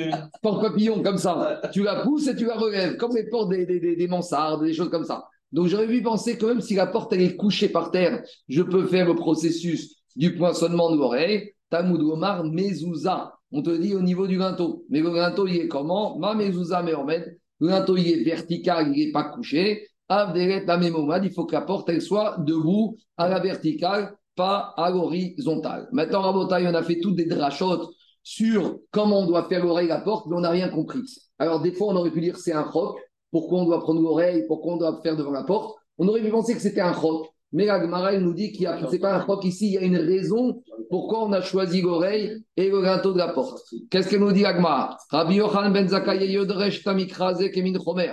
porte-papillon, 0.43 1.03
comme 1.03 1.19
ça. 1.19 1.61
Tu 1.73 1.83
la 1.83 2.03
pousses 2.03 2.29
et 2.29 2.37
tu 2.37 2.47
la 2.47 2.57
relèves, 2.57 2.97
comme 2.97 3.17
les 3.17 3.29
portes 3.29 3.49
des, 3.49 3.67
des, 3.67 3.97
des, 3.97 4.09
mansardes, 4.09 4.65
des 4.65 4.75
choses 4.75 4.91
comme 4.91 5.05
ça. 5.05 5.27
Donc 5.51 5.67
j'aurais 5.67 5.87
pu 5.89 6.03
penser 6.03 6.37
que 6.37 6.47
même 6.47 6.61
si 6.61 6.75
la 6.75 6.87
porte 6.87 7.13
elle 7.13 7.23
est 7.23 7.37
couchée 7.37 7.69
par 7.69 7.91
terre, 7.91 8.23
je 8.49 8.63
peux 8.63 8.87
faire 8.87 9.09
le 9.09 9.15
processus 9.15 9.97
du 10.15 10.37
poinçonnement 10.37 10.91
de 10.91 10.97
l'oreille. 10.97 11.53
Tamoud 11.71 12.01
Omar, 12.03 12.45
mezouza. 12.45 13.33
On 13.53 13.63
te 13.63 13.71
dit 13.71 13.95
au 13.95 14.03
niveau 14.03 14.27
du 14.27 14.37
linteau. 14.37 14.85
Mais 14.91 15.01
le 15.01 15.15
linteau, 15.15 15.47
il 15.47 15.57
est 15.57 15.69
comment? 15.69 16.19
Ma 16.19 16.35
mezouza 16.35 16.83
Mehomed. 16.83 17.39
Le 17.61 17.69
linteau, 17.69 17.97
il 17.97 18.09
est 18.09 18.25
vertical, 18.25 18.93
il 18.95 19.07
n'est 19.07 19.13
pas 19.13 19.25
couché. 19.25 19.87
Avderet 20.09 20.65
la 20.65 20.79
il 21.23 21.33
faut 21.33 21.45
que 21.45 21.55
la 21.55 21.61
porte, 21.61 21.89
elle 21.91 22.01
soit 22.01 22.39
debout 22.39 22.97
à 23.19 23.29
la 23.29 23.41
verticale, 23.41 24.17
pas 24.35 24.73
à 24.77 24.91
l'horizontale. 24.91 25.89
Maintenant, 25.93 26.23
Rabotaï, 26.23 26.67
on 26.67 26.75
a 26.75 26.83
fait 26.83 26.99
toutes 27.01 27.17
des 27.17 27.27
drachotes 27.27 27.91
sur 28.23 28.79
comment 28.91 29.21
on 29.21 29.27
doit 29.27 29.49
faire 29.49 29.65
l'oreille 29.65 29.89
la 29.89 30.01
porte, 30.01 30.27
mais 30.27 30.37
on 30.37 30.41
n'a 30.41 30.51
rien 30.51 30.71
compris. 30.71 31.03
Alors, 31.39 31.61
des 31.61 31.73
fois, 31.73 31.89
on 31.89 31.97
aurait 31.97 32.11
pu 32.11 32.21
dire 32.21 32.39
c'est 32.39 32.53
un 32.53 32.63
roc. 32.63 32.99
Pourquoi 33.31 33.61
on 33.61 33.65
doit 33.67 33.81
prendre 33.81 34.01
l'oreille? 34.01 34.45
Pourquoi 34.47 34.75
on 34.75 34.77
doit 34.79 35.01
faire 35.03 35.17
devant 35.17 35.31
la 35.31 35.45
porte? 35.45 35.77
On 35.99 36.09
aurait 36.09 36.23
pu 36.23 36.31
penser 36.31 36.55
que 36.55 36.61
c'était 36.61 36.81
un 36.81 36.93
roc. 36.93 37.27
Mais 37.53 37.67
la 37.67 37.81
Gemara, 37.81 38.17
nous 38.19 38.35
dit 38.35 38.53
qu'il 38.53 38.61
n'y 38.61 38.67
a 38.67 38.79
pas 39.01 39.15
un 39.15 39.21
roc 39.21 39.45
ici. 39.45 39.69
Il 39.69 39.73
y 39.73 39.79
a 39.79 39.83
une 39.83 39.97
raison 39.97 40.63
pourquoi 40.91 41.25
on 41.25 41.33
a 41.33 41.41
choisi 41.41 41.83
l'oreille 41.83 42.45
et 42.57 42.69
le 42.71 42.83
gâteau 42.83 43.13
de 43.13 43.19
la 43.19 43.29
porte. 43.29 43.63
Qu'est-ce 43.91 44.09
qu'elle 44.09 44.21
nous 44.21 44.33
dit, 44.33 44.45
Agmara 44.45 44.97
Rabbi 45.11 45.37
Yochanan 45.37 45.73
ben 45.73 45.89
Zakaye 45.89 46.31
Yodresh 46.31 46.83
Tamikraze 46.85 47.51
Kemin 47.51 47.79
Chomer. 47.79 48.13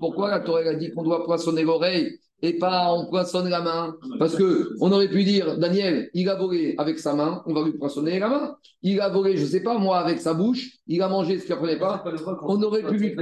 Pourquoi 0.00 0.30
la 0.30 0.40
Torah 0.40 0.60
a 0.60 0.74
dit 0.74 0.90
qu'on 0.92 1.02
doit 1.02 1.24
poinçonner 1.24 1.62
l'oreille 1.62 2.18
et 2.42 2.58
pas 2.58 2.92
on 2.92 3.06
poinçonne 3.06 3.48
la 3.48 3.60
main. 3.60 3.96
Parce 4.18 4.36
que 4.36 4.74
on 4.80 4.92
aurait 4.92 5.08
pu 5.08 5.24
dire, 5.24 5.58
Daniel, 5.58 6.10
il 6.14 6.28
a 6.28 6.34
volé 6.34 6.74
avec 6.78 6.98
sa 6.98 7.14
main, 7.14 7.42
on 7.46 7.54
va 7.54 7.64
lui 7.64 7.72
poinçonner 7.72 8.18
la 8.18 8.28
main. 8.28 8.56
Il 8.82 9.00
a 9.00 9.08
volé, 9.08 9.36
je 9.36 9.42
ne 9.42 9.48
sais 9.48 9.62
pas, 9.62 9.78
moi, 9.78 9.98
avec 9.98 10.20
sa 10.20 10.34
bouche, 10.34 10.78
il 10.86 11.02
a 11.02 11.08
mangé 11.08 11.38
ce 11.38 11.46
qu'il 11.46 11.54
ne 11.54 11.60
prenait 11.60 11.78
pas. 11.78 12.04
On 12.42 12.62
aurait 12.62 12.82
pu 12.82 12.96
lui... 12.96 13.16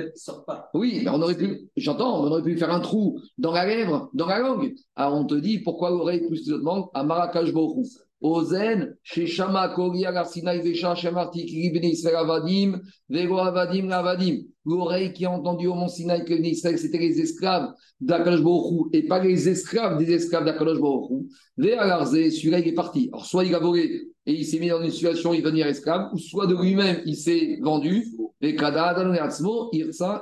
Oui, 0.74 1.00
mais 1.04 1.10
on 1.10 1.22
aurait 1.22 1.36
pu, 1.36 1.68
j'entends, 1.76 2.22
on 2.22 2.26
aurait 2.26 2.42
pu 2.42 2.56
faire 2.56 2.72
un 2.72 2.80
trou 2.80 3.20
dans 3.38 3.52
la 3.52 3.64
lèvre, 3.64 4.10
dans 4.12 4.26
la 4.26 4.40
langue. 4.40 4.74
Alors 4.96 5.14
on 5.14 5.24
te 5.24 5.34
dit, 5.34 5.60
pourquoi 5.60 5.90
l'oreille 5.90 6.26
plus 6.26 6.46
de 6.46 6.56
demande 6.56 6.86
à 6.92 7.04
Marrakech 7.04 7.52
Borou 7.52 7.84
Ozen, 8.24 8.96
chez 9.02 9.26
Shama 9.26 9.68
Kogia 9.74 10.10
Garsinaï 10.10 10.62
Vesha 10.62 10.94
Shemarti 10.94 11.44
Kiribni 11.44 11.90
Israël 11.90 12.16
Avadim, 12.16 12.80
Vego 13.10 13.36
Avadim 13.36 13.86
Lavadim. 13.86 14.44
L'oreille 14.64 15.12
qui 15.12 15.26
a 15.26 15.30
entendu 15.30 15.66
au 15.66 15.74
Mont 15.74 15.88
Sinaï 15.88 16.24
que 16.24 16.32
Israël, 16.32 16.78
c'était 16.78 16.96
les 16.96 17.20
esclaves 17.20 17.74
d'Akadosh 18.00 18.40
Borou 18.40 18.88
et 18.94 19.02
pas 19.02 19.22
les 19.22 19.50
esclaves 19.50 19.98
des 19.98 20.10
esclaves 20.10 20.46
d'Akadosh 20.46 20.78
Borou. 20.78 21.28
Véalarze, 21.58 22.12
celui-là, 22.12 22.60
il 22.60 22.68
est 22.68 22.72
parti. 22.72 23.10
Alors, 23.12 23.26
soit 23.26 23.44
il 23.44 23.54
a 23.54 23.58
volé 23.58 24.08
et 24.24 24.32
il 24.32 24.46
s'est 24.46 24.58
mis 24.58 24.68
dans 24.68 24.82
une 24.82 24.90
situation 24.90 25.32
où 25.32 25.34
il 25.34 25.42
va 25.42 25.50
devenir 25.50 25.66
esclave, 25.66 26.08
ou 26.14 26.18
soit 26.18 26.46
de 26.46 26.54
lui-même, 26.54 27.02
il 27.04 27.16
s'est 27.16 27.58
vendu. 27.60 28.06
Et 28.40 28.56
Kada 28.56 28.96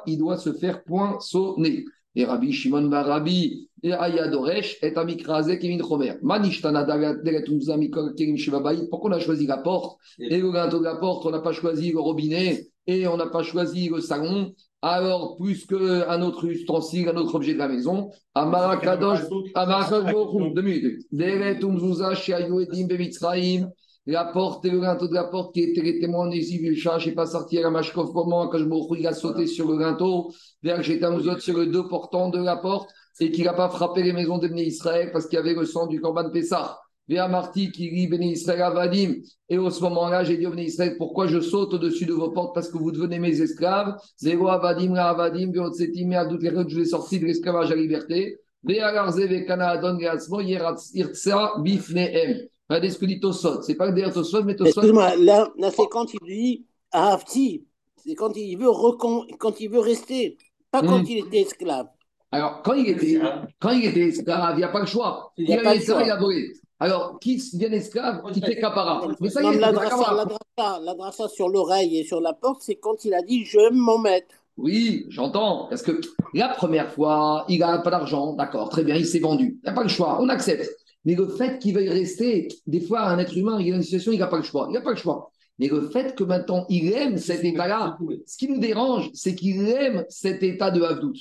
il 0.06 0.18
doit 0.18 0.38
se 0.38 0.52
faire 0.54 0.82
poinçonner. 0.82 1.84
Et 2.16 2.24
Rabbi 2.24 2.52
Shimon 2.52 2.88
Bar 2.88 3.24
Et 3.82 3.92
Pourquoi 8.90 9.10
on 9.10 9.12
a 9.12 9.18
choisi 9.18 9.46
la 9.46 9.58
porte 9.58 9.98
et 10.18 10.38
le 10.38 10.52
gâteau 10.52 10.78
de 10.78 10.84
la 10.84 10.96
porte, 10.96 11.26
on 11.26 11.30
n'a 11.30 11.40
pas 11.40 11.52
choisi 11.52 11.90
le 11.92 11.98
robinet 11.98 12.68
et 12.86 13.06
on 13.08 13.16
n'a 13.16 13.26
pas 13.26 13.42
choisi 13.42 13.88
le 13.88 14.00
salon. 14.00 14.54
Alors 14.82 15.36
plus 15.36 15.66
qu'un 15.66 16.22
autre 16.22 16.44
ustensile, 16.44 17.08
un 17.08 17.16
autre 17.16 17.34
objet 17.36 17.54
de 17.54 17.58
la 17.58 17.68
maison, 17.68 18.10
Amarakadosh, 18.34 19.20
Amarakadosh, 19.54 20.52
deux 20.54 20.62
minutes. 20.62 21.02
La 24.06 24.24
porte 24.24 24.64
et 24.64 24.70
le 24.70 24.80
gâteau 24.80 25.06
de 25.06 25.14
la 25.14 25.24
porte 25.24 25.54
qui 25.54 25.62
était 25.62 25.80
les 25.80 26.00
témoins 26.00 26.28
des 26.28 26.42
je 26.42 27.08
n'ai 27.08 27.14
pas 27.14 27.26
sorti 27.26 27.58
à 27.58 27.62
la 27.62 27.70
Mashkov 27.70 28.12
comment, 28.12 28.48
quand 28.48 28.58
je 28.58 28.64
me 28.64 28.98
il 28.98 29.06
a 29.06 29.12
sauté 29.12 29.46
sur 29.46 29.70
le 29.70 29.78
gâteau, 29.78 30.32
vers 30.60 30.82
j'étais 30.82 31.06
autres 31.06 31.40
sur 31.40 31.56
les 31.58 31.66
deux 31.66 31.86
portants 31.86 32.28
de 32.28 32.42
la 32.42 32.56
porte, 32.56 32.90
et 33.20 33.30
qu'il 33.30 33.44
n'a 33.44 33.52
pas 33.52 33.68
frappé 33.68 34.02
les 34.02 34.12
maisons 34.12 34.38
d'Ebné 34.38 34.64
Israël 34.64 35.10
parce 35.12 35.26
qu'il 35.26 35.36
y 35.36 35.40
avait 35.40 35.54
le 35.54 35.64
sang 35.64 35.86
du 35.86 36.00
Corban 36.00 36.30
Pessah. 36.30 36.80
Véa 37.08 37.28
Marti 37.28 37.70
qui 37.70 37.90
lit 37.90 38.08
Béné 38.08 38.32
Israël 38.32 38.62
Avadim. 38.62 39.14
Et 39.48 39.58
au 39.58 39.70
ce 39.70 39.80
moment-là, 39.82 40.24
j'ai 40.24 40.36
dit 40.36 40.46
au 40.46 40.54
Israël, 40.54 40.96
pourquoi 40.98 41.26
je 41.26 41.40
saute 41.40 41.74
au-dessus 41.74 42.06
de 42.06 42.12
vos 42.12 42.30
portes? 42.30 42.54
Parce 42.54 42.68
que 42.68 42.78
vous 42.78 42.90
devenez 42.90 43.18
mes 43.18 43.40
esclaves. 43.40 43.96
Zéro 44.16 44.48
Avadim, 44.48 44.94
la 44.94 45.10
Avadim, 45.10 45.52
Véotsetim, 45.52 46.10
et 46.12 46.16
à 46.16 46.26
toutes 46.26 46.42
les 46.42 46.50
que 46.50 46.68
je 46.68 46.74
vous 46.74 46.80
ai 46.80 46.86
sorti 46.86 47.20
de 47.20 47.26
l'esclavage 47.26 47.70
à 47.70 47.76
la 47.76 47.82
liberté. 47.82 48.38
Véa 48.64 48.92
Garze, 48.92 49.20
Vekana, 49.20 49.70
Adon, 49.70 49.98
Geatzmo, 49.98 50.40
Irtsa, 50.40 51.54
Bifneem. 51.58 52.48
Regardez 52.72 52.90
ce 52.90 52.98
que 52.98 53.04
dit 53.04 53.20
Tosot. 53.20 53.60
C'est 53.60 53.74
pas 53.74 53.90
derrière 53.90 54.14
Tosot, 54.14 54.44
mais 54.44 54.56
Tosot. 54.56 54.70
Excuse-moi, 54.70 55.16
là, 55.16 55.46
là 55.58 55.70
c'est 55.70 55.86
quand 55.90 56.14
il 56.14 56.20
dit 56.24 56.64
Afti. 56.90 57.66
C'est 57.96 58.14
quand 58.14 58.34
il 58.34 58.56
veut 58.56 58.70
recon... 58.70 59.26
quand 59.38 59.60
il 59.60 59.68
veut 59.68 59.78
rester, 59.78 60.38
pas 60.70 60.80
quand 60.80 61.00
hmm. 61.00 61.06
il 61.06 61.18
était 61.18 61.42
esclave. 61.42 61.88
Alors, 62.30 62.62
quand 62.62 62.72
il 62.72 62.88
était, 62.88 63.20
quand 63.60 63.72
il 63.72 63.84
était 63.84 64.08
esclave, 64.08 64.54
il 64.54 64.58
n'y 64.58 64.64
a 64.64 64.68
pas 64.68 64.80
le 64.80 64.86
choix. 64.86 65.34
Il, 65.36 65.50
il, 65.50 65.52
a, 65.52 65.74
il 65.74 66.10
a 66.10 66.16
volé. 66.18 66.50
Alors, 66.80 67.18
qui 67.20 67.36
devient 67.52 67.74
esclave, 67.74 68.22
qui 68.32 68.40
fait 68.40 68.58
capara. 68.58 69.06
Mais 69.20 69.28
ça 69.28 69.42
Non, 69.42 69.50
mais 69.50 69.58
la 69.58 69.72
dracha 69.72 71.28
sur 71.28 71.50
l'oreille 71.50 71.98
et 71.98 72.04
sur 72.04 72.22
la 72.22 72.32
porte, 72.32 72.62
c'est 72.62 72.76
quand 72.76 73.04
il 73.04 73.12
a 73.12 73.20
dit 73.20 73.44
je 73.44 73.70
m'en 73.70 73.98
mettre. 73.98 74.34
Oui, 74.56 75.04
j'entends. 75.10 75.66
Parce 75.68 75.82
que 75.82 76.00
la 76.32 76.48
première 76.48 76.90
fois, 76.90 77.44
il 77.48 77.58
n'a 77.58 77.78
pas 77.78 77.90
d'argent, 77.90 78.32
d'accord, 78.32 78.70
très 78.70 78.82
bien, 78.82 78.96
il 78.96 79.06
s'est 79.06 79.20
vendu. 79.20 79.60
Il 79.62 79.66
n'a 79.66 79.74
pas 79.74 79.82
le 79.82 79.88
choix, 79.90 80.18
on 80.20 80.28
accepte. 80.30 80.70
Mais 81.04 81.14
le 81.14 81.26
fait 81.28 81.58
qu'il 81.58 81.74
veuille 81.74 81.88
rester, 81.88 82.48
des 82.66 82.80
fois, 82.80 83.02
un 83.08 83.18
être 83.18 83.36
humain, 83.36 83.58
il 83.60 83.68
est 83.68 83.70
dans 83.70 83.76
une 83.78 83.82
situation, 83.82 84.12
il 84.12 84.18
n'a 84.18 84.26
pas 84.28 84.36
le 84.36 84.42
choix. 84.44 84.66
Il 84.70 84.74
n'a 84.74 84.80
pas 84.80 84.90
le 84.90 84.96
choix. 84.96 85.30
Mais 85.58 85.68
le 85.68 85.88
fait 85.90 86.14
que 86.14 86.24
maintenant, 86.24 86.64
il 86.68 86.92
aime 86.92 87.18
cet 87.18 87.44
état-là, 87.44 87.96
ce 88.26 88.36
qui 88.36 88.48
nous 88.48 88.58
dérange, 88.58 89.10
c'est 89.12 89.34
qu'il 89.34 89.68
aime 89.68 90.04
cet 90.08 90.42
état 90.42 90.70
de 90.70 90.80
Havdout. 90.82 91.14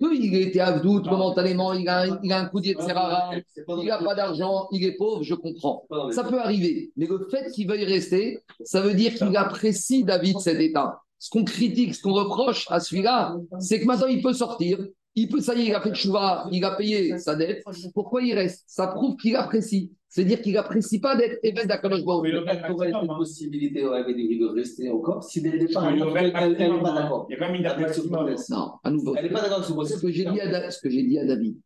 Il 0.00 0.34
était 0.36 0.60
Havdout 0.60 1.02
momentanément, 1.12 1.72
il 1.72 1.88
a, 1.88 2.02
un- 2.02 2.20
il 2.22 2.32
a 2.32 2.40
un 2.40 2.46
coup 2.46 2.60
de 2.60 2.66
Serrara, 2.86 3.30
il 3.82 3.86
n'a 3.86 3.98
pas 3.98 4.14
d'argent, 4.14 4.68
il 4.72 4.84
est 4.84 4.96
pauvre, 4.96 5.22
je 5.22 5.34
comprends. 5.34 5.84
Ça 6.12 6.24
peut 6.24 6.38
arriver. 6.40 6.90
Mais 6.96 7.06
le 7.06 7.26
fait 7.30 7.50
qu'il 7.52 7.66
veuille 7.68 7.84
rester, 7.84 8.40
ça 8.64 8.80
veut 8.82 8.94
dire 8.94 9.14
qu'il 9.14 9.34
apprécie 9.36 10.04
David 10.04 10.38
cet 10.40 10.60
état. 10.60 11.00
Ce 11.18 11.30
qu'on 11.30 11.44
critique, 11.44 11.94
ce 11.94 12.02
qu'on 12.02 12.12
reproche 12.12 12.66
à 12.70 12.80
celui-là, 12.80 13.36
c'est 13.60 13.80
que 13.80 13.86
maintenant 13.86 14.08
il 14.08 14.20
peut 14.20 14.32
sortir. 14.34 14.78
Il 15.16 15.28
peut, 15.28 15.40
ça 15.40 15.54
y 15.54 15.62
est, 15.62 15.66
il 15.66 15.74
a 15.74 15.80
fait 15.80 15.90
le 15.90 15.94
chouva, 15.94 16.48
il 16.50 16.64
a 16.64 16.72
payé 16.72 17.18
sa 17.18 17.36
dette. 17.36 17.62
Pourquoi 17.94 18.22
il 18.22 18.34
reste? 18.34 18.64
Ça 18.66 18.88
prouve 18.88 19.16
qu'il 19.16 19.36
apprécie. 19.36 19.92
C'est-à-dire 20.08 20.40
qu'il 20.42 20.54
n'apprécie 20.54 21.00
pas 21.00 21.16
d'être 21.16 21.38
évêque 21.42 21.66
d'Akadosh 21.66 22.04
Baruch 22.04 22.28
Il 22.28 22.36
aurait 22.36 22.88
été 22.88 22.98
une 23.02 23.16
possibilité 23.16 23.84
au 23.84 23.90
David 23.90 24.40
de 24.40 24.46
rester 24.46 24.88
encore 24.90 25.24
si 25.24 25.42
dès 25.42 25.50
le 25.50 25.66
départ, 25.66 25.88
elle 25.88 25.98
n'est 25.98 26.80
pas 26.80 26.92
d'accord. 26.94 27.26
Il 27.28 27.32
y 27.32 27.36
a 27.36 27.38
quand 27.38 27.46
même 27.46 27.56
une 27.56 27.62
date. 27.62 28.48
Non, 28.50 28.72
à 28.82 28.90
nouveau. 28.90 29.14
Elle 29.16 29.24
n'est 29.24 29.30
pas 29.30 29.42
d'accord 29.42 29.64
sur 29.64 29.86
Ce 29.86 29.96
ce 29.96 30.00
que 30.00 30.10
j'ai 30.10 30.24
dit 31.02 31.18
à 31.18 31.24
David. 31.24 31.58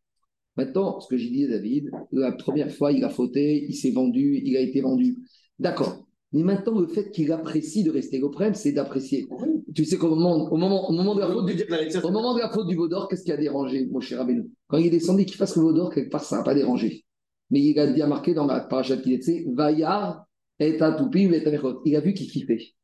Maintenant, 0.56 0.98
ce 0.98 1.08
que 1.08 1.16
j'ai 1.16 1.28
dit 1.28 1.44
à 1.44 1.48
David, 1.48 1.90
la 2.10 2.32
première 2.32 2.70
fois, 2.72 2.90
il 2.90 3.04
a 3.04 3.10
fauté, 3.10 3.64
il 3.68 3.74
s'est 3.74 3.92
vendu, 3.92 4.40
il 4.44 4.56
a 4.56 4.60
été 4.60 4.80
vendu. 4.80 5.18
D'accord. 5.58 6.07
Mais 6.32 6.42
maintenant, 6.42 6.78
le 6.78 6.86
fait 6.86 7.10
qu'il 7.10 7.32
apprécie 7.32 7.84
de 7.84 7.90
rester, 7.90 8.20
problème, 8.20 8.54
c'est 8.54 8.72
d'apprécier. 8.72 9.26
Tu 9.74 9.84
sais 9.86 9.96
qu'au 9.96 10.10
moment, 10.10 10.52
au 10.52 10.56
moment, 10.56 10.88
au 10.88 10.92
moment 10.92 11.14
de 11.14 11.20
la 11.20 11.28
faute 11.28 11.46
du, 11.46 11.64
au 12.02 12.10
moment 12.10 12.34
de 12.34 12.40
la 12.40 12.50
faute 12.50 12.66
du 12.66 12.76
Vaudor, 12.76 13.08
qu'est-ce 13.08 13.24
qui 13.24 13.32
a 13.32 13.36
dérangé, 13.36 13.86
mon 13.86 14.00
cher 14.00 14.18
Rabbeinu 14.18 14.50
Quand 14.66 14.76
il 14.76 14.86
est 14.86 14.90
descendu, 14.90 15.24
qu'il 15.24 15.36
fasse 15.36 15.56
le 15.56 15.62
Vaudor, 15.62 15.92
quelque 15.92 16.10
part, 16.10 16.22
ça 16.22 16.36
n'a 16.36 16.42
pas 16.42 16.54
dérangé. 16.54 17.06
Mais 17.50 17.60
il 17.60 17.78
a 17.78 17.86
bien 17.86 18.06
marqué 18.06 18.34
dans 18.34 18.46
la 18.46 18.60
parachat 18.60 18.98
qu'il 18.98 19.12
était, 19.12 19.46
Vayar 19.54 20.26
et 20.58 20.68
et 20.68 20.76
Tamechot. 20.76 21.80
Il 21.86 21.96
a 21.96 22.00
vu 22.00 22.12
qu'il 22.12 22.30
kiffait. 22.30 22.74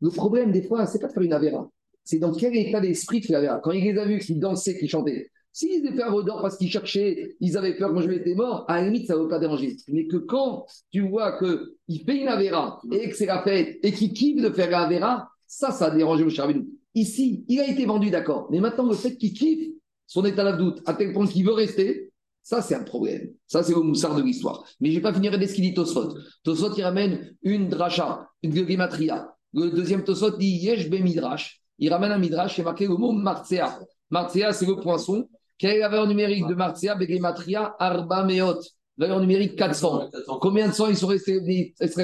Le 0.00 0.08
problème, 0.10 0.50
des 0.50 0.62
fois, 0.62 0.86
c'est 0.86 0.98
pas 0.98 1.08
de 1.08 1.12
faire 1.12 1.22
une 1.22 1.32
avéra. 1.34 1.70
C'est 2.04 2.18
dans 2.18 2.32
quel 2.32 2.56
état 2.56 2.80
d'esprit 2.80 3.20
tu 3.20 3.32
l'avéra. 3.32 3.60
Quand 3.62 3.72
il 3.72 3.84
les 3.84 3.98
a 3.98 4.06
vus 4.06 4.18
qu'ils 4.18 4.38
dansaient, 4.38 4.78
qu'ils 4.78 4.88
chantaient. 4.88 5.30
S'ils 5.54 5.86
étaient 5.86 5.94
fait 5.94 6.10
Vaudor 6.10 6.42
parce 6.42 6.56
qu'ils 6.56 6.68
cherchaient, 6.68 7.36
ils 7.38 7.56
avaient 7.56 7.76
peur 7.76 7.94
que 7.94 8.02
je 8.02 8.08
m'étais 8.08 8.34
mort, 8.34 8.64
à 8.66 8.80
la 8.80 8.88
limite, 8.88 9.06
ça 9.06 9.14
ne 9.14 9.20
veut 9.20 9.28
pas 9.28 9.38
déranger. 9.38 9.76
Mais 9.86 10.08
que 10.08 10.16
quand 10.16 10.66
tu 10.90 11.08
vois 11.08 11.38
qu'il 11.38 12.04
fait 12.04 12.16
une 12.16 12.26
avéra 12.26 12.80
et 12.90 13.08
que 13.08 13.14
c'est 13.14 13.26
la 13.26 13.40
fête 13.40 13.78
et 13.84 13.92
qu'il 13.92 14.12
kiffe 14.12 14.42
de 14.42 14.50
faire 14.50 14.68
la 14.68 14.80
avéra, 14.80 15.28
ça, 15.46 15.70
ça 15.70 15.86
a 15.86 15.90
dérangé 15.92 16.24
mon 16.24 16.30
cher 16.30 16.46
Abedou. 16.46 16.66
Ici, 16.96 17.44
il 17.46 17.60
a 17.60 17.68
été 17.68 17.86
vendu, 17.86 18.10
d'accord. 18.10 18.48
Mais 18.50 18.58
maintenant, 18.58 18.88
le 18.88 18.96
fait 18.96 19.16
qu'il 19.16 19.32
kiffe 19.32 19.70
son 20.08 20.24
état 20.24 20.42
d'abdoute 20.42 20.82
à 20.86 20.94
tel 20.94 21.12
point 21.12 21.24
qu'il 21.24 21.46
veut 21.46 21.52
rester, 21.52 22.10
ça, 22.42 22.60
c'est 22.60 22.74
un 22.74 22.82
problème. 22.82 23.30
Ça, 23.46 23.62
c'est 23.62 23.74
le 23.74 23.80
moussard 23.80 24.16
de 24.16 24.22
l'histoire. 24.22 24.64
Mais 24.80 24.88
je 24.90 24.94
ne 24.94 24.98
vais 24.98 25.02
pas 25.02 25.14
finir 25.14 25.34
avec 25.34 25.48
ce 25.48 25.54
qu'il 25.54 25.62
dit 25.62 25.74
Tosfot. 25.74 26.18
Tosfot, 26.42 26.74
il 26.76 26.82
ramène 26.82 27.32
une 27.42 27.68
dracha, 27.68 28.28
une 28.42 28.52
gematria. 28.52 29.32
Le 29.52 29.70
deuxième 29.70 30.02
Tosfot 30.02 30.36
dit 30.36 30.56
Yesh 30.56 30.90
be 30.90 31.00
midrash. 31.00 31.62
Il 31.78 31.92
ramène 31.92 32.10
un 32.10 32.18
midrash, 32.18 32.56
c'est 32.56 32.64
marqué 32.64 32.88
le 32.88 32.96
mot 32.96 33.12
martzea. 33.12 33.78
Martzea, 34.10 34.52
c'est 34.52 34.66
le 34.66 34.76
poinçon. 34.76 35.28
Quelle 35.58 35.76
est 35.76 35.80
la 35.80 35.88
valeur 35.88 36.06
numérique 36.06 36.46
de 36.46 36.54
martzea 36.54 36.94
Begematria 36.94 37.74
Arba 37.78 38.24
Meot. 38.24 38.60
Valeur 38.96 39.20
numérique 39.20 39.56
400. 39.56 40.10
Combien 40.40 40.68
de 40.68 40.74
temps 40.74 40.88
ils 40.88 40.96
sont 40.96 41.08
restés 41.08 41.40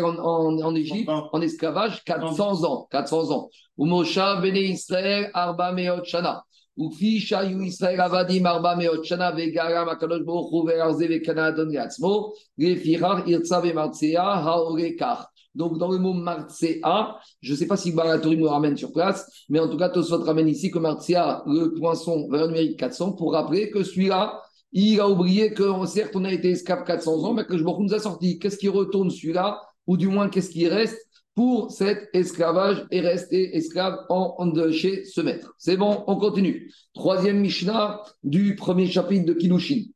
en, 0.03 0.19
en, 0.19 0.61
en 0.61 0.75
Égypte, 0.75 1.09
en 1.09 1.41
esclavage? 1.41 2.03
400 2.05 2.65
ans. 2.65 2.89
400 2.91 3.31
ans. 3.31 3.49
Ou 3.77 3.87
Mosha 3.87 4.41
Bene 4.41 4.57
Israël 4.57 5.31
Arba 5.35 5.73
Meot 5.73 6.05
Shana. 6.05 6.45
Ufi 6.77 7.21
Shayu 7.21 7.63
Israël 7.65 8.01
Avadim 8.01 8.45
Arba 8.45 8.75
Meot 8.77 9.05
Shana 9.05 9.33
Vegaram 9.33 9.89
Akadosh 9.89 10.25
Baruch 10.25 10.53
Hu 10.53 10.67
Ve'arze 10.67 11.07
Ve'kanadon 11.07 11.71
Yatzmo 11.71 12.33
Gefirar 12.59 13.29
Irtsa 13.29 13.61
Ve'martzea 13.61 14.43
Haorekar. 14.45 15.30
Donc, 15.55 15.79
dans 15.79 15.91
le 15.91 15.99
mot 15.99 16.13
Martzea, 16.13 17.19
je 17.41 17.53
ne 17.53 17.57
sais 17.57 17.67
pas 17.67 17.77
si 17.77 17.93
Baratori 17.93 18.37
me 18.37 18.47
ramène 18.47 18.77
sur 18.77 18.93
place, 18.93 19.45
mais 19.49 19.59
en 19.59 19.69
tout 19.69 19.77
cas, 19.77 19.89
Tosfot 19.89 20.23
ramène 20.23 20.49
ici 20.49 20.71
que 20.71 20.79
Martzea, 20.79 21.43
le 21.47 21.75
poinçon, 21.75 22.29
valeur 22.29 22.49
numérique 22.49 22.79
400, 22.79 23.13
pour 23.13 23.33
rappeler 23.33 23.71
que 23.71 23.83
celui-là, 23.83 24.41
il 24.73 25.01
a 25.01 25.09
oublié 25.09 25.53
que 25.53 25.65
certes, 25.87 26.15
on 26.15 26.25
a 26.25 26.33
été 26.33 26.51
esclave 26.51 26.85
400 26.85 27.25
ans, 27.25 27.35
mais 27.35 27.45
que 27.45 27.59
je 27.59 27.65
nous 27.65 27.95
a 27.95 27.99
sorti. 27.99 28.39
Qu'est-ce 28.39 28.59
qui 28.59 28.69
retourne 28.69 29.11
celui-là? 29.11 29.61
Ou 29.87 29.97
du 29.97 30.07
moins, 30.07 30.29
qu'est-ce 30.29 30.51
qui 30.51 30.69
reste 30.69 30.99
pour 31.35 31.73
cet 31.73 32.09
esclavage 32.13 32.87
et 32.91 33.01
rester 33.01 33.57
esclave 33.57 33.99
en, 34.09 34.35
en 34.39 34.47
de 34.47 34.71
chez 34.71 35.05
ce 35.05 35.21
maître? 35.21 35.55
C'est 35.59 35.77
bon, 35.77 36.05
on 36.07 36.17
continue. 36.17 36.73
Troisième 36.95 37.41
Mishnah 37.41 38.03
du 38.23 38.55
premier 38.55 38.87
chapitre 38.87 39.27
de 39.27 39.33
Kilushin. 39.33 39.87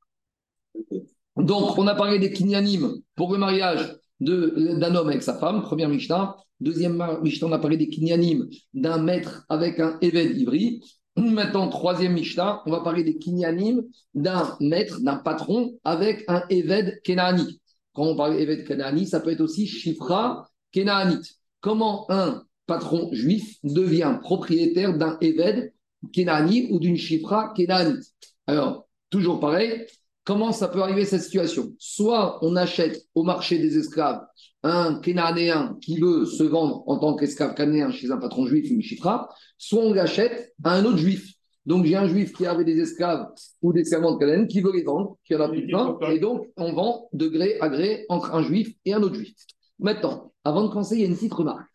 Donc, 1.36 1.78
on 1.78 1.86
a 1.86 1.94
parlé 1.94 2.18
des 2.18 2.32
kinyanim 2.32 2.94
pour 3.14 3.32
le 3.32 3.38
mariage 3.38 3.96
d'un 4.24 4.94
homme 4.94 5.08
avec 5.08 5.22
sa 5.22 5.34
femme, 5.34 5.62
première 5.62 5.88
Mishnah. 5.88 6.36
Deuxième 6.60 7.02
Mishnah, 7.22 7.48
on 7.48 7.52
a 7.52 7.58
parlé 7.58 7.76
des 7.76 7.88
kinyanim 7.88 8.48
d'un 8.72 8.98
maître 8.98 9.44
avec 9.48 9.80
un 9.80 9.98
Eved 10.00 10.36
Ivri. 10.36 10.80
Maintenant, 11.16 11.68
troisième 11.68 12.14
Mishnah, 12.14 12.62
on 12.66 12.70
va 12.70 12.80
parler 12.80 13.04
des 13.04 13.18
kinyanim 13.18 13.82
d'un 14.14 14.56
maître, 14.60 15.00
d'un 15.00 15.16
patron 15.16 15.78
avec 15.84 16.24
un 16.28 16.42
Eved 16.48 17.00
Kenani. 17.02 17.60
Quand 17.92 18.04
on 18.04 18.16
parle 18.16 18.40
Eved 18.40 18.66
Kenani, 18.66 19.06
ça 19.06 19.20
peut 19.20 19.30
être 19.30 19.40
aussi 19.40 19.66
Shifra 19.66 20.48
Kenaanite. 20.72 21.36
Comment 21.60 22.06
un 22.10 22.42
patron 22.66 23.10
juif 23.12 23.58
devient 23.62 24.18
propriétaire 24.20 24.96
d'un 24.96 25.16
Eved 25.20 25.72
Kenani 26.12 26.68
ou 26.70 26.80
d'une 26.80 26.96
Shifra 26.96 27.52
Kenaanite? 27.56 28.04
Alors, 28.46 28.88
toujours 29.10 29.38
pareil, 29.38 29.86
comment 30.24 30.52
ça 30.52 30.68
peut 30.68 30.82
arriver 30.82 31.04
cette 31.04 31.22
situation? 31.22 31.72
Soit 31.78 32.38
on 32.42 32.56
achète 32.56 33.06
au 33.14 33.22
marché 33.22 33.58
des 33.58 33.78
esclaves 33.78 34.22
un 34.62 34.98
Kénanéen 35.00 35.76
qui 35.82 36.00
veut 36.00 36.24
se 36.24 36.42
vendre 36.42 36.82
en 36.86 36.98
tant 36.98 37.14
qu'esclave 37.16 37.54
cananéen 37.54 37.90
chez 37.90 38.10
un 38.10 38.16
patron 38.16 38.46
juif 38.46 38.70
une 38.70 38.80
chifra, 38.80 39.28
soit 39.58 39.82
on 39.82 39.92
l'achète 39.92 40.54
à 40.64 40.72
un 40.72 40.84
autre 40.86 40.96
juif. 40.96 41.34
Donc 41.66 41.84
j'ai 41.84 41.96
un 41.96 42.08
juif 42.08 42.32
qui 42.32 42.46
avait 42.46 42.64
des 42.64 42.78
esclaves 42.78 43.26
ou 43.62 43.72
des 43.72 43.84
servantes 43.84 44.18
cananéennes 44.18 44.48
qui 44.48 44.62
veut 44.62 44.72
les 44.72 44.82
vendre, 44.82 45.18
qui 45.24 45.34
en 45.34 45.40
a 45.40 45.48
plus 45.48 45.66
plein, 45.66 45.98
et 46.10 46.18
donc 46.18 46.46
on 46.56 46.72
vend 46.72 47.08
de 47.12 47.26
gré 47.26 47.58
à 47.60 47.68
gré 47.68 48.06
entre 48.08 48.34
un 48.34 48.42
juif 48.42 48.74
et 48.84 48.94
un 48.94 49.02
autre 49.02 49.14
juif. 49.14 49.34
Maintenant, 49.78 50.32
avant 50.44 50.64
de 50.64 50.68
commencer, 50.68 50.96
il 50.96 51.00
y 51.02 51.04
a 51.04 51.08
une 51.08 51.14
petite 51.14 51.32
remarque. 51.32 51.68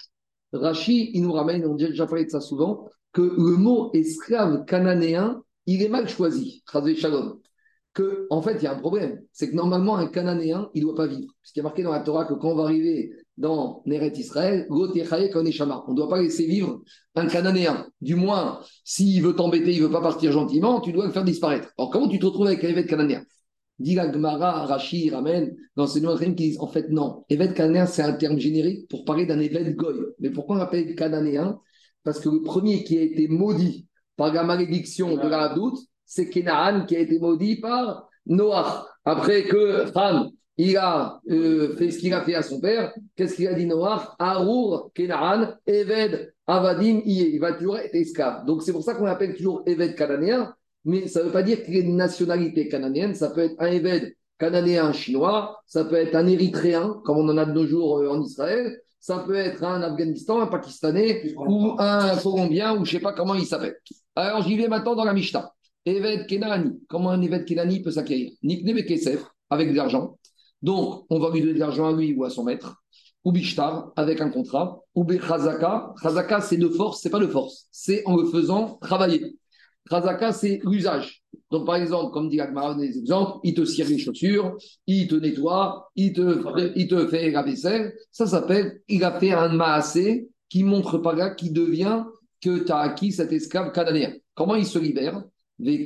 Rachi, 0.52 1.12
il 1.14 1.22
nous 1.22 1.32
ramène, 1.32 1.66
on 1.66 1.76
a 1.76 1.78
déjà 1.78 2.08
parlé 2.08 2.26
de 2.26 2.30
ça 2.30 2.42
souvent, 2.42 2.90
que 3.14 3.22
le 3.22 3.58
mot 3.58 3.92
esclave 3.94 4.66
cananéen, 4.66 5.44
il 5.68 5.84
est 5.84 5.90
mal 5.90 6.08
choisi. 6.10 6.64
Shalom 6.96 7.40
que, 7.94 8.28
en 8.30 8.42
fait, 8.42 8.56
il 8.60 8.64
y 8.64 8.68
a 8.68 8.74
un 8.74 8.80
problème. 8.80 9.20
C'est 9.34 9.50
que 9.50 9.56
normalement, 9.56 9.98
un 9.98 10.08
Cananéen, 10.08 10.70
il 10.74 10.82
ne 10.82 10.88
doit 10.88 10.96
pas 10.96 11.08
vivre. 11.08 11.34
Puisqu'il 11.42 11.60
y 11.60 11.62
a 11.62 11.64
marqué 11.64 11.84
dans 11.84 11.92
la 11.92 12.02
Torah 12.02 12.26
que 12.26 12.34
quand 12.34 12.52
on 12.52 12.56
va 12.56 12.64
arriver 12.64 13.12
dans 13.38 13.82
Neret 13.86 14.14
Israël, 14.16 14.68
on 14.70 14.76
ne 14.86 15.96
doit 15.96 16.10
pas 16.10 16.22
laisser 16.22 16.46
vivre 16.46 16.82
un 17.16 17.28
Cananéen. 17.28 17.88
Du 18.02 18.16
moins, 18.16 18.60
s'il 18.84 19.22
veut 19.24 19.36
t'embêter, 19.36 19.74
il 19.74 19.82
ne 19.82 19.88
veut 19.88 19.92
pas 19.92 20.02
partir 20.02 20.32
gentiment, 20.32 20.82
tu 20.82 20.92
dois 20.92 21.06
le 21.06 21.12
faire 21.12 21.24
disparaître. 21.24 21.70
Alors, 21.78 21.90
comment 21.90 22.08
tu 22.08 22.20
te 22.20 22.26
retrouves 22.26 22.48
avec 22.48 22.64
un 22.64 22.70
évêque 22.70 22.88
cananéen? 22.88 23.24
Dit 23.80 23.96
la 23.96 24.12
Gemara, 24.12 24.66
Rashi, 24.66 25.10
Ramen, 25.10 25.56
dans 25.76 25.88
ces 25.88 26.02
noms 26.02 26.18
qui 26.18 26.34
disent 26.34 26.60
en 26.60 26.68
fait 26.68 26.90
non, 26.90 27.24
évêque 27.30 27.54
cananéen, 27.54 27.86
c'est 27.86 28.02
un 28.02 28.14
terme 28.14 28.38
générique 28.38 28.90
pour 28.90 29.06
parler 29.06 29.26
d'un 29.26 29.40
évêque 29.40 29.76
goy. 29.76 29.96
Mais 30.20 30.30
pourquoi 30.30 30.58
on 30.58 30.60
l'appelle 30.60 30.96
cananéen? 30.96 31.60
Parce 32.04 32.20
que 32.20 32.30
le 32.30 32.42
premier 32.42 32.84
qui 32.84 32.98
a 32.98 33.02
été 33.02 33.28
maudit 33.30 33.88
par 34.16 34.34
la 34.34 34.44
malédiction 34.44 35.16
de 35.16 35.28
la 35.28 35.44
Hadout, 35.44 35.78
c'est 36.10 36.28
Kenaan 36.28 36.86
qui 36.88 36.96
a 36.96 37.00
été 37.00 37.20
maudit 37.20 37.58
par 37.58 38.10
Noach. 38.26 38.84
Après 39.06 39.44
que 39.44 39.86
Ham, 39.96 40.32
il 40.58 40.76
a 40.76 41.22
euh, 41.30 41.76
fait 41.78 41.92
ce 41.92 42.00
qu'il 42.00 42.14
a 42.16 42.24
fait 42.24 42.34
à 42.34 42.42
son 42.42 42.60
père, 42.60 42.92
qu'est-ce 43.16 43.36
qu'il 43.36 43.48
a 43.48 43.54
dit 43.54 43.68
Noach 43.68 44.16
Arour, 44.18 44.92
Kenaan, 44.96 45.56
Eved, 45.68 46.34
Avadim, 46.48 47.02
Iye. 47.06 47.30
Il 47.36 47.40
va 47.40 47.54
toujours 47.54 47.78
être 47.78 47.94
esclave. 47.94 48.44
Donc 48.46 48.64
c'est 48.64 48.72
pour 48.72 48.84
ça 48.84 48.96
qu'on 48.96 49.06
l'appelle 49.06 49.36
toujours 49.36 49.62
Eved 49.68 49.96
cananéen, 49.96 50.52
mais 50.84 51.08
ça 51.08 51.20
ne 51.20 51.26
veut 51.26 51.32
pas 51.32 51.44
dire 51.44 51.64
qu'il 51.64 51.78
est 51.78 51.82
une 51.82 51.96
nationalité 51.96 52.68
cananéenne. 52.68 53.14
Ça 53.14 53.30
peut 53.30 53.42
être 53.42 53.56
un 53.60 53.68
Eved 53.68 54.12
cananéen 54.40 54.92
chinois, 54.94 55.62
ça 55.68 55.86
peut 55.86 55.96
être 55.96 56.16
un 56.16 56.26
érythréen, 56.26 57.02
comme 57.06 57.18
on 57.18 57.30
en 57.30 57.38
a 57.38 57.46
de 57.46 57.52
nos 57.52 57.68
jours 57.68 58.00
euh, 58.00 58.10
en 58.10 58.20
Israël, 58.24 58.82
ça 59.00 59.20
peut 59.20 59.36
être 59.36 59.64
un 59.64 59.84
Afghanistan, 59.84 60.42
un 60.42 60.48
Pakistanais, 60.48 61.36
ou 61.38 61.76
un 61.78 62.18
Colombien, 62.18 62.74
ou 62.74 62.84
je 62.84 62.96
ne 62.96 63.00
sais 63.00 63.04
pas 63.04 63.14
comment 63.14 63.36
il 63.36 63.46
s'appelle. 63.46 63.78
Alors 64.16 64.42
j'y 64.42 64.58
vais 64.58 64.68
maintenant 64.68 64.96
dans 64.96 65.06
la 65.06 65.14
Mishnah. 65.14 65.54
Eved 65.86 66.28
Kenani. 66.28 66.80
Comment 66.88 67.12
un 67.12 67.22
Eved 67.22 67.46
Kenani 67.46 67.82
peut 67.82 67.92
s'acquérir? 67.92 68.32
Nikne 68.44 68.84
Kesef, 68.86 69.24
avec 69.50 69.72
de 69.72 69.76
l'argent. 69.76 70.18
Donc, 70.62 71.06
on 71.10 71.20
va 71.20 71.32
lui 71.32 71.42
donner 71.42 71.54
de 71.54 71.60
l'argent 71.60 71.88
à 71.88 71.98
lui 71.98 72.14
ou 72.14 72.24
à 72.26 72.30
son 72.30 72.44
maître. 72.44 72.76
Ou 73.24 73.32
Bishtar, 73.32 73.92
avec 73.96 74.22
un 74.22 74.30
contrat. 74.30 74.82
Ou 74.96 75.06
Chazaka. 75.10 75.94
Chazaka, 76.02 76.42
c'est 76.42 76.58
de 76.58 76.70
force, 76.70 77.02
c'est 77.02 77.10
pas 77.10 77.20
de 77.20 77.28
force. 77.28 77.68
C'est 77.72 78.04
en 78.06 78.18
le 78.18 78.26
faisant 78.26 78.78
travailler. 78.82 79.38
Khazaka, 79.90 80.34
c'est 80.34 80.60
l'usage. 80.64 81.24
Donc, 81.52 81.66
par 81.66 81.76
exemple, 81.76 82.12
comme 82.14 82.30
dit 82.30 82.40
Agmara, 82.40 82.76
des 82.76 82.98
exemples, 82.98 83.40
il 83.44 83.54
te 83.54 83.66
cire 83.66 83.88
les 83.88 83.98
chaussures, 83.98 84.56
il 84.86 85.08
te 85.08 85.16
nettoie, 85.16 85.90
il 85.96 86.14
te, 86.14 86.74
il 86.76 86.88
te 86.88 87.08
fait 87.08 87.32
la 87.32 87.42
vaisselle. 87.42 87.94
Ça 88.12 88.28
s'appelle, 88.28 88.82
il 88.88 89.04
a 89.04 89.20
fait 89.20 89.32
un 89.32 89.50
maasé 89.50 90.30
qui 90.48 90.64
montre 90.64 90.98
par 91.00 91.16
là 91.16 91.32
qu'il 91.32 91.54
devient 91.54 92.04
que 92.42 92.64
tu 92.64 92.72
as 92.72 92.80
acquis 92.80 93.12
cet 93.12 93.32
esclave 93.32 93.72
cananéen. 93.72 94.14
Comment 94.36 94.56
il 94.56 94.66
se 94.66 94.80
libère? 94.80 95.24
Il 95.62 95.84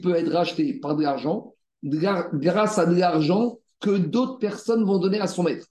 peut 0.00 0.14
être 0.14 0.32
racheté 0.32 0.80
par 0.80 0.96
de 0.96 1.02
l'argent, 1.02 1.54
grâce 1.82 2.78
à 2.78 2.86
de 2.86 2.94
l'argent 2.94 3.58
que 3.80 3.98
d'autres 3.98 4.38
personnes 4.38 4.84
vont 4.84 4.98
donner 4.98 5.20
à 5.20 5.26
son 5.26 5.42
maître. 5.42 5.66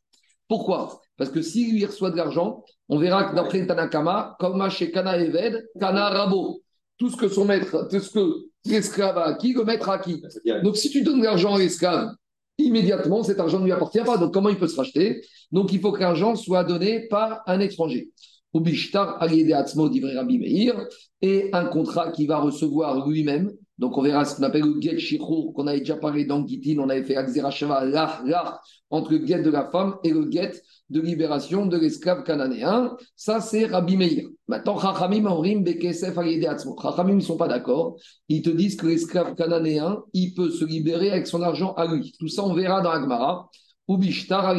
Pourquoi? 0.47 1.01
Parce 1.17 1.31
que 1.31 1.41
s'il 1.41 1.73
lui 1.73 1.85
reçoit 1.85 2.11
de 2.11 2.17
l'argent, 2.17 2.63
on 2.89 2.99
verra 2.99 3.23
que 3.23 3.35
d'après 3.35 3.65
Tanakama, 3.65 4.35
comme 4.39 4.69
chez 4.69 4.91
Kana 4.91 5.17
Eved, 5.17 5.67
Kana 5.79 6.09
Rabo, 6.09 6.61
tout 6.97 7.09
ce 7.09 7.17
que 7.17 7.27
son 7.27 7.45
maître, 7.45 7.87
tout 7.89 7.99
ce 7.99 8.11
que 8.11 8.33
l'esclave 8.65 9.17
a 9.17 9.25
acquis, 9.25 9.53
le 9.53 9.63
maître 9.63 9.89
a 9.89 9.93
acquis. 9.93 10.21
Donc 10.63 10.77
si 10.77 10.89
tu 10.89 11.01
donnes 11.01 11.19
de 11.19 11.25
l'argent 11.25 11.55
à 11.55 11.59
l'esclave, 11.59 12.11
immédiatement, 12.59 13.23
cet 13.23 13.39
argent 13.39 13.59
ne 13.59 13.65
lui 13.65 13.71
appartient 13.71 14.03
pas. 14.05 14.17
Donc 14.17 14.33
comment 14.33 14.49
il 14.49 14.59
peut 14.59 14.67
se 14.67 14.75
racheter? 14.75 15.25
Donc 15.51 15.73
il 15.73 15.79
faut 15.79 15.91
que 15.91 15.99
l'argent 15.99 16.35
soit 16.35 16.63
donné 16.63 17.07
par 17.07 17.41
un 17.47 17.59
étranger. 17.59 18.11
Ou 18.53 18.59
Bishtar 18.59 19.21
Atzmo 19.21 19.89
d'Ivre 19.89 20.09
Rabbi 20.13 20.37
Meir, 20.37 20.87
et 21.21 21.49
un 21.53 21.65
contrat 21.65 22.11
qu'il 22.11 22.27
va 22.27 22.39
recevoir 22.39 23.07
lui-même. 23.07 23.51
Donc 23.79 23.97
on 23.97 24.03
verra 24.03 24.23
ce 24.23 24.35
qu'on 24.35 24.43
appelle 24.43 24.61
le 24.61 24.79
get 24.79 24.99
shichur, 24.99 25.51
qu'on 25.55 25.65
avait 25.67 25.79
déjà 25.79 25.95
parlé 25.95 26.25
dans 26.25 26.45
Gitin, 26.45 26.79
on 26.79 26.89
avait 26.89 27.03
fait 27.03 27.15
Akzera 27.15 27.49
Sheva, 27.49 27.83
là, 27.83 28.21
là, 28.25 28.61
entre 28.91 29.11
le 29.13 29.25
get 29.25 29.41
de 29.41 29.49
la 29.49 29.69
femme 29.71 29.95
et 30.03 30.11
le 30.11 30.29
get 30.29 30.51
de 30.89 31.01
libération 31.01 31.65
de 31.65 31.77
l'esclave 31.77 32.23
cananéen. 32.23 32.95
Ça, 33.15 33.41
c'est 33.41 33.65
Rabbi 33.65 33.97
Meir. 33.97 34.27
Maintenant, 34.47 34.77
Chachamim, 34.77 35.25
Amrim, 35.25 35.63
Bekesef, 35.63 36.15
Atzmo. 36.17 36.77
Chachamim 36.79 37.15
ne 37.15 37.21
sont 37.21 37.37
pas 37.37 37.47
d'accord. 37.47 37.95
Ils 38.29 38.43
te 38.43 38.51
disent 38.51 38.75
que 38.75 38.85
l'esclave 38.85 39.33
cananéen, 39.33 40.03
il 40.13 40.35
peut 40.35 40.51
se 40.51 40.65
libérer 40.65 41.09
avec 41.09 41.25
son 41.25 41.41
argent 41.41 41.73
à 41.73 41.87
lui. 41.87 42.13
Tout 42.19 42.27
ça, 42.27 42.43
on 42.43 42.53
verra 42.53 42.81
dans 42.81 42.91
Agmara. 42.91 43.49
Ou 43.87 43.97
Bishtar. 43.97 44.55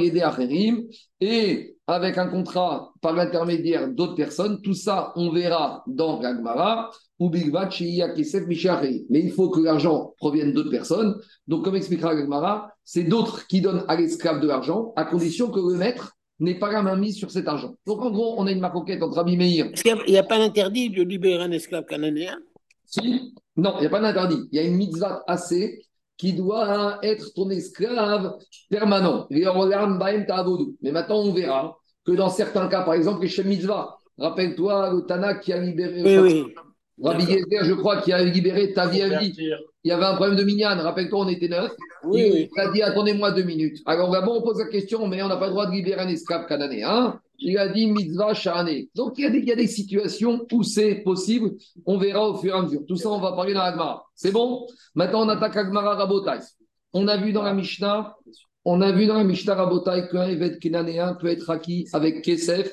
Et 1.21 1.77
avec 1.87 2.19
un 2.19 2.29
contrat 2.29 2.93
par 3.01 3.15
l'intermédiaire 3.15 3.89
d'autres 3.89 4.15
personnes, 4.15 4.61
tout 4.63 4.75
ça, 4.75 5.13
on 5.17 5.31
verra 5.31 5.83
dans 5.87 6.21
Agmara. 6.21 6.91
Ou 7.21 7.31
Bigvat. 7.31 7.69
Mais 9.11 9.21
il 9.21 9.33
faut 9.33 9.49
que 9.49 9.61
l'argent 9.61 10.15
provienne 10.19 10.53
d'autres 10.53 10.71
personnes. 10.71 11.15
Donc, 11.47 11.65
comme 11.65 11.77
expliquera 11.77 12.11
Agmara, 12.11 12.73
c'est 12.85 13.05
d'autres 13.05 13.47
qui 13.47 13.61
donnent 13.61 13.85
à 13.89 13.97
l'esclave 13.97 14.41
de 14.41 14.49
l'argent, 14.49 14.93
à 14.97 15.05
condition 15.05 15.51
que 15.51 15.61
le 15.61 15.79
maître 15.79 16.17
n'ait 16.41 16.59
pas 16.59 16.73
la 16.73 16.83
main 16.83 16.97
mise 16.97 17.17
sur 17.17 17.31
cet 17.31 17.47
argent. 17.47 17.75
Donc, 17.87 18.03
en 18.03 18.11
gros, 18.11 18.35
on 18.39 18.47
a 18.47 18.53
une 18.53 18.61
maroquette 18.61 19.03
entre 19.03 19.17
Rabbi 19.17 19.37
Meir 19.37 19.67
Est-ce 19.73 19.83
qu'il 19.83 19.97
n'y 20.09 20.19
a, 20.19 20.23
pas 20.23 20.39
d'interdit 20.39 20.91
de 20.91 21.03
libérer 21.03 21.45
un 21.45 21.53
esclave 21.53 21.85
cananéen 21.85 22.37
Si 22.85 23.35
Non, 23.57 23.75
il 23.77 23.81
n'y 23.83 23.87
a 23.87 23.91
pas 23.91 24.01
d'interdit. 24.01 24.49
Il 24.51 24.57
y 24.57 24.59
a 24.59 24.65
une 24.65 24.75
mitzvah 24.75 25.23
assez 25.27 25.85
qui 26.17 26.33
doit 26.33 26.99
être 27.03 27.33
ton 27.35 27.51
esclave 27.51 28.37
permanent. 28.71 29.27
Mais 29.31 30.93
maintenant, 30.93 31.21
on 31.21 31.33
verra 31.33 31.77
que 32.05 32.13
dans 32.13 32.31
certains 32.31 32.69
cas, 32.69 32.83
par 32.83 32.95
exemple, 32.95 33.23
les 33.23 33.29
Shem 33.29 33.49
mitzvah, 33.49 33.99
rappelle-toi 34.19 34.93
le 34.93 35.01
Tana 35.07 35.35
qui 35.35 35.53
a 35.53 35.59
libéré, 35.59 36.03
Oui, 36.03 36.19
oui. 36.19 36.55
Rabbi 37.03 37.25
Gezer, 37.25 37.65
je 37.65 37.75
crois, 37.75 38.01
qui 38.01 38.13
a 38.13 38.23
libéré 38.23 38.73
ta 38.73 38.87
vie 38.87 39.03
à 39.03 39.19
vie. 39.19 39.35
Il 39.37 39.89
y 39.89 39.93
avait 39.93 40.05
un 40.05 40.15
problème 40.15 40.37
de 40.37 40.45
minyan, 40.45 40.77
rappelle-toi, 40.77 41.27
on 41.27 41.29
était 41.29 41.49
neuf. 41.49 41.73
Oui, 42.05 42.23
il 42.23 42.33
oui. 42.33 42.51
a 42.57 42.71
dit 42.71 42.83
attendez-moi 42.83 43.33
deux 43.33 43.43
minutes. 43.43 43.83
Alors 43.87 44.11
d'abord, 44.11 44.39
on 44.39 44.43
pose 44.43 44.59
la 44.59 44.67
question, 44.67 45.07
mais 45.09 45.23
on 45.23 45.29
n'a 45.29 45.37
pas 45.37 45.47
le 45.47 45.53
droit 45.53 45.67
de 45.67 45.73
libérer 45.73 46.03
un 46.03 46.09
esclave 46.09 46.47
cananéen. 46.47 47.19
Il 47.39 47.59
a 47.59 47.69
dit 47.69 47.87
mitzvah 47.89 48.33
sha'ane. 48.33 48.87
Donc 48.95 49.15
il 49.19 49.25
y, 49.25 49.27
a 49.27 49.31
des, 49.31 49.39
il 49.39 49.49
y 49.49 49.53
a 49.53 49.57
des 49.57 49.67
situations 49.67 50.47
où 50.53 50.63
c'est 50.63 50.97
possible. 50.97 51.53
On 51.85 51.99
verra 51.99 52.29
au 52.29 52.37
fur 52.37 52.55
et 52.55 52.59
à 52.59 52.63
mesure. 52.63 52.83
Tout 52.87 52.97
ça, 52.97 53.11
on 53.11 53.21
va 53.21 53.33
parler 53.33 53.55
dans 53.55 53.63
Agmara. 53.63 54.05
C'est 54.15 54.31
bon? 54.31 54.67
Maintenant, 54.95 55.27
on 55.27 55.29
attaque 55.29 55.57
Agmara 55.57 55.97
Rabotai. 55.97 56.39
On 56.93 57.09
a 57.09 57.17
vu 57.17 57.33
dans 57.33 57.43
la 57.43 57.55
Mishnah, 57.55 58.15
on 58.65 58.81
a 58.81 58.93
vu 58.93 59.07
dans 59.07 59.15
la 59.17 59.25
Mishnah 59.25 59.55
Rabotai 59.55 60.09
qu'un 60.11 60.29
évêque 60.29 60.61
cananéen 60.61 61.15
peut 61.15 61.27
être 61.27 61.51
acquis 61.51 61.89
avec 61.93 62.23
Kesef, 62.23 62.73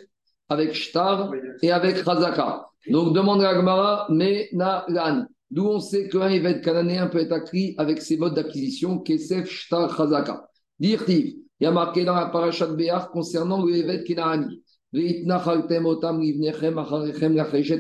avec 0.52 0.74
Shtar 0.74 1.32
et 1.62 1.72
avec 1.72 1.98
Razaka. 1.98 2.68
Donc 2.90 3.14
demande 3.16 3.42
à 3.42 3.50
Agmara, 3.50 4.08
mais 4.10 4.50
na 4.54 4.86
lan. 4.90 5.26
D'où 5.50 5.66
on 5.68 5.80
sait 5.80 6.08
qu'un 6.08 6.30
évêque 6.30 6.64
cananéen 6.64 7.08
peut 7.08 7.20
être 7.20 7.34
acquis 7.34 7.76
avec 7.78 8.02
ses 8.02 8.18
modes 8.18 8.36
d'acquisition, 8.36 9.00
Kesef, 9.00 9.50
Shtar, 9.50 9.96
Chazaka. 9.96 10.48
Dirtiv, 10.80 11.36
il 11.60 11.64
y 11.64 11.66
a 11.66 11.72
marqué 11.72 12.06
dans 12.06 12.16
la 12.16 12.28
parashat 12.28 12.68
de 12.68 12.76
Béar 12.76 13.12
concernant 13.12 13.64
le 13.64 13.76
évêque 13.76 14.12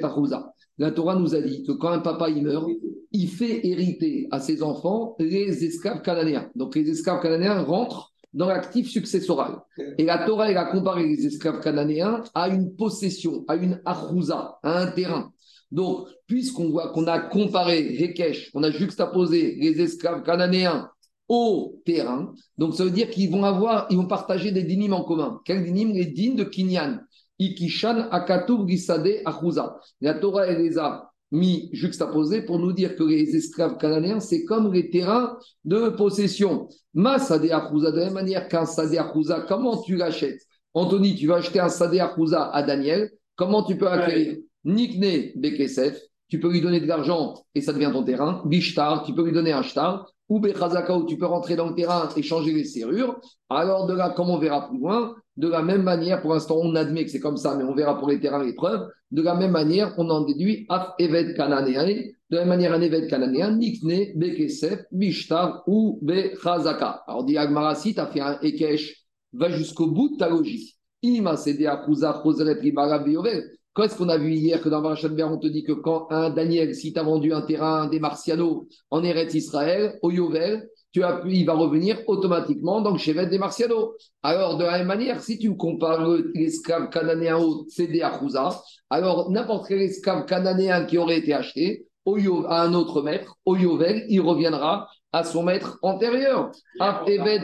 achouza. 0.03 0.53
La 0.77 0.91
Torah 0.91 1.15
nous 1.15 1.35
a 1.35 1.41
dit 1.41 1.63
que 1.63 1.73
quand 1.73 1.89
un 1.89 1.99
papa 1.99 2.29
il 2.29 2.43
meurt, 2.43 2.67
il 3.11 3.27
fait 3.27 3.65
hériter 3.67 4.27
à 4.31 4.39
ses 4.39 4.63
enfants 4.63 5.15
les 5.19 5.63
esclaves 5.63 6.01
cananéens. 6.01 6.49
Donc 6.55 6.75
les 6.75 6.89
esclaves 6.89 7.21
cananéens 7.21 7.61
rentrent 7.61 8.10
dans 8.33 8.47
l'actif 8.47 8.89
successoral. 8.89 9.57
Et 9.97 10.05
la 10.05 10.25
Torah, 10.25 10.49
elle 10.49 10.57
a 10.57 10.65
comparé 10.65 11.05
les 11.05 11.25
esclaves 11.25 11.61
cananéens 11.61 12.23
à 12.33 12.47
une 12.49 12.75
possession, 12.75 13.43
à 13.47 13.55
une 13.55 13.81
achouza, 13.85 14.57
à 14.63 14.79
un 14.79 14.87
terrain. 14.87 15.31
Donc, 15.71 16.07
puisqu'on 16.27 16.69
voit 16.69 16.89
qu'on 16.89 17.07
a 17.07 17.19
comparé 17.19 17.79
Hekesh, 18.01 18.51
on 18.53 18.63
a 18.63 18.71
juxtaposé 18.71 19.55
les 19.55 19.81
esclaves 19.81 20.23
cananéens 20.23 20.89
au 21.27 21.81
terrain, 21.85 22.33
donc 22.57 22.75
ça 22.75 22.83
veut 22.83 22.91
dire 22.91 23.09
qu'ils 23.09 23.31
vont 23.31 23.45
avoir, 23.45 23.87
ils 23.89 23.95
vont 23.95 24.05
partager 24.05 24.51
des 24.51 24.63
dynimes 24.63 24.93
en 24.93 25.05
commun. 25.05 25.39
Quels 25.45 25.63
dynimes? 25.63 25.93
Les 25.93 26.05
dînes 26.05 26.35
de 26.35 26.43
Kinyan. 26.43 26.99
Ikishan, 27.39 28.09
Akatub, 28.11 28.67
Gisade, 28.67 29.21
Achouza. 29.25 29.77
La 30.01 30.13
Torah, 30.13 30.45
elle 30.47 30.61
les 30.61 30.77
a 30.77 31.10
mis 31.31 31.69
juxtaposés 31.71 32.41
pour 32.41 32.59
nous 32.59 32.73
dire 32.73 32.95
que 32.95 33.03
les 33.03 33.35
esclaves 33.35 33.77
cananéens, 33.77 34.19
c'est 34.19 34.43
comme 34.43 34.73
les 34.73 34.89
terrains 34.89 35.37
de 35.65 35.89
possession. 35.89 36.67
Ma 36.93 37.19
Sade 37.19 37.49
Achouza, 37.51 37.91
de 37.91 37.97
la 37.97 38.05
même 38.05 38.13
manière 38.13 38.47
qu'un 38.47 38.65
Sade 38.65 38.95
Achouza, 38.95 39.45
comment 39.47 39.81
tu 39.81 39.95
l'achètes? 39.95 40.41
Anthony, 40.73 41.15
tu 41.15 41.27
vas 41.27 41.35
acheter 41.35 41.59
un 41.59 41.69
Sade 41.69 41.97
Achouza 41.97 42.49
à 42.51 42.63
Daniel, 42.63 43.09
comment 43.35 43.63
tu 43.63 43.77
peux 43.77 43.87
acquérir? 43.87 44.37
Nikne 44.63 45.31
Bekesef, 45.35 45.99
tu 46.27 46.39
peux 46.39 46.51
lui 46.51 46.61
donner 46.61 46.79
de 46.79 46.87
l'argent 46.87 47.35
et 47.55 47.61
ça 47.61 47.73
devient 47.73 47.89
ton 47.91 48.03
terrain. 48.03 48.41
Bishtar, 48.45 49.03
tu 49.03 49.13
peux 49.13 49.25
lui 49.25 49.33
donner 49.33 49.51
un 49.51 49.63
shtar. 49.63 50.09
Ou 50.31 50.39
Bechazaka, 50.39 50.97
où 50.97 51.05
tu 51.05 51.17
peux 51.17 51.25
rentrer 51.25 51.57
dans 51.57 51.67
le 51.67 51.75
terrain 51.75 52.07
et 52.15 52.21
changer 52.23 52.53
les 52.53 52.63
serrures. 52.63 53.19
Alors 53.49 53.85
de 53.85 53.93
là, 53.93 54.11
comme 54.15 54.29
on 54.29 54.37
verra 54.37 54.69
plus 54.69 54.79
loin, 54.79 55.13
de 55.35 55.49
la 55.49 55.61
même 55.61 55.83
manière, 55.83 56.21
pour 56.21 56.31
l'instant, 56.33 56.55
on 56.57 56.73
admet 56.75 57.03
que 57.03 57.11
c'est 57.11 57.19
comme 57.19 57.35
ça, 57.35 57.57
mais 57.57 57.65
on 57.65 57.75
verra 57.75 57.99
pour 57.99 58.07
les 58.07 58.17
terrains 58.17 58.41
les 58.41 58.53
preuves. 58.53 58.87
De 59.11 59.21
la 59.21 59.35
même 59.35 59.51
manière, 59.51 59.93
on 59.97 60.09
en 60.09 60.21
déduit 60.21 60.65
Af 60.69 60.93
Evet 60.99 61.33
Cananéen. 61.35 62.13
De 62.29 62.37
la 62.37 62.45
même 62.45 62.47
manière, 62.47 62.71
un 62.71 62.79
Evet 62.79 63.09
Cananéen, 63.09 63.57
Nikne, 63.57 64.13
Bekesef, 64.15 64.85
Bishtar 64.93 65.63
ou 65.67 65.99
Bechazaka. 66.01 67.03
Alors, 67.07 67.25
dit 67.25 67.37
Agmara, 67.37 67.75
tu 67.75 67.93
as 67.97 68.07
fait 68.07 68.21
un 68.21 68.39
Ekesh, 68.41 69.03
va 69.33 69.49
jusqu'au 69.49 69.87
bout 69.87 70.13
de 70.13 70.17
ta 70.17 70.29
logique. 70.29 70.77
Ima 71.01 71.35
Akouza, 71.67 72.21
Choseret, 72.23 72.53
Ribara, 72.61 72.99
Beyovel. 72.99 73.51
Quand 73.73 73.83
est-ce 73.83 73.97
qu'on 73.97 74.09
a 74.09 74.17
vu 74.17 74.33
hier 74.33 74.61
que 74.61 74.67
dans 74.67 74.81
Marachat 74.81 75.07
on 75.07 75.37
te 75.37 75.47
dit 75.47 75.63
que 75.63 75.71
quand 75.71 76.07
un 76.09 76.29
Daniel, 76.29 76.75
si 76.75 76.91
tu 76.91 76.99
as 76.99 77.03
vendu 77.03 77.31
un 77.33 77.41
terrain 77.41 77.87
des 77.87 77.99
Martianos 78.01 78.67
en 78.89 79.03
Eretz 79.03 79.33
Israël, 79.33 79.97
au 80.01 80.11
Yovel, 80.11 80.67
tu 80.91 81.03
as, 81.03 81.21
il 81.25 81.45
va 81.45 81.53
revenir 81.53 81.99
automatiquement 82.07 82.81
dans 82.81 82.91
le 82.91 82.97
chevet 82.97 83.27
des 83.27 83.37
Martianos. 83.37 83.93
Alors, 84.23 84.57
de 84.57 84.65
la 84.65 84.79
même 84.79 84.87
manière, 84.87 85.21
si 85.23 85.39
tu 85.39 85.55
compares 85.55 86.03
le- 86.05 86.31
l'esclave 86.35 86.89
cananéen 86.89 87.37
au 87.37 87.65
CD 87.69 88.01
Achouza, 88.01 88.61
alors 88.89 89.31
n'importe 89.31 89.67
quel 89.69 89.81
esclave 89.81 90.25
cananéen 90.25 90.83
qui 90.85 90.97
aurait 90.97 91.19
été 91.19 91.33
acheté 91.33 91.85
au 92.03 92.17
à 92.47 92.63
un 92.63 92.73
autre 92.73 93.01
maître, 93.01 93.37
au 93.45 93.55
Yovel, 93.55 94.05
il 94.09 94.19
reviendra 94.19 94.89
à 95.13 95.23
son 95.23 95.43
maître 95.43 95.77
antérieur. 95.81 96.51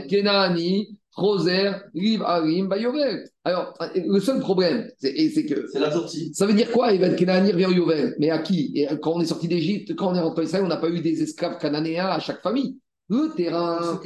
Kenani, 0.09 0.96
Roser, 1.17 1.71
Riv 1.95 2.21
Arim, 2.21 2.67
Bayovel. 2.67 3.27
Alors, 3.43 3.73
le 3.95 4.19
seul 4.19 4.39
problème, 4.39 4.87
c'est 4.99 5.45
que 5.45 5.67
C'est 5.71 5.79
la 5.79 5.91
sortie. 5.91 6.31
ça 6.33 6.45
veut 6.45 6.53
dire 6.53 6.71
quoi 6.71 6.93
Ibn 6.93 7.15
Kenani 7.15 7.51
revient 7.51 7.65
au 7.65 7.71
Yovel? 7.71 8.15
Mais 8.19 8.29
à 8.29 8.37
qui? 8.37 8.71
Et 8.75 8.87
quand 9.01 9.13
on 9.13 9.21
est 9.21 9.25
sorti 9.25 9.47
d'Égypte, 9.47 9.95
quand 9.95 10.11
on 10.11 10.15
est 10.15 10.21
rentré 10.21 10.41
en 10.41 10.45
Israël, 10.45 10.63
on 10.63 10.69
n'a 10.69 10.77
pas 10.77 10.89
eu 10.89 11.01
des 11.01 11.23
esclaves 11.23 11.57
cananéens 11.57 12.05
à 12.07 12.19
chaque 12.19 12.41
famille. 12.41 12.77
Le 13.09 13.33
terrain. 13.35 13.99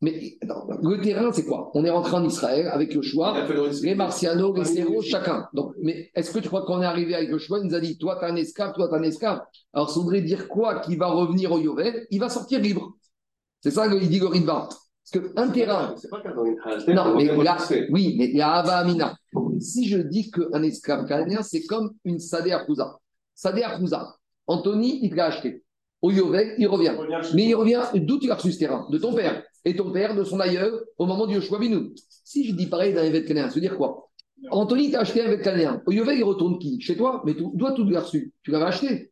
Mais 0.00 0.38
non, 0.46 0.54
le 0.82 1.00
terrain, 1.00 1.32
c'est 1.32 1.44
quoi? 1.44 1.70
On 1.74 1.84
est 1.84 1.90
rentré 1.90 2.14
en 2.14 2.24
Israël 2.24 2.68
avec 2.68 2.94
Yoshua, 2.94 3.46
les 3.82 3.94
Martianos, 3.96 4.54
les 4.54 4.64
Séros, 4.64 5.02
chacun. 5.02 5.48
Donc, 5.54 5.72
mais 5.82 6.10
est-ce 6.14 6.30
que 6.30 6.38
tu 6.38 6.46
crois 6.48 6.64
qu'on 6.66 6.82
est 6.82 6.86
arrivé 6.86 7.14
avec 7.16 7.30
Yoshua, 7.30 7.58
il 7.60 7.68
nous 7.68 7.74
a 7.74 7.80
dit 7.80 7.98
Toi, 7.98 8.16
tu 8.20 8.24
es 8.26 8.28
un 8.28 8.36
esclave, 8.36 8.74
toi, 8.74 8.88
tu 8.88 8.94
es 8.94 8.98
un 8.98 9.02
esclave 9.02 9.40
Alors, 9.72 9.90
ça 9.90 9.98
voudrait 9.98 10.20
dire 10.20 10.46
quoi 10.46 10.80
Qu'il 10.80 10.98
va 10.98 11.06
revenir 11.08 11.50
au 11.50 11.58
Yovel? 11.58 12.06
Il 12.10 12.20
va 12.20 12.28
sortir 12.28 12.60
libre. 12.60 12.92
C'est 13.60 13.72
ça 13.72 13.88
qu'il 13.88 14.08
dit 14.08 14.20
le 14.20 14.26
Ritva. 14.28 14.68
Parce 15.10 15.32
qu'un 15.34 15.48
terrain. 15.48 15.94
C'est 15.96 16.10
pas 16.10 16.20
qu'un 16.20 16.34
Non, 16.94 17.16
mais 17.16 17.24
là, 17.42 17.56
oui, 17.90 18.14
mais 18.18 18.26
il 18.26 18.36
y 18.36 18.40
a 18.40 18.52
Ava 18.52 18.78
Amina. 18.78 19.16
Si 19.60 19.88
je 19.88 19.98
dis 19.98 20.30
qu'un 20.30 20.62
esclave 20.62 21.06
canadien, 21.06 21.42
c'est 21.42 21.64
comme 21.64 21.92
une 22.04 22.18
Sadeh 22.18 22.52
Akouza. 22.52 22.98
Sadeh 23.34 23.62
Akouza. 23.62 24.16
Anthony, 24.46 25.00
il 25.02 25.10
te 25.10 25.16
l'a 25.16 25.26
acheté. 25.26 25.62
Au 26.00 26.10
Yovel, 26.10 26.54
il 26.58 26.66
revient. 26.68 26.94
Mais 27.34 27.46
il 27.46 27.54
revient, 27.54 27.82
d'où 27.94 28.18
tu 28.18 28.30
as 28.30 28.34
reçu 28.34 28.52
ce 28.52 28.58
terrain? 28.58 28.86
De 28.90 28.98
ton 28.98 29.14
père. 29.14 29.42
Et 29.64 29.74
ton 29.74 29.90
père, 29.92 30.14
de 30.14 30.24
son 30.24 30.40
aïeul, 30.40 30.84
au 30.96 31.06
moment 31.06 31.26
du 31.26 31.34
Yoshua 31.34 31.58
Binoun. 31.58 31.92
Si 32.24 32.46
je 32.46 32.54
dis 32.54 32.66
pareil 32.66 32.94
d'un 32.94 33.02
évêque 33.02 33.26
canadien, 33.26 33.48
ça 33.48 33.54
veut 33.54 33.60
dire 33.60 33.76
quoi? 33.76 34.10
Anthony, 34.50 34.90
t'as 34.90 35.00
acheté 35.00 35.22
un 35.22 35.26
avec 35.26 35.42
Cananéen. 35.42 35.82
Au 35.86 35.92
Yovel, 35.92 36.18
il 36.18 36.24
retourne 36.24 36.58
qui? 36.58 36.80
Chez 36.80 36.96
toi 36.96 37.22
Mais 37.26 37.34
tu 37.34 37.44
dois 37.54 37.72
tout 37.72 37.84
lui 37.84 37.96
reçu. 37.96 38.32
Tu 38.42 38.52
l'avais 38.52 38.66
acheté. 38.66 39.10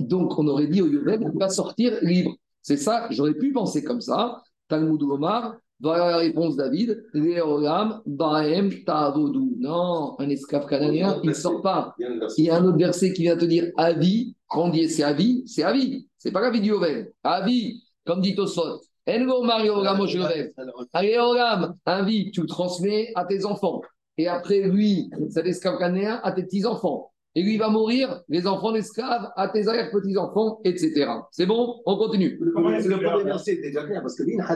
Donc, 0.00 0.38
on 0.38 0.46
aurait 0.48 0.68
dit 0.68 0.80
au 0.80 0.86
Yovel, 0.86 1.20
il 1.32 1.38
va 1.38 1.48
sortir 1.48 1.98
libre. 2.02 2.34
C'est 2.62 2.78
ça, 2.78 3.08
j'aurais 3.10 3.34
pu 3.34 3.52
penser 3.52 3.84
comme 3.84 4.00
ça. 4.00 4.42
Talmud 4.74 5.02
Omar, 5.04 5.56
voilà 5.80 6.10
la 6.10 6.16
réponse 6.18 6.56
David. 6.56 7.04
Léolam, 7.12 8.00
Baem, 8.06 8.70
Tavodou. 8.84 9.54
Non, 9.58 10.16
un 10.18 10.28
esclave 10.28 10.66
canadien, 10.66 11.20
il 11.22 11.28
ne 11.28 11.34
sort 11.34 11.62
pas. 11.62 11.94
Il 12.36 12.44
y 12.44 12.50
a 12.50 12.56
un 12.56 12.64
autre 12.64 12.78
verset 12.78 13.12
qui 13.12 13.22
vient 13.22 13.36
te 13.36 13.44
dire 13.44 13.70
avis. 13.76 14.34
Quand 14.48 14.64
on 14.64 14.68
dit 14.70 14.88
c'est 14.88 15.02
avis, 15.02 15.42
c'est 15.46 15.62
avis. 15.62 16.08
C'est 16.18 16.32
pas 16.32 16.40
l'avis 16.40 16.60
du 16.60 16.70
Yovel. 16.70 17.12
Avis, 17.22 17.82
comme 18.04 18.20
dit 18.20 18.34
Tosot. 18.34 18.80
Engo 19.06 19.42
Mario 19.44 19.74
Ramo 19.74 20.06
Yovel. 20.06 20.52
Allez, 20.92 21.18
Olam, 21.18 21.76
un 21.86 22.02
vie, 22.04 22.30
tu 22.30 22.40
le 22.40 22.46
transmets 22.46 23.12
à 23.14 23.24
tes 23.24 23.44
enfants. 23.44 23.82
Et 24.16 24.28
après, 24.28 24.62
lui, 24.62 25.10
cet 25.30 25.46
esclave 25.46 25.78
canadien, 25.78 26.20
à 26.22 26.32
tes 26.32 26.44
petits-enfants. 26.44 27.12
Et 27.36 27.42
lui, 27.42 27.54
il 27.54 27.58
va 27.58 27.68
mourir, 27.68 28.22
les 28.28 28.46
enfants 28.46 28.72
d'esclaves, 28.72 29.28
à 29.36 29.48
tes 29.48 29.66
arrière-petits-enfants, 29.66 30.60
etc. 30.64 31.06
C'est 31.32 31.46
bon? 31.46 31.80
On 31.84 31.96
continue. 31.96 32.38
Le 32.40 32.52
premier, 32.52 32.80
le 32.80 32.96
premier 32.96 33.24
verset 33.24 33.54
est 33.54 33.60
déjà 33.62 33.84
clair 33.84 34.02
parce 34.02 34.14
que 34.16 34.22
les, 34.22 34.36
les, 34.36 34.46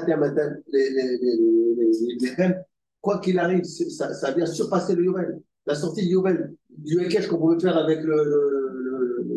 les, 0.71 1.19
les, 1.19 2.17
les 2.21 2.35
Hem, 2.39 2.55
quoi 3.01 3.19
qu'il 3.19 3.39
arrive, 3.39 3.65
ça, 3.65 4.15
ça 4.15 4.31
vient 4.33 4.47
surpasser 4.47 4.95
le 4.95 5.05
Yovel. 5.05 5.41
La 5.67 5.75
sortie 5.75 6.07
du 6.07 6.13
Yovel, 6.13 6.55
du 6.71 7.01
Ekech 7.03 7.27
qu'on 7.27 7.39
pouvait 7.39 7.59
faire 7.59 7.77
avec 7.77 8.01
le, 8.03 8.15
le, 8.15 8.51
le. 8.55 9.37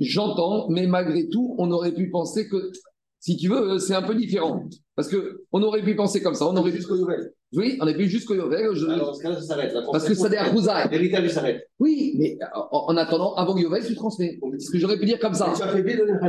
J'entends, 0.00 0.68
mais 0.68 0.86
malgré 0.86 1.28
tout, 1.28 1.54
on 1.58 1.70
aurait 1.70 1.92
pu 1.92 2.10
penser 2.10 2.48
que, 2.48 2.72
si 3.22 3.36
tu 3.36 3.48
veux, 3.48 3.78
c'est 3.78 3.94
un 3.94 4.02
peu 4.02 4.16
différent. 4.16 4.68
Parce 4.96 5.06
que 5.06 5.44
on 5.52 5.62
aurait 5.62 5.82
pu 5.82 5.94
penser 5.94 6.20
comme 6.20 6.34
ça. 6.34 6.48
On 6.48 6.56
aurait 6.56 6.72
jusqu'au 6.72 6.96
Yovel. 6.96 7.32
oui, 7.52 7.76
on 7.78 7.84
aurait 7.84 7.96
pu 7.96 8.08
jusqu'au 8.08 8.34
Yovel. 8.34 8.74
je- 8.74 8.84
Alors, 8.86 9.06
dans 9.06 9.14
ce 9.14 9.22
cas-là, 9.22 9.36
ça 9.36 9.42
s'arrête. 9.42 9.72
Parce 9.92 10.08
que 10.08 10.14
ça 10.14 10.28
des 10.28 10.36
L'héritage 10.90 11.28
s'arrête. 11.30 11.64
Oui, 11.78 12.14
mais 12.18 12.36
en, 12.52 12.86
en 12.88 12.96
attendant, 12.96 13.32
avant 13.34 13.56
Yovel, 13.56 13.86
tu 13.86 13.94
transmets. 13.94 14.40
Ce 14.58 14.72
que 14.72 14.78
j'aurais 14.80 14.98
pu 14.98 15.06
dire 15.06 15.20
comme 15.20 15.34
ça. 15.34 15.52
Et 15.52 15.56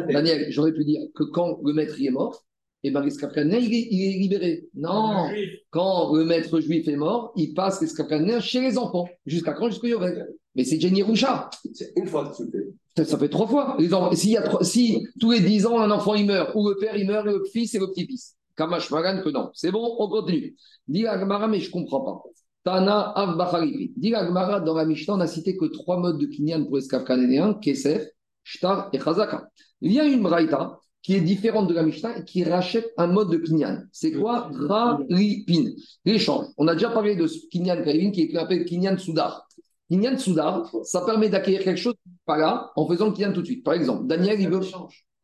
bien. 0.06 0.14
Daniel, 0.14 0.46
j'aurais 0.52 0.72
pu 0.72 0.86
dire 0.86 1.02
que 1.16 1.24
quand 1.24 1.58
le 1.66 1.74
maître 1.74 2.00
y 2.00 2.06
est 2.06 2.12
mort, 2.12 2.46
eh 2.84 2.92
ben, 2.92 3.04
l'esclave 3.04 3.34
canadien, 3.34 3.58
il 3.60 3.74
est, 3.74 4.20
libéré. 4.20 4.68
Non, 4.76 5.30
quand 5.72 6.14
le 6.16 6.26
maître 6.26 6.60
juif 6.60 6.88
est 6.88 6.96
mort, 6.96 7.34
il 7.36 7.56
passe 7.56 7.82
l'esclave 7.82 8.08
canadien 8.08 8.40
chez 8.40 8.62
les 8.62 8.78
enfants. 8.78 9.08
Jusqu'à 9.26 9.54
quand? 9.54 9.70
Jusqu'au 9.70 9.88
Yovel. 9.88 10.28
Mais 10.56 10.64
c'est 10.64 10.80
Jenny 10.80 11.02
Roucha. 11.02 11.50
C'est 11.74 11.94
une 11.96 12.08
fois 12.08 12.30
que 12.30 12.36
tu 12.36 12.50
fais. 12.52 12.68
Ça, 12.96 13.06
ça 13.06 13.18
fait 13.18 13.30
trois 13.30 13.48
fois. 13.48 13.76
Les 13.80 13.94
enfants- 13.94 14.16
S'il 14.16 14.32
y 14.32 14.38
a 14.38 14.44
trois- 14.44 14.64
si 14.64 15.08
tous 15.20 15.32
les 15.32 15.40
dix 15.40 15.66
ans, 15.66 15.80
un 15.80 15.90
enfant 15.90 16.14
il 16.14 16.28
meurt, 16.28 16.52
ou 16.56 16.70
le 16.70 16.76
père 16.76 16.96
il 16.96 17.08
meurt, 17.08 17.26
et 17.28 17.32
le 17.32 17.44
fils 17.52 17.74
et 17.74 17.80
le 17.80 17.88
petit-fils. 17.88 18.36
Kamash 18.56 18.92
Magan 18.92 19.22
que 19.24 19.30
non. 19.30 19.50
C'est 19.54 19.72
bon, 19.72 19.96
on 19.98 20.08
continue. 20.10 20.56
Dit 20.88 21.08
Agmara, 21.08 21.48
mais 21.48 21.60
je 21.60 21.68
ne 21.68 21.72
comprends 21.72 22.02
pas. 22.02 22.22
Tana 22.64 23.00
Avbacharipi. 23.16 23.94
Dit 23.98 24.14
Agmara, 24.14 24.60
dans 24.60 24.76
la 24.76 24.86
Mishnah, 24.86 25.16
on 25.16 25.18
n'a 25.18 25.28
cité 25.28 25.58
que 25.58 25.66
trois 25.66 25.98
modes 25.98 26.20
de 26.20 26.28
kinyan 26.28 26.66
pour 26.66 26.76
l'esclave 26.76 27.04
canadien 27.04 27.56
Kesef, 27.56 28.06
Shtar 28.44 28.90
et 28.94 29.00
Chazaka. 29.00 29.50
Il 29.82 29.92
y 29.92 30.00
a 30.00 30.06
une 30.06 30.22
braïta 30.22 30.78
qui 31.02 31.16
est 31.16 31.22
différente 31.22 31.68
de 31.68 31.74
la 31.74 31.84
Mishnah 31.84 32.20
et 32.20 32.24
qui 32.24 32.44
rachète 32.44 32.94
un 32.98 33.08
mode 33.08 33.32
de 33.32 33.38
kinyan. 33.38 33.82
C'est 33.92 34.12
quoi? 34.14 34.50
Raripin. 34.54 35.72
L'échange. 36.06 36.46
On 36.58 36.68
a 36.68 36.74
déjà 36.76 36.90
parlé 36.92 37.16
de 37.16 37.26
ce 37.28 37.40
kinyan 37.52 37.82
qui 38.12 38.22
est 38.22 38.38
appelé 38.38 38.66
kinyan 38.66 38.98
Soudar. 38.98 39.48
Kinyan 39.90 40.18
Soudar, 40.18 40.72
ça 40.84 41.02
permet 41.02 41.30
d'acquérir 41.30 41.64
quelque 41.64 41.80
chose 41.80 41.96
pas 42.26 42.38
là 42.38 42.72
en 42.76 42.88
faisant 42.88 43.08
le 43.08 43.14
kinyan 43.14 43.34
tout 43.34 43.42
de 43.42 43.46
suite. 43.46 43.64
Par 43.64 43.74
exemple, 43.74 44.08
Daniel, 44.08 44.40
il 44.40 44.50
veut 44.50 44.62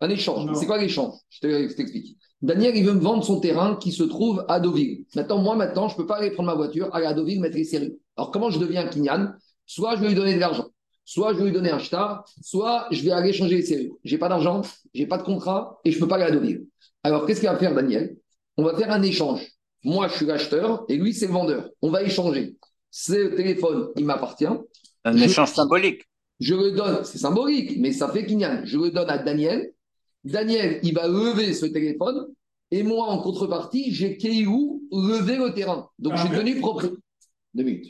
un 0.01 0.09
échange. 0.09 0.45
C'est 0.55 0.65
quoi 0.65 0.77
l'échange? 0.77 1.13
Je 1.29 1.39
te- 1.39 1.67
je 1.69 1.73
t'explique. 1.75 2.17
Daniel, 2.41 2.75
il 2.75 2.85
veut 2.85 2.93
me 2.93 3.01
vendre 3.01 3.23
son 3.23 3.39
terrain 3.39 3.75
qui 3.75 3.91
se 3.91 4.03
trouve 4.03 4.45
à 4.47 4.59
Deauville. 4.59 5.05
Maintenant, 5.15 5.39
moi, 5.39 5.55
maintenant, 5.55 5.87
je 5.89 5.95
ne 5.95 5.97
peux 5.97 6.05
pas 6.05 6.17
aller 6.17 6.31
prendre 6.31 6.47
ma 6.47 6.55
voiture, 6.55 6.93
aller 6.93 7.05
à 7.05 7.13
Deauville, 7.13 7.41
mettre 7.41 7.57
les 7.57 7.65
serrures. 7.65 7.91
Alors, 8.15 8.31
comment 8.31 8.49
je 8.49 8.59
deviens 8.59 8.85
un 8.85 8.87
Kinyan? 8.87 9.33
Soit 9.65 9.95
je 9.95 10.01
vais 10.01 10.07
lui 10.09 10.15
donner 10.15 10.35
de 10.35 10.39
l'argent, 10.39 10.67
soit 11.03 11.33
je 11.33 11.39
vais 11.39 11.45
lui 11.45 11.51
donner 11.51 11.69
un 11.71 11.79
shtar, 11.79 12.23
soit 12.41 12.87
je 12.91 13.03
vais 13.03 13.11
aller 13.11 13.33
changer 13.33 13.57
les 13.57 13.61
serrures. 13.65 13.95
Je 14.03 14.13
n'ai 14.13 14.19
pas 14.19 14.29
d'argent, 14.29 14.61
je 14.93 15.01
n'ai 15.01 15.07
pas 15.07 15.17
de 15.17 15.23
contrat 15.23 15.79
et 15.83 15.91
je 15.91 15.97
ne 15.97 16.01
peux 16.01 16.07
pas 16.07 16.15
aller 16.15 16.25
à 16.25 16.31
Deauville. 16.31 16.65
Alors, 17.03 17.25
qu'est-ce 17.25 17.39
qu'il 17.41 17.49
va 17.49 17.57
faire, 17.57 17.73
Daniel? 17.75 18.17
On 18.57 18.63
va 18.63 18.75
faire 18.75 18.91
un 18.91 19.01
échange. 19.01 19.45
Moi, 19.83 20.07
je 20.07 20.15
suis 20.15 20.25
l'acheteur 20.25 20.85
et 20.89 20.97
lui, 20.97 21.13
c'est 21.13 21.27
le 21.27 21.33
vendeur. 21.33 21.69
On 21.81 21.89
va 21.89 22.03
échanger. 22.03 22.55
Ce 22.91 23.35
téléphone, 23.35 23.89
il 23.97 24.05
m'appartient. 24.05 24.45
Un 25.05 25.15
Je- 25.17 25.23
échange 25.25 25.51
symbolique. 25.51 26.01
Je 26.39 26.55
le 26.55 26.71
donne, 26.71 27.03
c'est 27.03 27.17
symbolique, 27.17 27.77
mais 27.79 27.91
ça 27.91 28.09
fait 28.09 28.25
Kinyan. 28.25 28.61
Je 28.65 28.77
le 28.77 28.91
donne 28.91 29.09
à 29.09 29.17
Daniel. 29.17 29.73
Daniel, 30.23 30.79
il 30.83 30.93
va 30.93 31.07
lever 31.07 31.53
ce 31.53 31.65
téléphone. 31.65 32.27
Et 32.71 32.83
moi, 32.83 33.07
en 33.07 33.19
contrepartie, 33.21 33.91
j'ai 33.93 34.17
Kéhou 34.17 34.83
levé 34.91 35.37
le 35.37 35.53
terrain. 35.53 35.89
Donc, 35.97 36.15
je 36.15 36.21
suis 36.21 36.29
devenu 36.29 36.59
propriétaire. 36.59 36.97
Deux 37.55 37.63
minutes. 37.63 37.87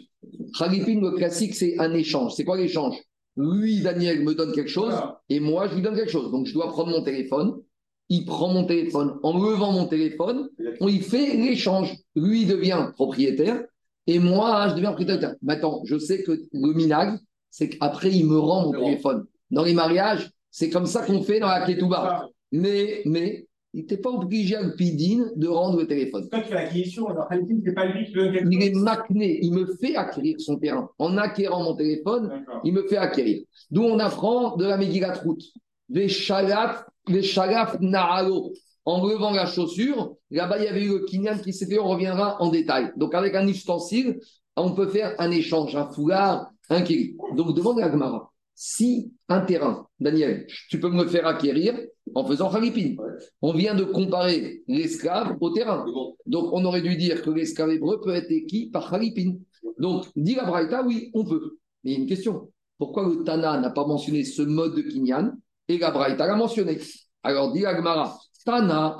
Khalifin, 0.58 1.00
le 1.02 1.12
classique, 1.12 1.54
c'est 1.56 1.78
un 1.80 1.93
échange. 1.93 2.34
C'est 2.36 2.45
quoi 2.45 2.58
l'échange? 2.58 2.95
Lui, 3.36 3.82
Daniel, 3.82 4.24
me 4.24 4.34
donne 4.34 4.52
quelque 4.54 4.70
chose 4.70 4.93
et 5.30 5.39
moi, 5.39 5.68
je 5.68 5.76
lui 5.76 5.82
donne 5.82 5.95
quelque 5.95 6.12
chose. 6.12 6.32
Donc, 6.32 6.45
je 6.45 6.54
dois 6.54 6.68
prendre 6.70 6.91
mon 6.91 7.04
téléphone. 7.04 7.62
Il 8.10 8.26
prend 8.26 8.52
mon 8.52 8.64
téléphone. 8.66 9.20
En 9.22 9.34
levant 9.38 9.72
mon 9.72 9.86
téléphone, 9.86 10.50
on 10.80 10.88
y 10.88 11.00
fait 11.00 11.36
l'échange. 11.38 11.95
Lui 12.16 12.45
devient 12.45 12.88
propriétaire 12.93 13.64
et 14.10 14.18
moi, 14.18 14.70
je 14.70 14.74
deviens 14.74 14.91
propriétaire. 14.91 15.36
Maintenant, 15.43 15.82
je 15.86 15.99
sais 15.99 16.24
que 16.24 16.32
le 16.32 16.74
minag, 16.74 17.20
c'est 17.51 17.70
qu'après, 17.70 18.12
il 18.12 18.26
me 18.26 18.39
rend 18.39 18.66
mon 18.66 18.72
téléphone. 18.72 19.26
Dans 19.51 19.64
les 19.64 19.74
mariages, 19.74 20.32
c'est 20.49 20.72
comme 20.72 20.88
ça 20.88 21.05
qu'on 21.05 21.22
fait 21.22 21.39
dans 21.39 21.47
la 21.47 21.64
Ketouba. 21.64 22.28
Mais, 22.51 23.01
mais, 23.05 23.45
il 23.76 23.82
n'était 23.82 23.97
pas 23.97 24.10
obligé 24.10 24.55
à 24.55 24.64
le 24.64 24.74
pidine 24.74 25.32
de 25.36 25.47
rendre 25.47 25.78
le 25.78 25.86
téléphone. 25.86 26.28
Quand 26.32 26.41
tu 26.41 26.47
fais 26.47 26.55
l'acquisition, 26.55 27.05
c'est 27.07 27.74
pas 27.76 27.86
lui 27.86 28.05
qui 28.05 28.14
quelque 28.14 28.47
Il 28.49 28.64
est 28.64 28.74
macné, 28.74 29.39
il 29.43 29.53
me 29.53 29.68
fait 29.76 29.95
acquérir 29.95 30.41
son 30.41 30.57
terrain. 30.57 30.89
En 30.97 31.16
acquérant 31.18 31.64
mon 31.64 31.76
téléphone, 31.76 32.43
il 32.64 32.74
me 32.74 32.88
fait 32.88 32.97
acquérir. 32.97 33.43
D'où 33.70 33.84
on 33.84 33.99
apprend 33.99 34.55
de 34.55 34.66
la 34.66 34.78
Megillat 34.78 35.20
Route. 35.24 35.43
Les 35.88 36.07
shalaf, 36.07 36.84
na'alo. 37.80 38.53
En 38.90 39.08
levant 39.08 39.30
la 39.30 39.46
chaussure, 39.46 40.16
là-bas, 40.32 40.58
il 40.58 40.64
y 40.64 40.68
avait 40.68 40.84
eu 40.84 40.90
le 40.98 41.06
kinyan 41.06 41.38
qui 41.38 41.54
s'est 41.54 41.68
fait, 41.68 41.78
on 41.78 41.90
reviendra 41.90 42.42
en 42.42 42.50
détail. 42.50 42.92
Donc, 42.98 43.14
avec 43.14 43.36
un 43.36 43.48
ustensile, 43.48 44.20
on 44.56 44.72
peut 44.72 44.88
faire 44.88 45.14
un 45.20 45.30
échange, 45.30 45.76
un 45.76 45.88
foulard, 45.92 46.50
un 46.72 46.82
kiri. 46.82 47.16
Donc, 47.36 47.56
demande 47.56 47.80
à 47.82 47.90
Gmara, 47.90 48.32
si 48.56 49.14
un 49.28 49.42
terrain, 49.42 49.88
Daniel, 50.00 50.48
tu 50.72 50.80
peux 50.80 50.90
me 50.90 51.04
le 51.04 51.10
faire 51.10 51.28
acquérir 51.28 51.80
en 52.16 52.26
faisant 52.26 52.50
Khalipin. 52.52 52.96
On 53.44 53.54
vient 53.54 53.76
de 53.76 53.84
comparer 53.84 54.64
l'esclave 54.68 55.38
au 55.40 55.52
terrain. 55.52 55.86
Donc, 56.26 56.50
on 56.52 56.66
aurait 56.66 56.82
dû 56.82 56.96
dire 56.96 57.22
que 57.22 57.30
l'esclave 57.30 57.70
hébreu 57.70 58.02
peut 58.02 58.16
être 58.16 58.32
acquis 58.32 58.72
par 58.72 58.90
Khalipin. 58.90 59.36
Donc, 59.78 60.08
dit 60.16 60.34
la 60.34 60.46
Braïta, 60.46 60.82
oui, 60.82 61.12
on 61.14 61.26
peut. 61.26 61.60
Mais 61.84 61.92
il 61.92 61.94
y 61.94 61.98
a 61.98 62.00
une 62.00 62.10
question. 62.10 62.52
Pourquoi 62.80 63.08
le 63.08 63.24
Tana 63.24 63.60
n'a 63.60 63.70
pas 63.70 63.86
mentionné 63.86 64.24
ce 64.24 64.42
mode 64.42 64.74
de 64.74 64.82
Kinyan 64.82 65.38
et 65.68 65.78
la 65.78 65.92
Braïta 65.92 66.26
l'a 66.26 66.36
mentionné? 66.36 66.80
Alors, 67.22 67.52
dit 67.52 67.60
la 67.60 67.76
Gemara, 67.76 68.18
Tana. 68.50 68.97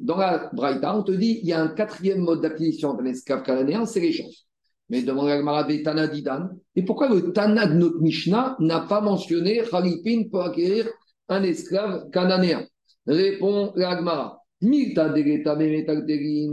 Dans 0.00 0.16
la 0.16 0.50
Braïta, 0.52 0.96
on 0.96 1.02
te 1.02 1.12
dit 1.12 1.40
il 1.42 1.48
y 1.48 1.52
a 1.52 1.60
un 1.60 1.68
quatrième 1.68 2.20
mode 2.20 2.40
d'acquisition 2.40 2.94
d'un 2.94 3.04
esclave 3.04 3.42
canadien, 3.42 3.84
c'est 3.84 4.00
l'échange. 4.00 4.46
Mais 4.88 5.02
demande 5.02 5.28
la 5.28 5.38
Gemara, 5.38 5.64
Ve 5.64 5.82
Tana 5.82 6.08
Didan. 6.08 6.48
Et 6.74 6.82
pourquoi 6.82 7.08
le 7.08 7.32
Tana 7.32 7.66
de 7.66 7.74
notre 7.74 8.00
Mishnah 8.00 8.56
n'a 8.58 8.80
pas 8.80 9.00
mentionné 9.00 9.62
Khalipin 9.70 10.24
pour 10.30 10.42
acquérir 10.42 10.88
un 11.28 11.42
esclave 11.42 12.08
canadien 12.10 12.66
Répond 13.06 13.72
la 13.76 13.98
Gemara. 13.98 14.38
Milta 14.62 15.12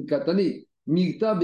katane. 0.07 0.43
Milta 0.86 1.39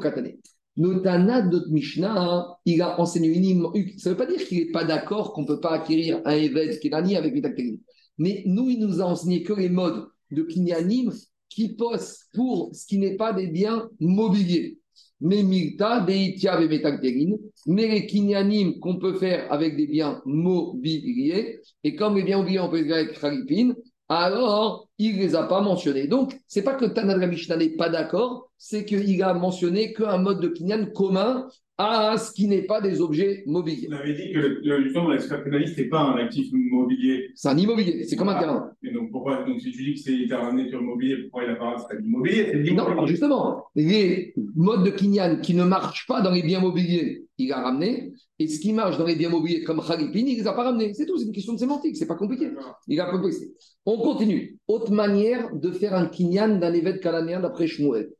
katane. 0.00 0.32
Le 0.76 1.02
Tana 1.02 1.42
de 1.42 1.50
notre 1.50 1.70
Mishnah, 1.70 2.14
hein, 2.16 2.46
il 2.64 2.80
a 2.80 3.00
enseigné 3.00 3.28
uniment. 3.28 3.72
Ça 3.98 4.10
ne 4.10 4.14
veut 4.14 4.18
pas 4.18 4.26
dire 4.26 4.42
qu'il 4.46 4.58
n'est 4.58 4.70
pas 4.70 4.84
d'accord 4.84 5.32
qu'on 5.32 5.42
ne 5.42 5.46
peut 5.46 5.60
pas 5.60 5.72
acquérir 5.72 6.20
un 6.24 6.32
Eved 6.32 6.78
Kenani 6.80 7.16
avec 7.16 7.34
metalterin. 7.34 7.76
Mais 8.18 8.42
nous, 8.46 8.68
il 8.68 8.78
nous 8.80 9.00
a 9.00 9.04
enseigné 9.04 9.42
que 9.42 9.52
les 9.52 9.68
modes 9.68 10.06
de 10.30 10.42
Kinyanim 10.42 11.12
qui 11.48 11.74
posent 11.74 12.18
pour 12.32 12.70
ce 12.74 12.86
qui 12.86 12.98
n'est 12.98 13.16
pas 13.16 13.32
des 13.32 13.46
biens 13.46 13.88
mobiliers. 14.00 14.78
Mais 15.20 15.42
Milta, 15.42 16.00
Deitia 16.00 16.60
et 16.60 16.68
Metalterin, 16.68 17.36
mais 17.66 17.86
les 17.86 18.06
Kinyanim 18.06 18.80
qu'on 18.80 18.98
peut 18.98 19.14
faire 19.14 19.50
avec 19.52 19.76
des 19.76 19.86
biens 19.86 20.20
mobiliers, 20.24 21.60
et 21.84 21.94
comme 21.94 22.16
les 22.16 22.24
biens 22.24 22.38
mobiliers 22.38 22.58
on 22.58 22.68
peut 22.68 22.80
les 22.80 22.88
faire 22.88 22.96
avec 22.96 23.20
Khalipin, 23.20 23.74
alors 24.08 24.88
il 24.98 25.16
ne 25.16 25.22
les 25.22 25.34
a 25.34 25.44
pas 25.44 25.60
mentionnés. 25.60 26.06
Donc, 26.06 26.38
c'est 26.46 26.62
pas 26.62 26.74
que 26.74 26.86
le 26.86 26.92
Tana 26.92 27.14
de 27.14 27.20
la 27.20 27.26
Mishnah 27.26 27.56
n'est 27.56 27.76
pas 27.76 27.88
d'accord, 27.88 28.50
c'est 28.58 28.84
qu'il 28.84 29.22
a 29.22 29.34
mentionné 29.34 29.92
qu'un 29.92 30.18
mode 30.18 30.40
de 30.40 30.48
Kinyan 30.48 30.86
commun 30.92 31.48
à 31.84 32.18
ce 32.18 32.32
qui 32.32 32.46
n'est 32.48 32.62
pas 32.62 32.80
des 32.80 33.00
objets 33.00 33.42
mobiliers. 33.46 33.88
Vous 33.88 33.94
avez 33.94 34.14
dit 34.14 34.32
que 34.32 34.38
le, 34.38 34.82
justement, 34.82 35.10
l'esclave 35.10 35.44
pénaliste 35.44 35.78
n'est 35.78 35.88
pas 35.88 36.00
un 36.00 36.16
actif 36.16 36.50
immobilier. 36.52 37.30
C'est 37.34 37.48
un 37.48 37.56
immobilier, 37.56 38.04
c'est 38.04 38.16
comme 38.16 38.28
un 38.28 38.38
terrain. 38.38 38.70
Et 38.82 38.92
donc, 38.92 39.10
pourquoi, 39.10 39.44
donc, 39.44 39.60
si 39.60 39.72
tu 39.72 39.84
dis 39.84 39.94
que 39.94 40.00
c'est 40.00 40.34
ramené 40.34 40.68
sur 40.68 40.80
immobilier, 40.80 41.16
pourquoi 41.24 41.44
il 41.44 41.50
a 41.50 41.56
pas 41.56 41.76
c'est 41.88 41.96
de 41.96 42.02
l'immobilier 42.02 42.72
Non, 42.72 42.86
alors 42.86 43.06
justement, 43.06 43.64
les 43.74 44.34
modes 44.54 44.84
de 44.84 44.90
Kinyan 44.90 45.40
qui 45.40 45.54
ne 45.54 45.64
marchent 45.64 46.06
pas 46.06 46.20
dans 46.20 46.30
les 46.30 46.42
biens 46.42 46.60
mobiliers, 46.60 47.26
il 47.38 47.52
a 47.52 47.62
ramené. 47.62 48.12
Et 48.38 48.48
ce 48.48 48.60
qui 48.60 48.72
marche 48.72 48.98
dans 48.98 49.06
les 49.06 49.16
biens 49.16 49.28
mobiliers 49.28 49.62
comme 49.62 49.80
Khalipin, 49.80 50.26
il 50.26 50.36
ne 50.36 50.42
les 50.42 50.46
a 50.46 50.52
pas 50.52 50.64
ramenés. 50.64 50.94
C'est 50.94 51.06
tout, 51.06 51.16
c'est 51.16 51.26
une 51.26 51.32
question 51.32 51.54
de 51.54 51.58
sémantique, 51.58 51.96
c'est 51.96 52.06
pas 52.06 52.16
compliqué. 52.16 52.50
Il 52.88 53.00
a 53.00 53.10
complexé. 53.10 53.52
On 53.86 53.98
continue. 53.98 54.58
Autre 54.66 54.92
manière 54.92 55.54
de 55.54 55.70
faire 55.70 55.94
un 55.94 56.06
Kinyan 56.06 56.58
d'un 56.58 56.72
évêque 56.72 57.00
cananéen 57.00 57.40
d'après 57.40 57.66
Shmuel. 57.66 58.10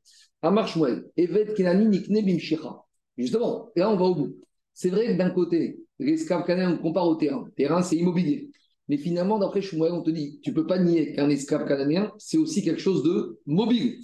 Amar 0.43 0.67
Shmuel, 0.67 1.05
évêque 1.17 1.55
Kenani 1.55 1.87
nikne 1.87 2.21
bimshicha. 2.21 2.83
Justement, 3.23 3.71
et 3.77 3.81
là, 3.81 3.91
on 3.91 3.97
va 3.97 4.05
au 4.05 4.15
bout. 4.15 4.37
C'est 4.75 4.91
vrai 4.91 5.07
que 5.07 5.19
d'un 5.19 5.31
côté, 5.31 5.79
l'esclave 5.99 6.45
cananéen, 6.45 6.73
on 6.75 6.83
compare 6.83 7.07
au 7.07 7.15
terrain. 7.15 7.47
Terrain, 7.57 7.83
c'est 7.83 7.97
immobilier. 7.97 8.51
Mais 8.89 8.97
finalement, 8.97 9.39
d'après 9.39 9.63
Shmuel, 9.63 9.93
on 9.93 10.03
te 10.03 10.11
dit, 10.11 10.41
tu 10.43 10.53
peux 10.53 10.67
pas 10.67 10.79
nier 10.79 11.13
qu'un 11.13 11.31
esclave 11.31 11.67
cananéen, 11.67 12.13
c'est 12.19 12.37
aussi 12.37 12.63
quelque 12.63 12.81
chose 12.81 13.03
de 13.05 13.39
mobile. 13.47 13.99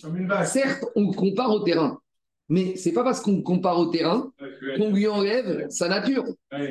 Certes, 0.45 0.85
on 0.95 1.11
compare 1.13 1.51
au 1.51 1.61
terrain, 1.61 1.99
mais 2.49 2.77
c'est 2.77 2.93
pas 2.93 3.03
parce 3.03 3.21
qu'on 3.21 3.43
compare 3.43 3.79
au 3.79 3.87
terrain 3.87 4.33
qu'on 4.77 4.93
lui 4.93 5.07
enlève 5.09 5.67
sa 5.69 5.89
nature. 5.89 6.25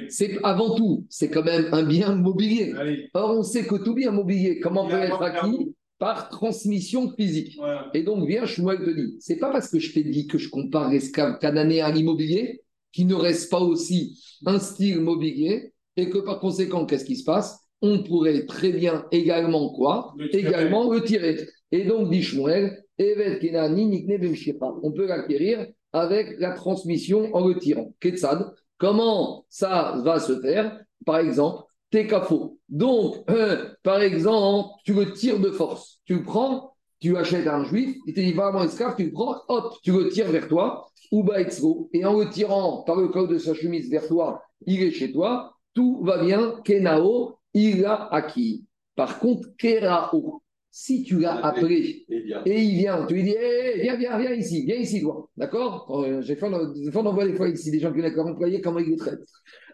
C'est 0.09 0.39
avant 0.43 0.75
tout, 0.75 1.05
c'est 1.09 1.29
quand 1.29 1.43
même 1.43 1.67
un 1.73 1.83
bien 1.83 2.15
mobilier. 2.15 2.73
Or, 3.13 3.37
on 3.37 3.43
sait 3.43 3.65
que 3.65 3.75
tout 3.75 3.93
bien 3.93 4.11
mobilier, 4.11 4.59
comment 4.59 4.87
peut 4.87 4.95
être 4.95 5.21
acquis 5.21 5.75
Par 5.99 6.29
transmission 6.29 7.11
physique. 7.15 7.57
Et 7.93 8.03
donc, 8.03 8.27
viens, 8.27 8.45
Shmuel 8.45 8.77
te 8.79 8.89
dit, 8.91 9.15
c'est 9.19 9.37
pas 9.37 9.51
parce 9.51 9.69
que 9.69 9.79
je 9.79 9.93
t'ai 9.93 10.03
dit 10.03 10.27
que 10.27 10.37
je 10.37 10.49
compare 10.49 10.91
l'esclave 10.91 11.39
cananéen 11.39 11.85
à 11.85 11.91
l'immobilier 11.91 12.61
qu'il 12.91 13.07
ne 13.07 13.15
reste 13.15 13.49
pas 13.49 13.59
aussi 13.59 14.23
un 14.45 14.59
style 14.59 15.01
mobilier 15.01 15.73
et 15.95 16.09
que 16.09 16.19
par 16.19 16.39
conséquent, 16.39 16.85
qu'est-ce 16.85 17.05
qui 17.05 17.15
se 17.15 17.23
passe? 17.23 17.59
On 17.81 18.03
pourrait 18.03 18.45
très 18.45 18.71
bien 18.71 19.05
également 19.11 19.73
quoi? 19.73 20.13
Le. 20.17 20.35
Également 20.35 20.91
le 20.91 21.03
tirer. 21.03 21.47
Et 21.71 21.83
donc, 21.85 22.09
dit 22.09 22.23
Shmuel, 22.23 22.83
on 22.99 24.91
peut 24.91 25.07
l'acquérir 25.07 25.67
avec 25.93 26.39
la 26.39 26.51
transmission 26.51 27.33
en 27.35 27.47
le 27.47 27.57
tirant. 27.57 27.93
Ketsad, 27.99 28.51
comment 28.77 29.45
ça 29.49 30.01
va 30.03 30.19
se 30.19 30.39
faire? 30.39 30.79
Par 31.05 31.19
exemple, 31.19 31.63
Tekafo. 31.91 32.57
Donc, 32.69 33.23
euh, 33.29 33.69
par 33.83 34.01
exemple, 34.01 34.69
tu 34.83 34.93
le 34.93 35.13
tires 35.13 35.39
de 35.39 35.51
force. 35.51 35.99
Tu 36.05 36.15
le 36.15 36.23
prends, 36.23 36.73
tu 36.99 37.15
achètes 37.15 37.47
un 37.47 37.63
juif, 37.63 37.95
il 38.05 38.13
te 38.13 38.19
dit 38.19 38.33
vraiment 38.33 38.63
esclave, 38.63 38.95
tu 38.97 39.05
le 39.05 39.11
prends, 39.11 39.37
hop, 39.47 39.73
tu 39.83 39.91
le 39.91 40.09
tires 40.09 40.29
vers 40.31 40.47
toi, 40.47 40.87
ou 41.11 41.23
Baetzro, 41.23 41.89
et 41.93 42.03
en 42.05 42.19
le 42.19 42.29
tirant 42.29 42.83
par 42.83 42.97
le 42.97 43.07
col 43.07 43.27
de 43.29 43.37
sa 43.37 43.53
chemise 43.53 43.89
vers 43.89 44.07
toi, 44.07 44.41
il 44.65 44.81
est 44.83 44.91
chez 44.91 45.11
toi, 45.11 45.53
tout 45.73 46.01
va 46.03 46.17
bien, 46.23 46.55
Kenao, 46.65 47.37
il 47.53 47.81
l'a 47.81 48.07
acquis. 48.11 48.65
Par 48.95 49.19
contre, 49.19 49.47
Kerao, 49.57 50.41
si 50.71 51.03
tu 51.03 51.19
l'as 51.19 51.35
appelé 51.45 52.05
Et 52.09 52.21
bien. 52.21 52.41
et 52.45 52.61
il 52.61 52.77
vient, 52.79 53.05
tu 53.05 53.13
lui 53.13 53.23
dis, 53.23 53.35
Hé, 53.39 53.79
viens, 53.81 53.95
viens, 53.95 54.17
viens 54.17 54.33
ici, 54.33 54.65
viens 54.65 54.75
ici, 54.75 55.01
toi. 55.01 55.29
D'accord? 55.37 56.03
Euh, 56.03 56.21
J'ai 56.21 56.35
fait, 56.35 56.49
des 56.49 56.91
fois, 56.91 57.03
on 57.03 57.05
envoie 57.05 57.25
des 57.27 57.35
fois 57.35 57.47
ici 57.47 57.71
des 57.71 57.79
gens 57.79 57.93
qui 57.93 57.99
n'ont 57.99 58.27
employé, 58.27 58.59
comment 58.59 58.79
ils 58.79 58.89
les 58.89 58.97
traitent? 58.97 59.25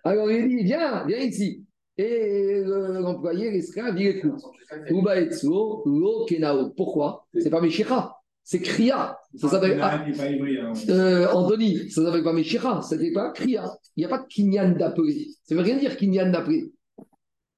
Alors 0.04 0.30
il 0.30 0.48
dit, 0.50 0.64
viens, 0.64 1.06
viens 1.08 1.18
ici. 1.20 1.64
Et 1.98 2.64
euh, 2.66 3.00
l'employé, 3.00 3.52
l'esclave, 3.52 4.00
il 4.00 4.08
écoute. 4.08 4.42
Uba 4.90 5.20
etsuo, 5.20 5.84
lo 5.86 6.26
kenao. 6.26 6.72
Pourquoi? 6.72 7.28
C'est 7.38 7.52
pas 7.52 7.62
Meshira, 7.62 8.20
c'est 8.44 8.62
Kriya. 8.62 9.20
Ça 9.36 9.48
s'appelle. 9.48 9.80
Ah, 9.82 10.04
ivri, 10.08 10.58
hein. 10.58 10.74
euh, 10.90 11.28
Anthony, 11.32 11.90
ça 11.92 12.04
s'appelle 12.04 12.24
pas 12.24 12.34
Meshira, 12.34 12.82
ça 12.82 12.90
s'appelle 12.90 13.14
pas 13.14 13.32
Kriya. 13.32 13.66
Il 13.96 14.02
n'y 14.02 14.06
a 14.06 14.10
pas 14.10 14.20
de 14.20 14.28
kinyan 14.28 14.72
d'appeler. 14.72 15.28
Ça 15.44 15.54
veut 15.54 15.62
rien 15.62 15.78
dire 15.78 15.96
kinyan 15.96 16.32
d'appeler. 16.32 16.72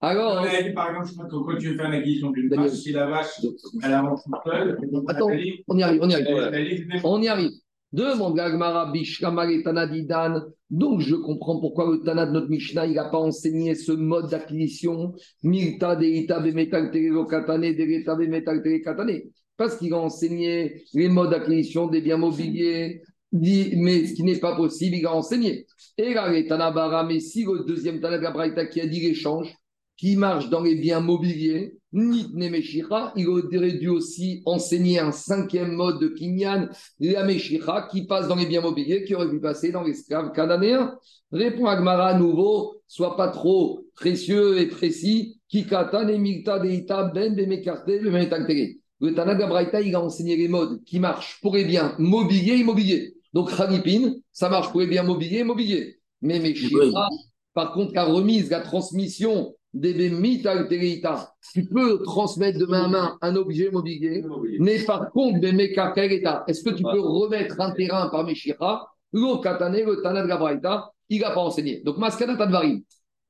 Alors. 0.01 0.41
On 0.41 0.45
a 0.45 0.61
dit, 0.61 0.73
par 0.73 0.89
exemple, 0.89 1.07
je 1.07 1.13
crois 1.13 1.25
que 1.27 1.51
quand 1.53 1.57
tu 1.57 1.69
veux 1.69 1.77
faire 1.77 1.89
l'acquisition 1.89 2.31
d'une 2.31 2.49
vache, 2.49 2.71
si 2.71 2.91
la 2.91 3.07
vache, 3.07 3.41
elle 3.83 3.93
avance 3.93 4.23
toute 4.23 4.35
seule, 4.45 4.77
Attends, 5.07 5.29
On 5.67 5.77
y 5.77 5.83
arrive, 5.83 5.99
on 6.03 6.09
y 6.09 6.13
arrive. 6.13 7.01
On 7.05 7.21
y 7.21 7.27
arrive. 7.29 7.51
Demande 7.95 8.35
Gagmara 8.35 8.91
Bishkamare 8.91 9.63
Tanadidan. 9.63 10.41
Donc, 10.69 10.99
je 10.99 11.15
comprends 11.15 11.61
pourquoi 11.61 11.89
le 11.89 12.03
Tana 12.03 12.25
de 12.25 12.31
notre 12.31 12.49
Mishnah, 12.49 12.85
il 12.87 12.95
n'a 12.95 13.05
pas 13.05 13.19
enseigné 13.19 13.73
ce 13.73 13.93
mode 13.93 14.29
d'acquisition. 14.29 15.13
Milta 15.43 15.95
deita 15.95 16.43
katane. 18.83 19.21
Parce 19.55 19.77
qu'il 19.77 19.93
a 19.93 19.97
enseigné 19.97 20.83
les 20.93 21.07
modes 21.07 21.29
d'acquisition 21.29 21.87
des 21.87 22.01
biens 22.01 22.17
mobiliers. 22.17 23.01
Mais 23.31 24.07
ce 24.07 24.13
qui 24.13 24.23
n'est 24.23 24.39
pas 24.39 24.57
possible, 24.57 24.97
il 24.97 25.05
a 25.05 25.15
enseigné. 25.15 25.65
Et 25.97 26.13
là, 26.13 26.29
les 26.29 26.47
Tanabara, 26.47 27.05
mais 27.05 27.21
si 27.21 27.45
le 27.45 27.63
deuxième 27.63 28.01
Tana 28.01 28.17
de 28.17 28.63
qui 28.69 28.81
a 28.81 28.87
dit 28.87 28.99
l'échange, 28.99 29.55
qui 29.95 30.17
marche 30.17 30.49
dans 30.49 30.61
les 30.61 30.75
biens 30.75 30.99
mobiliers, 30.99 31.75
Nitne 31.95 32.49
Meshira, 32.49 33.13
il 33.15 33.27
aurait 33.29 33.71
dû 33.71 33.87
aussi 33.87 34.41
enseigner 34.45 34.99
un 34.99 35.13
cinquième 35.13 35.71
mode 35.71 35.99
de 36.01 36.09
Kinyan, 36.09 36.67
la 36.99 37.23
Meshira, 37.23 37.87
qui 37.89 38.05
passe 38.05 38.27
dans 38.27 38.35
les 38.35 38.45
biens 38.45 38.59
mobiliers, 38.59 39.05
qui 39.05 39.15
aurait 39.15 39.29
pu 39.29 39.39
passer 39.39 39.71
dans 39.71 39.81
l'esclave 39.81 40.33
cananéen. 40.33 40.93
Répond 41.31 41.67
Agmara 41.67 42.09
à 42.09 42.19
nouveau, 42.19 42.81
sois 42.85 43.15
pas 43.15 43.29
trop 43.29 43.85
précieux 43.95 44.59
et 44.59 44.67
précis, 44.67 45.39
Kikatan 45.47 46.09
et 46.09 46.17
Milta 46.17 46.59
Deita 46.59 47.05
Ben 47.05 47.33
Bemekarte 47.33 47.87
Bemetaktere. 47.87 48.75
Le 48.99 49.13
Tana 49.13 49.35
Gabraïta, 49.35 49.79
il 49.81 49.95
a 49.95 50.01
enseigné 50.01 50.35
les 50.35 50.49
modes 50.49 50.83
qui 50.83 50.99
marchent 50.99 51.39
pour 51.41 51.55
les 51.55 51.63
biens 51.63 51.95
mobiliers 51.97 52.57
immobiliers. 52.57 53.13
Donc, 53.33 53.55
Khalipin, 53.55 54.15
ça 54.33 54.49
marche 54.49 54.69
pour 54.69 54.81
les 54.81 54.87
biens 54.87 55.03
mobiliers 55.03 55.41
immobiliers. 55.41 55.97
Mais 56.21 56.39
Meshira, 56.39 57.07
par 57.53 57.71
contre, 57.71 57.93
la 57.93 58.03
remise, 58.03 58.49
la 58.49 58.59
transmission 58.59 59.55
tu 61.53 61.65
peux 61.65 62.01
transmettre 62.03 62.59
de 62.59 62.65
main 62.65 62.85
à 62.85 62.87
main 62.87 63.17
un 63.21 63.35
objet 63.35 63.69
mobilier, 63.71 64.23
mais 64.59 64.79
par 64.79 65.09
contre, 65.11 65.43
est-ce 65.43 66.63
que 66.63 66.69
tu 66.69 66.83
peux 66.83 67.01
remettre 67.01 67.59
un 67.59 67.71
terrain 67.71 68.09
par 68.09 68.23
Meshira? 68.25 68.87
Le 69.11 69.41
Katane, 69.41 69.81
le 69.85 70.01
Tana 70.01 70.23
de 70.23 70.27
Gabraïta, 70.27 70.91
il 71.09 71.21
n'a 71.21 71.31
pas 71.31 71.41
enseigné. 71.41 71.81
Donc, 71.85 71.97
Maskana 71.97 72.35
Tadvarim, 72.35 72.81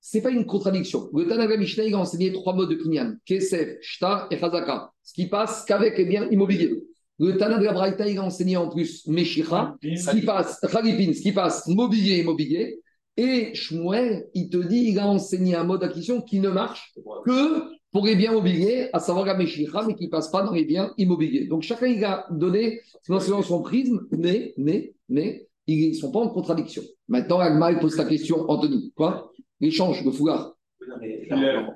ce 0.02 0.18
n'est 0.18 0.24
pas 0.24 0.32
une 0.32 0.46
contradiction. 0.46 1.10
Le 1.14 1.28
Tana 1.28 1.48
de 1.48 1.56
Mishnah, 1.56 1.84
il 1.84 1.94
a 1.94 2.00
enseigné 2.00 2.32
trois 2.32 2.54
modes 2.54 2.70
de 2.70 2.76
Kinyan 2.76 3.16
Kesef, 3.26 3.78
Shtar 3.82 4.28
et 4.32 4.38
Chazaka. 4.38 4.92
Ce 5.04 5.14
qui 5.14 5.28
passe 5.28 5.66
qu'avec 5.66 5.98
les 5.98 6.06
biens 6.06 6.28
immobiliers. 6.30 6.84
Le 7.18 7.38
Tana 7.38 7.58
de 7.58 8.10
il 8.10 8.18
a 8.18 8.24
enseigné 8.24 8.58
en 8.58 8.70
plus 8.70 9.08
Meshira, 9.08 9.78
ce 9.82 10.12
qui 10.12 10.22
passe, 10.22 10.60
Khalipin, 10.60 11.14
ce 11.14 11.22
qui 11.22 11.32
passe 11.32 11.68
mobilier 11.68 12.20
immobilier. 12.20 12.80
Et 13.18 13.54
Shmuel, 13.56 14.28
il 14.34 14.50
te 14.50 14.58
dit, 14.58 14.90
il 14.90 15.00
a 15.00 15.08
enseigné 15.08 15.56
un 15.56 15.64
mode 15.64 15.82
d'acquisition 15.82 16.22
qui 16.22 16.40
ne 16.40 16.50
marche 16.50 16.94
que 17.26 17.64
pour 17.92 18.06
les 18.06 18.18
biens 18.18 18.34
mobiliers, 18.34 18.90
à 18.92 19.00
savoir 19.00 19.26
la 19.26 19.36
Meshira, 19.36 19.86
mais 19.88 19.96
qui 19.96 20.08
ne 20.08 20.10
passe 20.10 20.30
pas 20.30 20.44
dans 20.44 20.52
les 20.52 20.66
biens 20.66 20.94
immobiliers. 20.98 21.48
Donc 21.48 21.62
chacun, 21.62 21.88
il 21.88 22.04
a 22.04 22.26
donné 22.30 22.82
non 23.08 23.22
seulement 23.22 23.42
son 23.42 23.62
prisme, 23.62 24.02
mais, 24.12 24.54
mais, 24.58 24.94
mais, 25.08 25.48
ils 25.66 25.92
ne 25.92 25.94
sont 25.94 26.12
pas 26.12 26.20
en 26.20 26.28
contradiction. 26.28 26.84
Maintenant, 27.08 27.40
Agma, 27.40 27.72
il 27.72 27.80
pose 27.80 27.96
ta 27.96 28.04
question, 28.04 28.50
Anthony. 28.50 28.92
Quoi? 28.96 29.32
L'échange, 29.62 30.04
le 30.04 30.12
foulard. 30.12 30.54
La. 31.30 31.70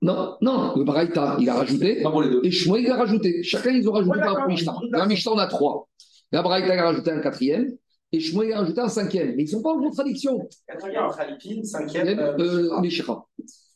Non, 0.00 0.36
non, 0.40 0.76
le 0.76 0.84
Baraïta, 0.84 1.36
il 1.40 1.48
a 1.50 1.56
rajouté. 1.56 2.02
Et 2.42 2.50
Shmuel, 2.50 2.84
il 2.84 2.90
a 2.90 2.96
rajouté. 2.96 3.42
Chacun, 3.42 3.72
ils 3.72 3.86
ont 3.86 3.92
rajouté 3.92 4.18
par 4.18 4.48
Mishnah. 4.48 4.76
La 4.92 5.06
Mishnah, 5.06 5.32
on 5.32 5.38
a 5.38 5.46
trois. 5.46 5.88
La 6.32 6.42
Braïta, 6.42 6.74
il 6.74 6.78
a 6.78 6.84
rajouté 6.84 7.10
un 7.10 7.20
quatrième. 7.20 7.76
Et 8.12 8.20
Shmuel, 8.20 8.52
a 8.52 8.60
rajouté 8.60 8.80
un 8.80 8.88
cinquième. 8.88 9.34
Mais 9.36 9.42
ils 9.42 9.46
ne 9.46 9.50
sont 9.50 9.62
pas 9.62 9.72
en 9.72 9.90
Khalipine, 9.90 11.64
cinquième. 11.64 12.18
euh, 12.18 12.80
Meshira. 12.80 13.26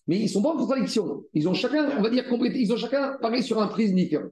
Mais 0.07 0.19
ils 0.19 0.23
ne 0.25 0.29
sont 0.29 0.43
pas 0.43 0.51
en 0.51 0.57
contradiction. 0.57 1.25
Ils 1.35 1.49
ont 1.49 1.55
chacun, 1.55 1.99
on 1.99 2.03
va 2.03 2.11
dire, 2.11 2.29
complété. 2.29 2.61
Ils 2.61 2.73
ont 2.73 2.77
chacun 2.77 3.17
parlé 3.21 3.43
sur 3.43 3.61
un 3.61 3.67
prisme 3.69 3.95
différent. 3.97 4.29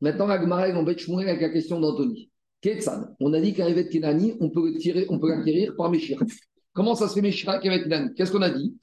Maintenant, 0.00 0.26
la 0.26 0.40
Gemara, 0.40 0.68
elle 0.68 0.76
embête 0.76 0.98
Shmuel 0.98 1.28
avec 1.28 1.40
la 1.42 1.50
question 1.50 1.80
d'Anthony. 1.80 2.30
Ketsan, 2.60 3.14
on 3.20 3.32
a 3.32 3.40
dit 3.40 3.54
qu'un 3.54 3.66
Evet 3.66 3.88
Kenani, 3.88 4.36
on 4.40 4.50
peut 4.50 4.74
tirer, 4.76 5.06
on 5.08 5.18
peut 5.18 5.28
l'acquérir 5.30 5.74
par 5.76 5.90
Meshira. 5.90 6.24
Comment 6.74 6.94
ça 6.94 7.08
se 7.08 7.14
fait 7.14 7.22
Meshira 7.22 7.54
avec 7.54 7.66
Evet 7.66 7.82
Kenani? 7.84 8.14
Qu'est-ce 8.14 8.32
qu'on 8.32 8.42
a 8.42 8.50
dit? 8.50 8.76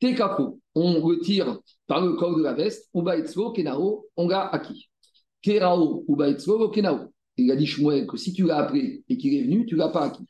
Tekapo, 0.00 0.60
on 0.74 1.08
le 1.08 1.18
tire 1.20 1.58
par 1.86 2.04
le 2.04 2.14
col 2.14 2.36
de 2.38 2.42
la 2.42 2.54
veste, 2.54 2.88
Ubaetzlo, 2.94 3.52
Kenao, 3.52 4.06
on 4.16 4.28
l'a 4.28 4.48
acquis. 4.48 4.88
Kerao, 5.40 6.04
Ubaetzlo, 6.08 6.68
Kenao. 6.70 7.11
Il 7.36 7.50
a 7.50 7.56
dit 7.56 7.66
Shmuel 7.66 8.06
que 8.06 8.16
si 8.16 8.32
tu 8.32 8.44
l'as 8.44 8.58
appelé 8.58 9.04
et 9.08 9.16
qu'il 9.16 9.34
est 9.34 9.42
venu, 9.42 9.66
tu 9.66 9.74
ne 9.74 9.80
l'as 9.80 9.88
pas 9.88 10.04
acquis. 10.04 10.26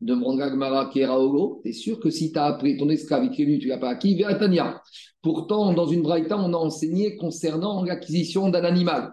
Demande 0.00 0.38
Gagmara 0.38 0.90
Keraolo, 0.92 1.60
tu 1.62 1.70
es 1.70 1.72
sûr 1.72 1.98
que 1.98 2.10
si 2.10 2.30
tu 2.30 2.38
as 2.38 2.44
appelé 2.44 2.76
ton 2.76 2.88
esclave 2.90 3.24
et 3.24 3.30
qu'il 3.30 3.44
est 3.44 3.46
venu, 3.46 3.58
tu 3.58 3.66
ne 3.66 3.72
l'as 3.72 3.78
pas 3.78 3.90
acquis? 3.90 4.14
Vératania. 4.14 4.82
Pourtant, 5.22 5.72
dans 5.72 5.86
une 5.86 6.02
braïta, 6.02 6.36
on 6.38 6.52
a 6.52 6.56
enseigné 6.56 7.16
concernant 7.16 7.82
l'acquisition 7.82 8.50
d'un 8.50 8.64
animal. 8.64 9.12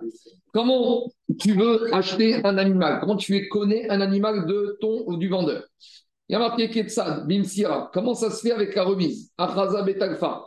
Comment 0.54 1.10
tu 1.40 1.54
veux 1.54 1.94
acheter 1.94 2.44
un 2.44 2.58
animal? 2.58 3.00
Comment 3.00 3.16
tu 3.16 3.48
connais 3.48 3.90
un 3.90 4.02
animal 4.02 4.46
de 4.46 4.78
ton 4.82 5.04
ou 5.08 5.16
du 5.16 5.30
vendeur? 5.30 5.64
Il 6.28 6.34
y 6.34 6.36
a 6.36 6.40
marqué 6.40 6.70
Bimsira. 7.26 7.90
Comment 7.94 8.14
ça 8.14 8.30
se 8.30 8.42
fait 8.42 8.52
avec 8.52 8.76
la 8.76 8.84
remise? 8.84 9.32
Achaza 9.38 9.84
Betalfa. 9.84 10.46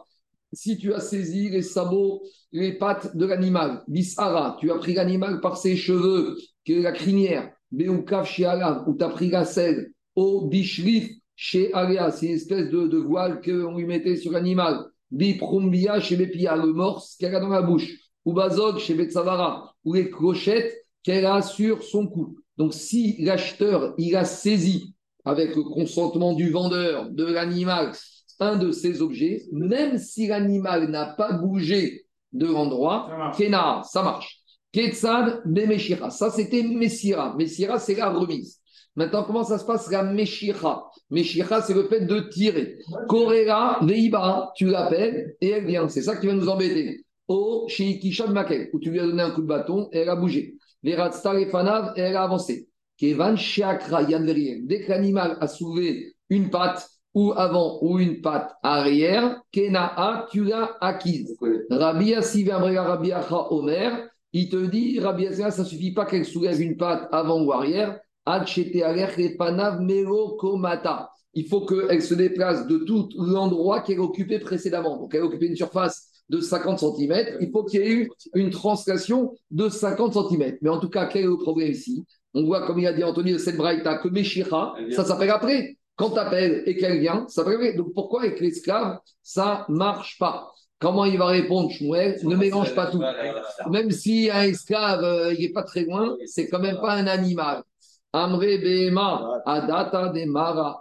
Si 0.53 0.76
tu 0.78 0.92
as 0.92 1.01
saisi 1.01 1.49
les 1.49 1.62
sabots, 1.62 2.22
les 2.53 2.74
pattes 2.74 3.16
de 3.16 3.26
l'animal, 3.26 3.82
Bisara, 3.88 4.57
tu 4.61 4.70
as 4.70 4.76
pris 4.76 4.95
l'animal 4.95 5.40
par 5.40 5.57
ses 5.57 5.74
cheveux, 5.74 6.36
que 6.65 6.73
la 6.73 6.93
crinière, 6.93 7.51
Beukav 7.71 8.27
chez 8.27 8.45
Alav, 8.45 8.85
où 8.89 8.97
tu 8.97 9.05
as 9.05 9.09
pris 9.09 9.31
la 9.31 9.45
selle, 9.45 9.93
au 10.15 10.47
Bishrif 10.47 11.09
chez 11.37 11.73
Aléa, 11.73 12.11
c'est 12.11 12.27
une 12.27 12.35
espèce 12.35 12.71
de, 12.71 12.87
de 12.87 12.99
voile 12.99 13.41
qu'on 13.41 13.77
lui 13.77 13.87
mettait 13.87 14.17
sur 14.17 14.33
l'animal, 14.33 14.85
Biprumbia 15.11 16.01
chez 16.01 16.17
Bepia, 16.17 16.57
le 16.57 16.73
morse 16.73 17.17
qu'elle 17.17 17.35
a 17.35 17.41
dans 17.41 17.49
la 17.49 17.62
bouche, 17.62 17.91
ou 18.25 18.33
Bazog 18.33 18.79
chez 18.79 18.95
Betsavara, 18.95 19.75
ou 19.85 19.95
les 19.95 20.11
clochettes 20.11 20.87
qu'elle 21.03 21.27
a 21.27 21.43
sur 21.43 21.83
son 21.83 22.07
cou. 22.07 22.39
Donc 22.57 22.73
si 22.73 23.23
l'acheteur, 23.23 23.95
il 23.99 24.17
a 24.17 24.25
saisi 24.25 24.95
avec 25.25 25.57
le 25.57 25.62
consentement 25.62 26.35
du 26.35 26.51
vendeur 26.51 27.11
de 27.11 27.25
l'animal 27.25 27.93
un 28.41 28.57
de 28.57 28.73
ces 28.73 29.01
objets, 29.01 29.45
même 29.53 29.99
si 29.99 30.27
l'animal 30.27 30.91
n'a 30.91 31.07
pas 31.07 31.33
bougé 31.33 32.05
de 32.33 32.47
l'endroit, 32.47 33.09
Ça 33.37 33.49
marche. 33.49 33.87
Ça 33.89 34.03
marche. 34.03 34.43
Ketsad 34.75 35.43
Bemeshira, 35.45 36.11
ça 36.11 36.31
c'était 36.31 36.64
Messira. 36.64 37.33
Messira, 37.39 37.79
c'est 37.79 37.95
la 37.95 38.11
remise. 38.11 38.59
Maintenant, 38.97 39.22
comment 39.22 39.45
ça 39.45 39.57
se 39.57 39.64
passe 39.64 39.89
la 39.89 40.03
Meshira? 40.03 40.91
Meshira, 41.11 41.62
c'est 41.62 41.75
le 41.75 41.85
fait 41.85 42.01
de 42.01 42.29
tirer. 42.29 42.79
Korera, 43.09 43.79
Veiba, 43.83 44.51
tu 44.57 44.66
l'appelles 44.66 45.37
et 45.41 45.51
elle 45.51 45.66
vient. 45.66 45.89
C'est 45.89 46.03
ça 46.03 46.16
qui 46.16 46.27
va 46.27 46.33
nous 46.33 46.49
embêter. 46.49 47.05
Au 47.29 47.66
Sheikisha 47.68 48.27
Makel, 48.27 48.70
où 48.72 48.81
tu 48.81 48.91
lui 48.91 48.99
as 48.99 49.07
donné 49.07 49.22
un 49.22 49.31
coup 49.31 49.43
de 49.43 49.47
bâton 49.47 49.89
et 49.93 49.99
elle 49.99 50.09
a 50.09 50.16
bougé. 50.16 50.57
Veratstar 50.83 51.37
et 51.37 51.47
Fanav 51.47 51.93
et 51.97 52.01
elle 52.01 52.16
a 52.16 52.25
avancé. 52.25 52.68
Kevan 52.99 53.37
Sheakra 53.37 54.03
Yanverien. 54.03 54.62
Dès 54.64 54.81
que 54.81 54.91
l'animal 54.91 55.39
a 55.41 55.47
soulevé 55.47 56.14
une 56.31 56.51
patte 56.51 56.89
ou 57.14 57.33
avant 57.33 57.79
ou 57.81 58.01
une 58.01 58.20
patte 58.20 58.51
arrière, 58.61 59.41
Kenaa, 59.53 60.27
tu 60.33 60.43
l'as 60.43 60.77
acquise. 60.81 61.37
Rabbi 61.70 62.07
Yassi 62.07 62.49
Rabbi 62.51 63.12
Acha 63.12 63.53
Omer, 63.53 64.09
il 64.35 64.49
te 64.51 64.66
dit, 64.66 65.01
Rabbi 65.01 65.32
ça 65.32 65.57
ne 65.57 65.64
suffit 65.64 65.93
pas 65.93 66.05
qu'elle 66.05 66.24
soulève 66.24 66.61
une 66.61 66.76
patte 66.76 67.09
avant 67.12 67.43
ou 67.43 67.53
arrière, 67.53 67.99
il 71.35 71.49
faut 71.49 71.66
qu'elle 71.66 72.03
se 72.03 72.14
déplace 72.14 72.66
de 72.66 72.78
tout 72.78 73.09
l'endroit 73.16 73.80
qu'elle 73.80 74.01
occupait 74.01 74.39
précédemment. 74.39 74.97
Donc, 74.99 75.14
elle 75.14 75.22
occupait 75.22 75.47
une 75.47 75.57
surface 75.57 76.09
de 76.28 76.41
50 76.41 76.78
cm. 76.78 77.37
Il 77.41 77.51
faut 77.51 77.64
qu'il 77.64 77.80
y 77.80 77.82
ait 77.82 77.93
eu 77.93 78.11
une 78.35 78.51
translation 78.51 79.35
de 79.51 79.68
50 79.68 80.14
cm. 80.14 80.57
Mais 80.62 80.70
en 80.70 80.80
tout 80.80 80.89
cas, 80.89 81.07
quel 81.07 81.24
est 81.24 81.26
le 81.26 81.37
problème 81.37 81.70
ici? 81.70 82.05
On 82.32 82.45
voit, 82.45 82.66
comme 82.66 82.78
il 82.78 82.87
a 82.87 82.93
dit 82.93 83.05
Anthony 83.05 83.35
de 83.35 83.39
cette 83.39 83.57
braïta, 83.57 83.99
que 83.99 84.09
Meshira, 84.09 84.74
ça 84.91 85.05
s'appelle 85.05 85.30
après. 85.30 85.76
Quand 85.97 86.11
tu 86.11 86.18
appelles 86.18 86.62
et 86.66 86.76
qu'elle 86.76 86.99
vient, 86.99 87.26
ça 87.28 87.43
s'appelle 87.43 87.57
après. 87.57 87.74
Donc, 87.74 87.93
pourquoi 87.95 88.22
avec 88.22 88.41
l'esclave, 88.41 88.99
ça 89.22 89.66
marche 89.68 90.18
pas? 90.18 90.53
Comment 90.85 91.07
il 91.07 91.16
va 91.16 91.28
répondre, 91.28 91.70
Shmuel 91.70 92.18
Ne 92.24 92.37
mélange 92.37 92.74
pas 92.74 92.89
tout. 92.89 93.01
Même 93.70 93.91
si 93.91 94.28
un 94.30 94.43
esclave, 94.43 95.03
euh, 95.03 95.32
il 95.32 95.41
n'est 95.41 95.53
pas 95.53 95.62
très 95.62 95.85
loin, 95.85 96.14
c'est 96.26 96.47
quand 96.51 96.59
même 96.59 96.76
pas 96.76 96.93
un 96.93 97.07
animal. 97.07 97.62
Amre 98.12 98.61
Bema, 98.61 99.41
Adata 99.47 100.09
de 100.09 100.26
Mara. 100.26 100.78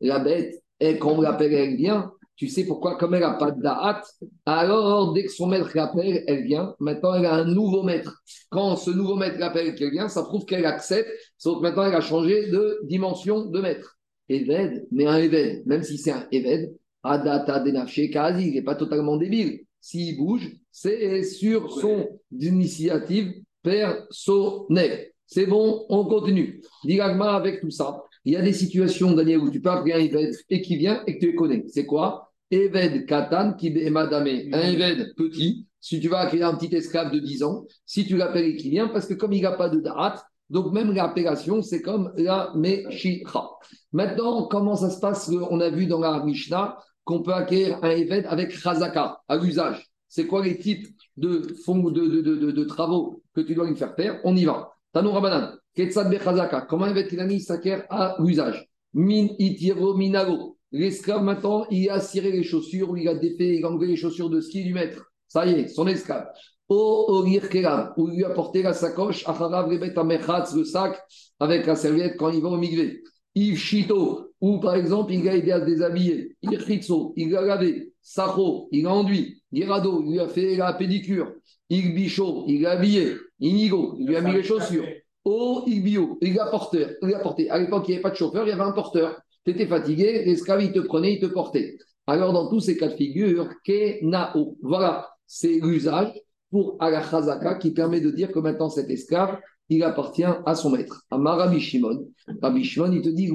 La 0.00 0.18
bête, 0.18 0.60
et 0.80 0.98
quand 0.98 1.12
on 1.12 1.20
l'appelle, 1.20 1.54
elle 1.54 1.76
vient. 1.76 2.10
Tu 2.34 2.48
sais 2.48 2.64
pourquoi? 2.64 2.96
Comme 2.96 3.14
elle 3.14 3.20
n'a 3.20 3.34
pas 3.34 3.52
de 3.52 3.62
da'at, 3.62 4.02
alors 4.46 5.12
dès 5.12 5.22
que 5.22 5.30
son 5.30 5.46
maître 5.46 5.70
l'appelle, 5.76 6.24
elle 6.26 6.42
vient. 6.42 6.74
Maintenant, 6.80 7.14
elle 7.14 7.26
a 7.26 7.34
un 7.34 7.44
nouveau 7.44 7.84
maître. 7.84 8.20
Quand 8.48 8.74
ce 8.74 8.90
nouveau 8.90 9.14
maître 9.14 9.38
l'appelle 9.38 9.76
qu'elle 9.76 9.92
vient, 9.92 10.08
ça 10.08 10.24
prouve 10.24 10.44
qu'elle 10.44 10.66
accepte. 10.66 11.08
Sauf 11.38 11.58
que 11.58 11.62
maintenant, 11.62 11.84
elle 11.84 11.94
a 11.94 12.00
changé 12.00 12.48
de 12.48 12.80
dimension 12.82 13.44
de 13.44 13.60
maître. 13.60 13.96
Eved, 14.28 14.86
mais 14.90 15.06
un 15.06 15.18
Eved, 15.18 15.66
même 15.66 15.84
si 15.84 15.98
c'est 15.98 16.12
un 16.12 16.26
Eved, 16.32 16.72
Adata 17.02 17.60
de 17.60 18.10
Kazi, 18.12 18.48
il 18.48 18.54
n'est 18.54 18.62
pas 18.62 18.74
totalement 18.74 19.16
débile. 19.16 19.60
S'il 19.80 20.16
bouge, 20.16 20.50
c'est 20.70 21.22
sur 21.22 21.70
son 21.70 22.08
initiative 22.38 23.32
personnelle. 23.62 25.08
C'est 25.26 25.46
bon, 25.46 25.86
on 25.88 26.04
continue. 26.04 26.60
Diragma 26.84 27.34
avec 27.34 27.60
tout 27.60 27.70
ça. 27.70 28.02
Il 28.24 28.32
y 28.34 28.36
a 28.36 28.42
des 28.42 28.52
situations, 28.52 29.12
Daniel, 29.12 29.38
où 29.38 29.50
tu 29.50 29.62
peux 29.62 29.70
appeler 29.70 29.94
un 29.94 29.98
Eved 30.00 30.34
et 30.50 30.60
qui 30.60 30.76
vient 30.76 31.02
et 31.06 31.14
que 31.14 31.20
tu 31.20 31.30
les 31.30 31.34
connais. 31.34 31.64
C'est 31.68 31.86
quoi? 31.86 32.32
Eved 32.50 33.06
Katan 33.06 33.54
qui 33.54 33.70
madame. 33.90 34.26
Un 34.52 34.72
Eved 34.72 35.14
petit. 35.16 35.66
Si 35.80 35.98
tu 36.00 36.08
vas 36.08 36.26
créer 36.26 36.42
un 36.42 36.54
petit 36.54 36.74
esclave 36.74 37.10
de 37.10 37.18
10 37.18 37.42
ans, 37.44 37.64
si 37.86 38.04
tu 38.04 38.18
l'appelles 38.18 38.44
et 38.44 38.56
qui 38.56 38.68
vient, 38.68 38.88
parce 38.88 39.06
que 39.06 39.14
comme 39.14 39.32
il 39.32 39.40
n'a 39.40 39.52
pas 39.52 39.70
de 39.70 39.80
date, 39.80 40.22
donc 40.50 40.72
même 40.72 40.92
l'appellation, 40.92 41.62
c'est 41.62 41.80
comme 41.80 42.12
la 42.16 42.52
Meshira. 42.54 43.56
Maintenant, 43.92 44.46
comment 44.48 44.76
ça 44.76 44.90
se 44.90 45.00
passe? 45.00 45.30
On 45.50 45.60
a 45.60 45.70
vu 45.70 45.86
dans 45.86 46.00
la 46.00 46.22
Mishnah 46.22 46.76
qu'on 47.04 47.22
peut 47.22 47.32
acquérir 47.32 47.78
un 47.82 47.90
Eved 47.90 48.26
avec 48.26 48.50
Chazaka, 48.50 49.20
à 49.28 49.36
l'usage. 49.36 49.90
C'est 50.08 50.26
quoi 50.26 50.44
les 50.44 50.58
types 50.58 50.88
de, 51.16 51.38
de, 51.38 52.20
de, 52.20 52.50
de, 52.50 52.64
travaux 52.64 53.22
que 53.34 53.40
tu 53.40 53.54
dois 53.54 53.68
lui 53.68 53.76
faire 53.76 53.94
faire? 53.94 54.20
On 54.24 54.36
y 54.36 54.44
va. 54.44 54.72
Tanou 54.92 55.12
Rabanan, 55.12 55.56
Ketsad 55.74 56.10
Bechazaka, 56.10 56.62
comment 56.62 56.86
un 56.86 56.92
Vetinami 56.92 57.40
s'acquiert 57.40 57.84
à 57.90 58.16
l'usage 58.18 58.66
Min 58.92 59.28
itiro 59.38 59.96
minago. 59.96 60.58
L'esclave, 60.72 61.22
maintenant, 61.22 61.66
il 61.70 61.90
a 61.90 62.00
ciré 62.00 62.30
les 62.30 62.42
chaussures, 62.44 62.96
il 62.96 63.08
a 63.08 63.14
défait, 63.14 63.56
il 63.56 63.64
a 63.64 63.68
enlevé 63.68 63.88
les 63.88 63.96
chaussures 63.96 64.30
de 64.30 64.40
ski 64.40 64.64
du 64.64 64.74
maître. 64.74 65.04
Ça 65.26 65.46
y 65.46 65.52
est, 65.52 65.68
son 65.68 65.86
esclave. 65.86 66.26
O 66.68 67.06
Orir 67.08 67.48
Kelam, 67.48 67.92
où 67.96 68.08
il 68.08 68.16
lui 68.18 68.24
a 68.24 68.30
porté 68.30 68.62
la 68.62 68.72
sacoche, 68.72 69.26
Acharav 69.28 69.68
Rebet 69.68 69.98
Amechatz, 69.98 70.54
le 70.54 70.64
sac, 70.64 71.00
avec 71.40 71.66
la 71.66 71.74
serviette 71.74 72.16
quand 72.16 72.30
il 72.30 72.40
va 72.40 72.50
au 72.50 72.56
migvé. 72.56 73.02
Yves 73.34 73.58
Shito, 73.58 74.29
ou 74.40 74.58
par 74.58 74.74
exemple, 74.74 75.12
il 75.12 75.28
a 75.28 75.36
aidé 75.36 75.52
à 75.52 75.60
se 75.60 75.66
déshabiller. 75.66 76.36
Irchitso, 76.42 77.12
il 77.16 77.36
a 77.36 77.42
lavé. 77.42 77.92
Sacho, 78.00 78.68
il 78.72 78.86
a 78.86 78.94
enduit. 78.94 79.42
Irado, 79.52 80.02
il 80.02 80.12
lui 80.12 80.20
a 80.20 80.28
fait 80.28 80.56
la 80.56 80.72
pédicure. 80.72 81.32
Igbicho, 81.68 82.44
il 82.46 82.64
a 82.66 82.72
habillé. 82.72 83.16
Inigo, 83.38 83.96
il 83.98 84.06
lui 84.06 84.16
a 84.16 84.20
mis 84.20 84.32
les 84.32 84.42
chaussures. 84.42 84.86
Oh, 85.24 85.62
Igbio, 85.66 86.18
il 86.22 86.38
a 86.40 86.46
porté. 86.46 86.86
Il 87.02 87.14
a 87.14 87.20
porté. 87.20 87.50
À 87.50 87.58
l'époque, 87.58 87.84
il 87.88 87.90
n'y 87.90 87.94
avait 87.96 88.02
pas 88.02 88.10
de 88.10 88.16
chauffeur, 88.16 88.46
il 88.46 88.50
y 88.50 88.52
avait 88.52 88.62
un 88.62 88.72
porteur. 88.72 89.20
Tu 89.44 89.52
étais 89.52 89.66
fatigué, 89.66 90.24
l'esclave, 90.24 90.62
il 90.62 90.72
te 90.72 90.80
prenait, 90.80 91.14
il 91.14 91.20
te 91.20 91.26
portait. 91.26 91.76
Alors, 92.06 92.32
dans 92.32 92.48
tous 92.48 92.60
ces 92.60 92.76
cas 92.76 92.88
de 92.88 92.94
figure, 92.94 93.48
Kenao. 93.64 94.56
Voilà, 94.62 95.10
c'est 95.26 95.60
l'usage 95.60 96.12
pour 96.50 96.76
Alachazaka 96.80 97.56
qui 97.56 97.72
permet 97.72 98.00
de 98.00 98.10
dire 98.10 98.32
que 98.32 98.38
maintenant 98.38 98.70
cet 98.70 98.90
esclave, 98.90 99.38
il 99.70 99.82
appartient 99.84 100.24
à 100.24 100.54
son 100.54 100.70
maître. 100.70 101.04
Amar 101.10 101.38
Rabbi 101.38 101.60
Shimon. 101.60 102.08
Rabbi 102.42 102.64
Shimon, 102.64 102.92
il 102.92 103.02
te 103.02 103.08
dit 103.08 103.30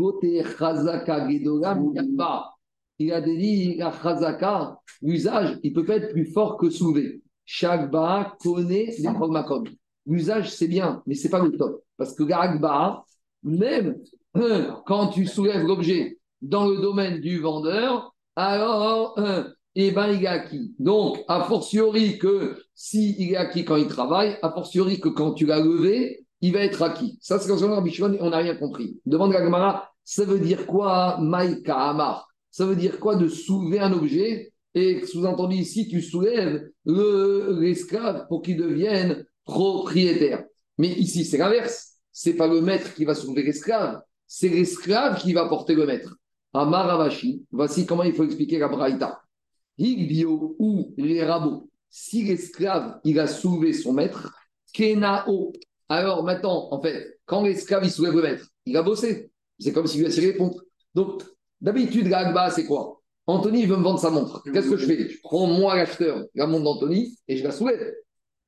Il 2.99 3.11
a 3.13 3.21
dit 3.21 3.79
Chazaka, 4.03 4.77
l'usage, 5.01 5.59
il 5.63 5.73
peut 5.73 5.85
pas 5.85 5.95
être 5.95 6.11
plus 6.11 6.25
fort 6.25 6.57
que 6.57 6.69
soulever. 6.69 7.21
Chaque 7.45 7.89
connaît 8.39 8.93
les 8.97 9.09
Makom. 9.29 9.63
L'usage, 10.05 10.51
c'est 10.53 10.67
bien, 10.67 11.01
mais 11.07 11.15
c'est 11.15 11.29
pas 11.29 11.41
le 11.41 11.51
top. 11.51 11.83
Parce 11.97 12.13
que 12.13 12.23
l'Agba, 12.23 13.05
même 13.43 13.97
hein, 14.33 14.81
quand 14.85 15.07
tu 15.07 15.25
soulèves 15.25 15.65
l'objet 15.65 16.19
dans 16.41 16.67
le 16.67 16.77
domaine 16.77 17.21
du 17.21 17.39
vendeur, 17.39 18.13
alors, 18.35 19.13
hein, 19.17 19.47
eh 19.75 19.91
ben, 19.91 20.11
il 20.11 20.23
est 20.23 20.27
acquis. 20.27 20.75
Donc, 20.79 21.23
a 21.27 21.43
fortiori 21.43 22.17
que 22.17 22.57
s'il 22.73 23.19
il 23.19 23.31
est 23.31 23.37
acquis 23.37 23.63
quand 23.63 23.77
il 23.77 23.87
travaille, 23.87 24.37
a 24.41 24.51
fortiori 24.51 24.99
que 24.99 25.09
quand 25.09 25.33
tu 25.33 25.45
l'as 25.45 25.59
levé, 25.59 26.24
il 26.45 26.53
va 26.53 26.59
être 26.59 26.83
acquis. 26.83 27.17
Ça, 27.21 27.39
c'est 27.39 27.49
quand 27.49 27.59
on 27.63 27.71
on 27.71 28.29
n'a 28.29 28.37
rien 28.37 28.55
compris. 28.55 28.99
Demande 29.07 29.33
la 29.33 29.43
Gemara, 29.43 29.89
ça 30.03 30.25
veut 30.25 30.37
dire 30.37 30.67
quoi, 30.67 31.17
Maïka 31.19 31.75
Amar? 31.75 32.27
Ça 32.51 32.67
veut 32.67 32.75
dire 32.75 32.99
quoi 32.99 33.15
de 33.15 33.27
soulever 33.27 33.79
un 33.79 33.91
objet? 33.91 34.53
Et 34.75 35.03
sous-entendu 35.07 35.55
ici, 35.55 35.87
tu 35.87 36.03
soulèves 36.03 36.69
l'esclave 36.85 38.27
pour 38.27 38.43
qu'il 38.43 38.57
devienne 38.57 39.25
propriétaire. 39.43 40.43
Mais 40.77 40.89
ici, 40.89 41.25
c'est 41.25 41.39
l'inverse. 41.39 41.93
C'est 42.11 42.35
pas 42.35 42.47
le 42.47 42.61
maître 42.61 42.93
qui 42.93 43.05
va 43.05 43.15
soulever 43.15 43.41
l'esclave, 43.41 44.01
c'est 44.27 44.49
l'esclave 44.49 45.19
qui 45.19 45.33
va 45.33 45.49
porter 45.49 45.73
le 45.73 45.87
maître. 45.87 46.15
À 46.53 46.63
Maravashi, 46.63 47.43
voici 47.51 47.87
comment 47.87 48.03
il 48.03 48.13
faut 48.13 48.23
expliquer 48.23 48.59
la 48.59 48.67
Braïta. 48.67 49.19
Higbio 49.79 50.55
ou 50.59 50.93
les 50.97 51.25
rabots. 51.25 51.69
Si 51.89 52.23
l'esclave, 52.23 52.99
il 53.03 53.19
a 53.19 53.25
soulevé 53.27 53.73
son 53.73 53.93
maître, 53.93 54.31
Kenao. 54.71 55.51
Alors 55.89 56.23
maintenant, 56.23 56.67
en 56.71 56.81
fait, 56.81 57.19
quand 57.25 57.43
l'esclave, 57.43 57.83
il 57.83 57.91
soulève 57.91 58.15
le 58.15 58.21
maître, 58.21 58.47
il 58.65 58.75
a 58.77 58.81
bossé. 58.81 59.31
C'est 59.59 59.71
comme 59.71 59.87
s'il 59.87 60.01
lui 60.01 60.07
a 60.07 60.09
tiré 60.09 60.27
les 60.27 60.33
pompes. 60.33 60.59
Donc, 60.93 61.23
d'habitude, 61.61 62.07
l'agba, 62.07 62.49
c'est 62.49 62.65
quoi? 62.65 63.01
Anthony 63.27 63.65
veut 63.65 63.77
me 63.77 63.83
vendre 63.83 63.99
sa 63.99 64.09
montre. 64.09 64.43
Qu'est-ce 64.51 64.69
que 64.69 64.77
je 64.77 64.85
fais? 64.85 65.09
Je 65.09 65.19
prends 65.23 65.47
moi 65.47 65.75
l'acheteur, 65.75 66.23
la 66.35 66.47
montre 66.47 66.63
d'Anthony, 66.63 67.17
et 67.27 67.37
je 67.37 67.43
la 67.43 67.51
soulève. 67.51 67.93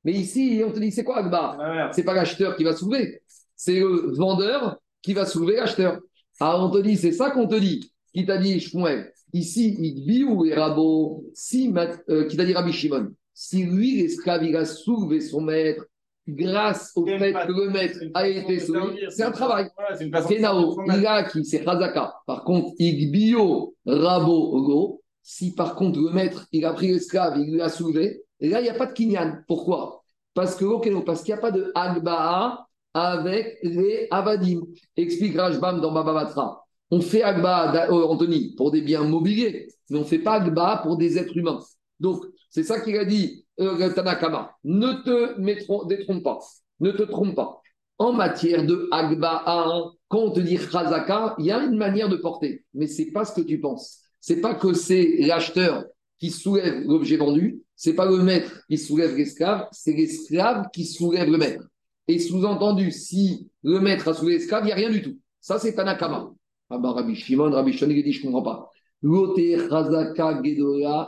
Mais 0.03 0.13
ici, 0.13 0.61
on 0.65 0.71
te 0.71 0.79
dit, 0.79 0.91
c'est 0.91 1.03
quoi 1.03 1.17
Agba 1.17 1.91
C'est 1.93 2.03
pas 2.03 2.13
l'acheteur 2.13 2.55
qui 2.55 2.63
va 2.63 2.75
soulever, 2.75 3.21
c'est 3.55 3.79
le 3.79 4.13
vendeur 4.15 4.77
qui 5.01 5.13
va 5.13 5.25
soulever 5.25 5.55
l'acheteur. 5.55 5.99
Te 6.39 6.81
dit, 6.81 6.97
c'est 6.97 7.11
ça 7.11 7.31
qu'on 7.31 7.47
te 7.47 7.55
dit. 7.55 7.91
Qui 8.13 8.25
t'a 8.25 8.37
dit, 8.37 8.59
Shmuel? 8.59 9.11
Ici, 9.33 9.75
il 9.79 10.05
vit 10.05 10.23
où 10.23 10.45
est 10.45 10.53
Rabo 10.53 11.25
si, 11.33 11.73
euh, 12.09 12.25
Qui 12.25 12.37
t'a 12.37 12.45
dit 12.45 12.53
Rabbi 12.53 12.71
Shimon? 12.71 13.09
Si 13.33 13.63
lui, 13.63 14.01
l'esclave, 14.01 14.43
il 14.43 14.55
a 14.55 14.65
soulevé 14.65 15.19
son 15.21 15.41
maître, 15.41 15.85
grâce 16.27 16.91
au 16.95 17.05
fait 17.05 17.33
que 17.33 17.51
le 17.51 17.69
maître 17.69 17.99
a 18.13 18.27
été 18.27 18.59
soulevé, 18.59 19.07
c'est 19.09 19.23
un 19.23 19.31
travail. 19.31 19.69
Kenao, 20.27 20.77
qui 21.31 21.45
c'est 21.45 21.63
Khazaka. 21.63 22.15
Par 22.25 22.43
contre, 22.43 22.71
Igbio, 22.77 23.75
Rabo, 23.85 25.01
Si 25.21 25.53
par 25.53 25.75
contre 25.75 25.99
le 25.99 26.11
maître, 26.11 26.45
il 26.51 26.65
a 26.65 26.73
pris 26.73 26.89
l'esclave, 26.89 27.37
il 27.39 27.55
l'a 27.55 27.69
soulevé, 27.69 28.21
là, 28.39 28.59
il 28.59 28.63
n'y 28.63 28.69
a 28.69 28.73
pas 28.73 28.87
de 28.87 28.93
kinyan. 28.93 29.39
Pourquoi? 29.47 30.03
Parce 30.33 30.55
que 30.55 30.99
parce 31.01 31.23
qu'il 31.23 31.33
n'y 31.33 31.39
a 31.39 31.41
pas 31.41 31.51
de 31.51 31.71
agba'a 31.73 32.67
avec 32.93 33.57
les 33.63 34.07
avadim. 34.11 34.61
Explique 34.95 35.37
Rajbam 35.37 35.81
dans 35.81 35.91
Bababatra. 35.91 36.63
On 36.89 37.01
fait 37.01 37.23
agba'a, 37.23 37.87
oh, 37.91 38.03
Anthony, 38.09 38.53
pour 38.55 38.71
des 38.71 38.81
biens 38.81 39.03
mobiliers, 39.03 39.67
mais 39.89 39.97
on 39.97 40.01
ne 40.01 40.05
fait 40.05 40.19
pas 40.19 40.33
agba'a 40.33 40.77
pour 40.83 40.97
des 40.97 41.17
êtres 41.17 41.35
humains. 41.35 41.59
Donc, 41.99 42.23
c'est 42.49 42.63
ça 42.63 42.79
qu'il 42.79 42.97
a 42.97 43.05
dit 43.05 43.45
euh, 43.59 43.93
Tanakama. 43.93 44.55
Ne 44.63 45.03
te 45.03 45.87
détrompe 45.87 46.23
pas. 46.23 46.39
Ne 46.79 46.91
te 46.91 47.03
trompe 47.03 47.35
pas. 47.35 47.61
En 47.97 48.13
matière 48.13 48.65
de 48.65 48.87
agba'a, 48.91 49.91
quand 50.07 50.19
on 50.19 50.31
te 50.31 50.39
dit 50.39 50.57
chazaka, 50.57 51.35
il 51.39 51.45
y 51.45 51.51
a 51.51 51.63
une 51.63 51.77
manière 51.77 52.09
de 52.09 52.17
porter, 52.17 52.63
mais 52.73 52.87
ce 52.87 53.01
n'est 53.01 53.11
pas 53.11 53.25
ce 53.25 53.33
que 53.33 53.45
tu 53.45 53.59
penses. 53.59 53.99
C'est 54.19 54.39
pas 54.39 54.53
que 54.53 54.73
c'est 54.73 55.17
l'acheteur 55.19 55.85
qui 56.19 56.29
soulève 56.29 56.83
l'objet 56.85 57.17
vendu, 57.17 57.61
c'est 57.75 57.93
pas 57.93 58.05
le 58.05 58.17
maître 58.23 58.61
qui 58.69 58.77
soulève 58.77 59.15
l'esclave, 59.15 59.67
c'est 59.71 59.93
l'esclave 59.93 60.67
qui 60.71 60.85
soulève 60.85 61.29
le 61.29 61.37
maître. 61.37 61.63
Et 62.07 62.19
sous-entendu, 62.19 62.91
si 62.91 63.49
le 63.63 63.79
maître 63.79 64.07
a 64.07 64.13
soulevé 64.13 64.37
l'esclave, 64.37 64.63
il 64.63 64.67
n'y 64.67 64.71
a 64.71 64.75
rien 64.75 64.89
du 64.89 65.01
tout. 65.01 65.17
Ça, 65.41 65.59
c'est 65.59 65.73
Tanakama. 65.73 66.31
Ah 66.69 66.77
bah, 66.77 66.91
Rabbi 66.91 67.15
Shimon, 67.15 67.51
Rabbi 67.51 67.73
Shimon, 67.73 67.91
il 67.91 68.03
dit, 68.03 68.11
je 68.11 68.25
ne 68.25 68.31
comprends 68.31 68.43
pas. 68.43 68.71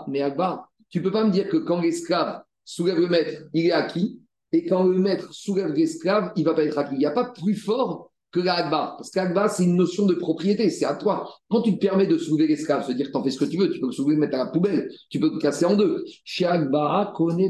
Mais 0.07 0.21
Agba, 0.21 0.68
tu 0.89 0.99
ne 0.99 1.03
peux 1.03 1.11
pas 1.11 1.23
me 1.23 1.31
dire 1.31 1.47
que 1.49 1.57
quand 1.57 1.81
l'esclave 1.81 2.41
soulève 2.65 2.99
le 2.99 3.07
maître, 3.07 3.43
il 3.53 3.65
est 3.67 3.71
acquis, 3.71 4.19
et 4.51 4.65
quand 4.65 4.83
le 4.83 4.97
maître 4.97 5.33
soulève 5.33 5.73
l'esclave, 5.73 6.31
il 6.35 6.43
ne 6.43 6.49
va 6.49 6.55
pas 6.55 6.63
être 6.63 6.77
acquis. 6.77 6.95
Il 6.95 6.99
n'y 6.99 7.05
a 7.05 7.11
pas 7.11 7.25
plus 7.25 7.55
fort 7.55 8.11
que 8.31 8.39
l'agba. 8.39 8.95
Parce 8.97 9.09
qu'agba, 9.11 9.47
c'est 9.47 9.63
une 9.63 9.75
notion 9.75 10.05
de 10.05 10.13
propriété, 10.13 10.69
c'est 10.69 10.85
à 10.85 10.95
toi. 10.95 11.29
Quand 11.49 11.61
tu 11.61 11.73
te 11.73 11.79
permets 11.79 12.07
de 12.07 12.17
soulever 12.17 12.47
l'esclave, 12.47 12.85
se 12.85 12.91
dire 12.91 13.11
t'en 13.11 13.23
fais 13.23 13.31
ce 13.31 13.39
que 13.39 13.45
tu 13.45 13.57
veux, 13.57 13.69
tu 13.69 13.79
peux 13.79 13.87
le 13.87 13.91
soulever, 13.91 14.15
le 14.15 14.21
mettre 14.21 14.35
à 14.35 14.45
la 14.45 14.47
poubelle, 14.47 14.89
tu 15.09 15.19
peux 15.19 15.31
le 15.31 15.39
casser 15.39 15.65
en 15.65 15.75
deux. 15.75 16.03
Agba, 16.43 17.13
connaît. 17.15 17.49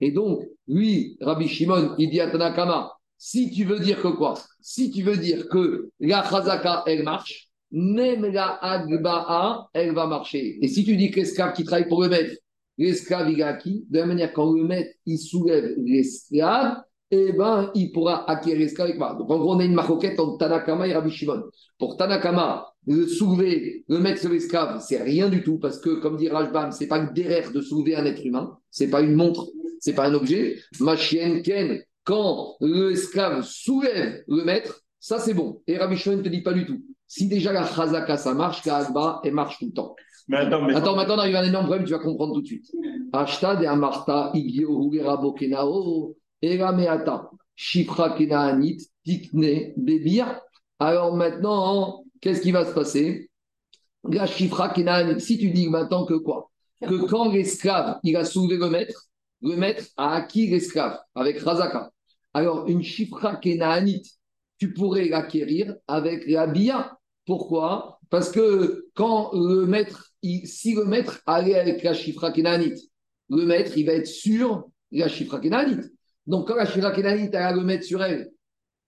Et 0.00 0.12
donc, 0.12 0.42
lui, 0.68 1.16
Rabbi 1.20 1.48
Shimon, 1.48 1.94
il 1.98 2.10
dit 2.10 2.20
à 2.20 2.30
Tanakama, 2.30 2.92
si 3.18 3.50
tu 3.50 3.64
veux 3.64 3.78
dire 3.78 4.00
que 4.02 4.08
quoi? 4.08 4.34
Si 4.60 4.90
tu 4.90 5.02
veux 5.02 5.16
dire 5.16 5.48
que 5.48 5.90
la 6.00 6.22
chazaka, 6.22 6.84
elle 6.86 7.02
marche, 7.02 7.45
même 7.76 8.24
la 8.24 8.58
agba'a, 8.62 9.68
elle 9.74 9.92
va 9.92 10.06
marcher. 10.06 10.58
Et 10.62 10.68
si 10.68 10.82
tu 10.82 10.96
dis 10.96 11.10
que 11.10 11.20
l'esclave 11.20 11.52
qui 11.52 11.62
travaille 11.62 11.88
pour 11.88 12.02
le 12.02 12.08
maître, 12.08 12.34
l'esclave, 12.78 13.30
il 13.30 13.40
est 13.40 13.42
acquis, 13.42 13.84
de 13.90 13.98
la 13.98 14.06
manière 14.06 14.32
quand 14.32 14.50
le 14.50 14.64
maître, 14.64 14.94
il 15.04 15.18
soulève 15.18 15.74
l'esclave, 15.76 16.78
eh 17.10 17.32
ben, 17.32 17.70
il 17.74 17.92
pourra 17.92 18.28
acquérir 18.30 18.60
l'esclave 18.60 18.88
avec. 18.88 18.98
Donc, 18.98 19.30
en 19.30 19.38
gros, 19.38 19.54
on 19.54 19.58
a 19.60 19.64
une 19.64 19.74
maroquette 19.74 20.18
entre 20.18 20.38
Tanakama 20.38 20.88
et 20.88 20.94
Rabbi 20.94 21.10
Shimon. 21.10 21.42
Pour 21.78 21.98
Tanakama, 21.98 22.66
le 22.86 23.06
soulever, 23.06 23.84
le 23.88 23.98
mettre 23.98 24.22
sur 24.22 24.30
l'esclave, 24.30 24.82
c'est 24.82 25.02
rien 25.02 25.28
du 25.28 25.42
tout, 25.42 25.58
parce 25.58 25.78
que, 25.78 26.00
comme 26.00 26.16
dit 26.16 26.30
Rajbam, 26.30 26.72
c'est 26.72 26.88
pas 26.88 27.00
derrière 27.00 27.52
de 27.52 27.60
soulever 27.60 27.94
un 27.94 28.06
être 28.06 28.24
humain, 28.24 28.56
c'est 28.70 28.88
pas 28.88 29.02
une 29.02 29.14
montre, 29.14 29.48
c'est 29.80 29.94
pas 29.94 30.08
un 30.08 30.14
objet. 30.14 30.56
Ma 30.80 30.96
chienne 30.96 31.42
Ken, 31.42 31.82
quand 32.04 32.56
l'esclave 32.60 33.42
soulève 33.42 34.24
le 34.28 34.44
maître, 34.44 34.80
ça 34.98 35.18
c'est 35.18 35.34
bon. 35.34 35.62
Et 35.66 35.76
Rabbi 35.76 35.96
Shimon 35.96 36.16
ne 36.16 36.22
te 36.22 36.28
dit 36.30 36.42
pas 36.42 36.54
du 36.54 36.64
tout. 36.64 36.80
Si 37.08 37.28
déjà 37.28 37.52
la 37.52 37.64
chazaka 37.64 38.16
ça 38.16 38.34
marche, 38.34 38.64
la 38.64 38.78
agba, 38.78 39.20
elle 39.24 39.34
marche 39.34 39.58
tout 39.58 39.66
le 39.66 39.72
temps. 39.72 39.94
Mais 40.28 40.38
attends, 40.38 40.62
mais 40.62 40.74
Attends, 40.74 40.96
maintenant, 40.96 41.14
on 41.14 41.18
arrive 41.18 41.36
à 41.36 41.40
un 41.40 41.44
énorme 41.44 41.66
problème, 41.66 41.86
tu 41.86 41.92
vas 41.92 42.00
comprendre 42.00 42.34
tout 42.34 42.42
de 42.42 42.46
suite. 42.46 42.66
Ashta 43.12 43.56
de 43.56 43.64
Amarta, 43.64 44.32
Igio, 44.34 44.82
Hugera, 44.82 45.16
Bokenao, 45.16 46.16
Erameata, 46.42 47.30
Shifra, 47.54 48.10
Kenaanit, 48.10 48.78
Tikne. 49.04 49.74
Alors 50.80 51.16
maintenant, 51.16 52.04
qu'est-ce 52.20 52.40
qui 52.40 52.50
va 52.50 52.64
se 52.64 52.74
passer? 52.74 53.30
La 54.02 54.26
Shifra, 54.26 54.70
Kenaanit, 54.70 55.20
si 55.20 55.38
tu 55.38 55.50
dis 55.50 55.68
maintenant 55.68 56.04
que 56.06 56.14
quoi? 56.14 56.50
Que 56.80 57.06
quand 57.06 57.30
l'esclave, 57.30 57.98
il 58.02 58.16
a 58.16 58.24
soulevé 58.24 58.58
le 58.58 58.68
maître, 58.68 59.06
le 59.42 59.56
maître 59.56 59.84
a 59.96 60.16
acquis 60.16 60.48
l'esclave 60.48 60.98
avec 61.14 61.38
Razaka. 61.38 61.90
Alors, 62.34 62.66
une 62.66 62.82
Shifra, 62.82 63.36
Kenaanit, 63.36 64.02
tu 64.58 64.72
pourrais 64.72 65.08
l'acquérir 65.08 65.74
avec 65.86 66.26
la 66.26 66.46
Bia. 66.46 66.95
Pourquoi? 67.26 67.98
Parce 68.08 68.30
que 68.30 68.86
quand 68.94 69.30
le 69.34 69.66
maître, 69.66 70.10
il- 70.22 70.46
si 70.46 70.74
le 70.74 70.84
maître 70.84 71.20
allait 71.26 71.58
avec 71.58 71.82
la 71.82 71.92
Shifra 71.92 72.30
Kenanit, 72.30 72.90
le 73.28 73.44
maître, 73.44 73.72
il 73.76 73.84
va 73.86 73.92
être 73.94 74.06
sur 74.06 74.64
la 74.92 75.08
Shifra 75.08 75.40
Kenanit. 75.40 75.82
Donc, 76.26 76.46
quand 76.48 76.54
la 76.54 76.66
Shifra 76.66 76.92
Kenanit, 76.92 77.28
elle 77.32 77.36
a 77.42 77.52
le 77.52 77.62
maître 77.62 77.84
sur 77.84 78.02
elle, 78.02 78.30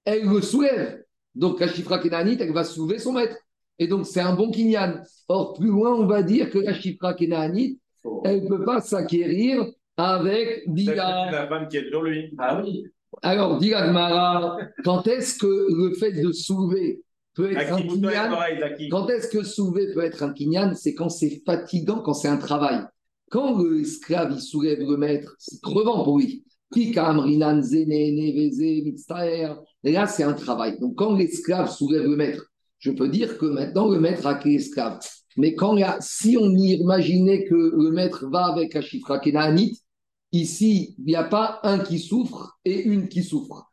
elle 0.05 0.25
le 0.27 0.41
soulève. 0.41 1.03
Donc, 1.35 1.61
la 1.61 1.69
Shifra 1.69 1.99
Kenanit, 1.99 2.37
elle 2.41 2.53
va 2.53 2.65
soulever 2.65 2.99
son 2.99 3.13
maître. 3.13 3.37
Et 3.81 3.87
donc, 3.89 4.07
c'est 4.07 4.21
un 4.21 4.35
bon 4.35 4.51
kinyan. 4.51 5.01
Or, 5.29 5.55
plus 5.55 5.69
loin, 5.69 5.95
on 5.95 6.07
va 6.07 6.23
dire 6.23 6.51
que 6.51 6.59
la 6.59 6.75
Shifra 6.75 7.15
Kenanit, 7.15 7.79
elle 8.25 8.45
ne 8.45 8.49
peut 8.49 8.65
pas 8.65 8.81
s'acquérir 8.81 9.67
avec 9.97 10.63
Dia. 10.73 11.31
la 11.31 11.49
femme 11.49 11.69
qui 11.69 11.77
est 11.79 11.89
sur 11.89 12.03
lui. 12.03 12.33
Ah 12.39 12.61
oui. 12.65 12.85
Alors, 13.23 13.59
dit 13.59 13.75
Agmara, 13.75 14.59
quand 14.85 15.07
est-ce 15.09 15.39
que 15.39 15.47
le 15.47 15.95
fait 15.95 16.13
de 16.13 16.31
soulever 16.31 17.03
peut 17.39 17.51
être 17.53 17.73
un 17.73 17.79
kinyan. 17.95 18.31
Quand 18.91 19.09
est-ce 19.09 19.29
que 19.29 19.43
soulever 19.45 19.93
peut 19.95 20.05
être 20.05 20.23
un 20.23 20.33
kinyan 20.33 20.75
C'est 20.75 20.95
quand 20.95 21.09
c'est 21.09 21.43
fatigant, 21.47 22.01
quand 22.05 22.15
c'est 22.15 22.29
un 22.29 22.37
travail. 22.49 22.79
Quand 23.31 23.59
l'esclave 23.63 24.31
il 24.35 24.41
soulève 24.41 24.81
le 24.81 24.97
maître, 24.97 25.35
c'est 25.39 25.61
crevant 25.63 26.03
pour 26.05 26.19
lui. 26.19 26.45
Et 29.85 29.93
là, 29.93 30.07
c'est 30.07 30.23
un 30.25 30.33
travail. 30.35 30.79
Donc, 30.81 30.97
quand 30.97 31.15
l'esclave 31.15 31.71
soulève 31.71 32.03
le 32.03 32.17
maître, 32.17 32.45
je 32.79 32.91
peux 32.91 33.09
dire 33.09 33.39
que 33.39 33.47
maintenant 33.47 33.89
le 33.89 33.99
maître 34.01 34.27
a 34.27 34.35
que 34.35 34.49
l'esclave. 34.49 34.99
Mais 35.37 35.55
quand 35.55 35.77
a- 35.83 35.99
si 36.01 36.37
on 36.37 36.51
imaginait 36.51 37.45
que 37.45 37.55
le 37.55 37.91
maître 37.91 38.27
va 38.31 38.47
avec 38.47 38.75
la 38.75 38.83
chifra 38.83 39.19
Kenaanite, 39.19 39.79
ici, 40.33 40.95
il 40.99 41.05
n'y 41.05 41.15
a 41.17 41.25
pas 41.25 41.61
un 41.63 41.79
qui 41.79 41.99
souffre 41.99 42.59
et 42.65 42.83
une 42.83 43.09
qui 43.09 43.23
souffre. 43.23 43.71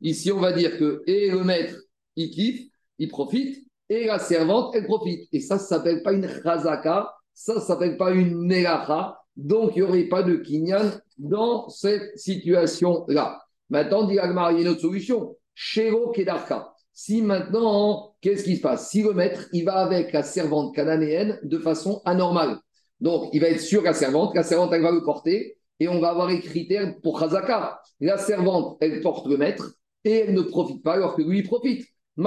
Ici, 0.00 0.32
on 0.32 0.40
va 0.40 0.52
dire 0.52 0.78
que 0.78 1.02
et 1.06 1.30
le 1.30 1.44
maître, 1.44 1.76
il 2.16 2.30
kiffe, 2.30 2.62
il 2.98 3.08
profite, 3.08 3.66
et 3.88 4.06
la 4.06 4.18
servante, 4.18 4.74
elle 4.74 4.84
profite. 4.84 5.28
Et 5.32 5.40
ça, 5.40 5.58
ça 5.58 5.76
s'appelle 5.76 6.02
pas 6.02 6.12
une 6.12 6.28
chazaka, 6.28 7.12
ça, 7.32 7.54
ça 7.54 7.60
s'appelle 7.60 7.96
pas 7.96 8.12
une 8.12 8.46
nelacha. 8.46 9.18
Donc, 9.36 9.72
il 9.74 9.82
n'y 9.82 9.88
aurait 9.88 10.04
pas 10.04 10.22
de 10.22 10.36
kinyan 10.36 10.92
dans 11.18 11.68
cette 11.68 12.16
situation-là. 12.16 13.42
Maintenant, 13.68 14.04
dit 14.06 14.18
Agmar, 14.18 14.52
il 14.52 14.56
y 14.56 14.58
a 14.58 14.62
une 14.62 14.68
autre 14.68 14.80
solution. 14.80 15.36
Shero 15.54 16.10
Kedarka. 16.10 16.72
Si 16.92 17.22
maintenant, 17.22 18.14
qu'est-ce 18.20 18.44
qui 18.44 18.56
se 18.56 18.60
passe? 18.60 18.88
Si 18.90 19.02
le 19.02 19.12
maître, 19.12 19.48
il 19.52 19.64
va 19.64 19.74
avec 19.74 20.12
la 20.12 20.22
servante 20.22 20.74
cananéenne 20.74 21.40
de 21.42 21.58
façon 21.58 22.00
anormale. 22.04 22.58
Donc, 23.00 23.30
il 23.32 23.40
va 23.40 23.48
être 23.48 23.60
sur 23.60 23.82
la 23.82 23.94
servante, 23.94 24.34
la 24.36 24.44
servante, 24.44 24.72
elle 24.72 24.82
va 24.82 24.92
le 24.92 25.02
porter, 25.02 25.58
et 25.80 25.88
on 25.88 25.98
va 26.00 26.10
avoir 26.10 26.28
les 26.28 26.40
critères 26.40 26.94
pour 27.02 27.18
Chazaka. 27.18 27.80
La 28.00 28.16
servante, 28.16 28.78
elle 28.80 29.00
porte 29.00 29.26
le 29.26 29.36
maître, 29.36 29.74
et 30.04 30.12
elle 30.12 30.34
ne 30.34 30.42
profite 30.42 30.82
pas 30.82 30.94
alors 30.94 31.16
que 31.16 31.22
lui, 31.22 31.38
il 31.38 31.44
profite. 31.44 31.86
Qui 32.16 32.24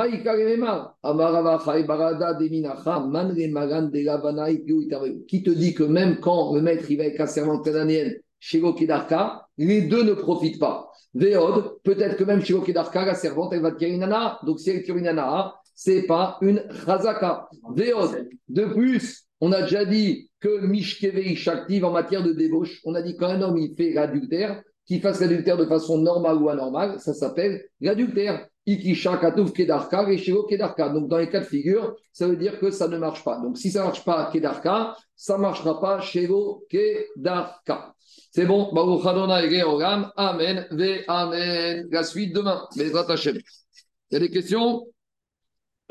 te 5.44 5.50
dit 5.50 5.74
que 5.74 5.84
même 5.84 6.20
quand 6.20 6.54
le 6.54 6.62
maître 6.62 6.92
il 6.92 6.98
va 6.98 7.04
la 7.18 7.28
servante 7.28 7.64
cananéenne 7.64 8.16
chez 8.40 8.62
Kedarka, 8.62 9.48
les 9.58 9.84
deux 9.84 10.04
ne 10.04 10.14
profitent 10.14 10.60
pas. 10.60 10.92
Véod, 11.14 11.80
peut-être 11.84 12.18
que 12.18 12.26
même 12.26 12.44
chez 12.44 12.54
Kedarka, 12.60 13.06
la 13.06 13.16
servante, 13.16 13.54
elle 13.54 13.62
va 13.62 13.72
te 13.72 13.86
une 13.86 14.00
nana. 14.00 14.40
Donc 14.46 14.60
si 14.60 14.72
elle 14.72 14.84
tire 14.84 14.98
une 14.98 15.06
nana, 15.06 15.56
c'est 15.74 16.02
pas 16.02 16.38
une 16.42 16.62
chazaka. 16.86 17.48
Véod. 17.74 18.28
De 18.50 18.66
plus, 18.66 19.26
on 19.40 19.54
a 19.54 19.62
déjà 19.62 19.86
dit 19.86 20.30
que 20.40 20.66
Mishkeve 20.66 21.38
active 21.48 21.86
en 21.86 21.92
matière 21.92 22.24
de 22.24 22.34
débauche. 22.34 22.82
On 22.84 22.94
a 22.94 23.02
dit 23.02 23.16
qu'un 23.16 23.42
homme, 23.42 23.58
il 23.58 23.74
fait 23.76 23.94
l'adultère, 23.94 24.62
qu'il 24.88 25.02
fasse 25.02 25.20
l'adultère 25.20 25.58
de 25.58 25.66
façon 25.66 25.98
normale 25.98 26.38
ou 26.38 26.50
anormale, 26.50 27.00
ça 27.00 27.14
s'appelle 27.14 27.66
l'adultère. 27.82 28.48
Ikisha 28.66 29.18
Katouf 29.18 29.54
Kedarka, 29.54 30.04
Reshiro 30.04 30.44
Kedarka. 30.44 30.90
Donc, 30.90 31.08
dans 31.08 31.18
les 31.18 31.30
cas 31.30 31.40
de 31.40 31.46
figure, 31.46 31.96
ça 32.12 32.28
veut 32.28 32.36
dire 32.36 32.60
que 32.60 32.70
ça 32.70 32.88
ne 32.88 32.98
marche 32.98 33.24
pas. 33.24 33.40
Donc, 33.40 33.58
si 33.58 33.72
ça 33.72 33.80
ne 33.80 33.86
marche 33.86 34.04
pas 34.04 34.30
Kedarka, 34.32 34.96
ça 35.16 35.38
ne 35.38 35.42
marchera 35.42 35.80
pas 35.80 36.02
Shiro 36.02 36.66
Kedarka. 36.70 37.94
C'est 38.32 38.46
bon, 38.46 38.74
Baruch 38.74 39.06
Adonai 39.06 39.62
Amen, 40.18 40.68
Ve 40.72 41.04
Amen. 41.08 41.88
La 41.92 42.04
suite 42.04 42.36
demain, 42.36 42.68
Bezrat 42.76 43.10
Hashem. 43.10 43.38
Il 44.10 44.14
y 44.14 44.16
a 44.18 44.20
des 44.20 44.30
questions? 44.30 44.86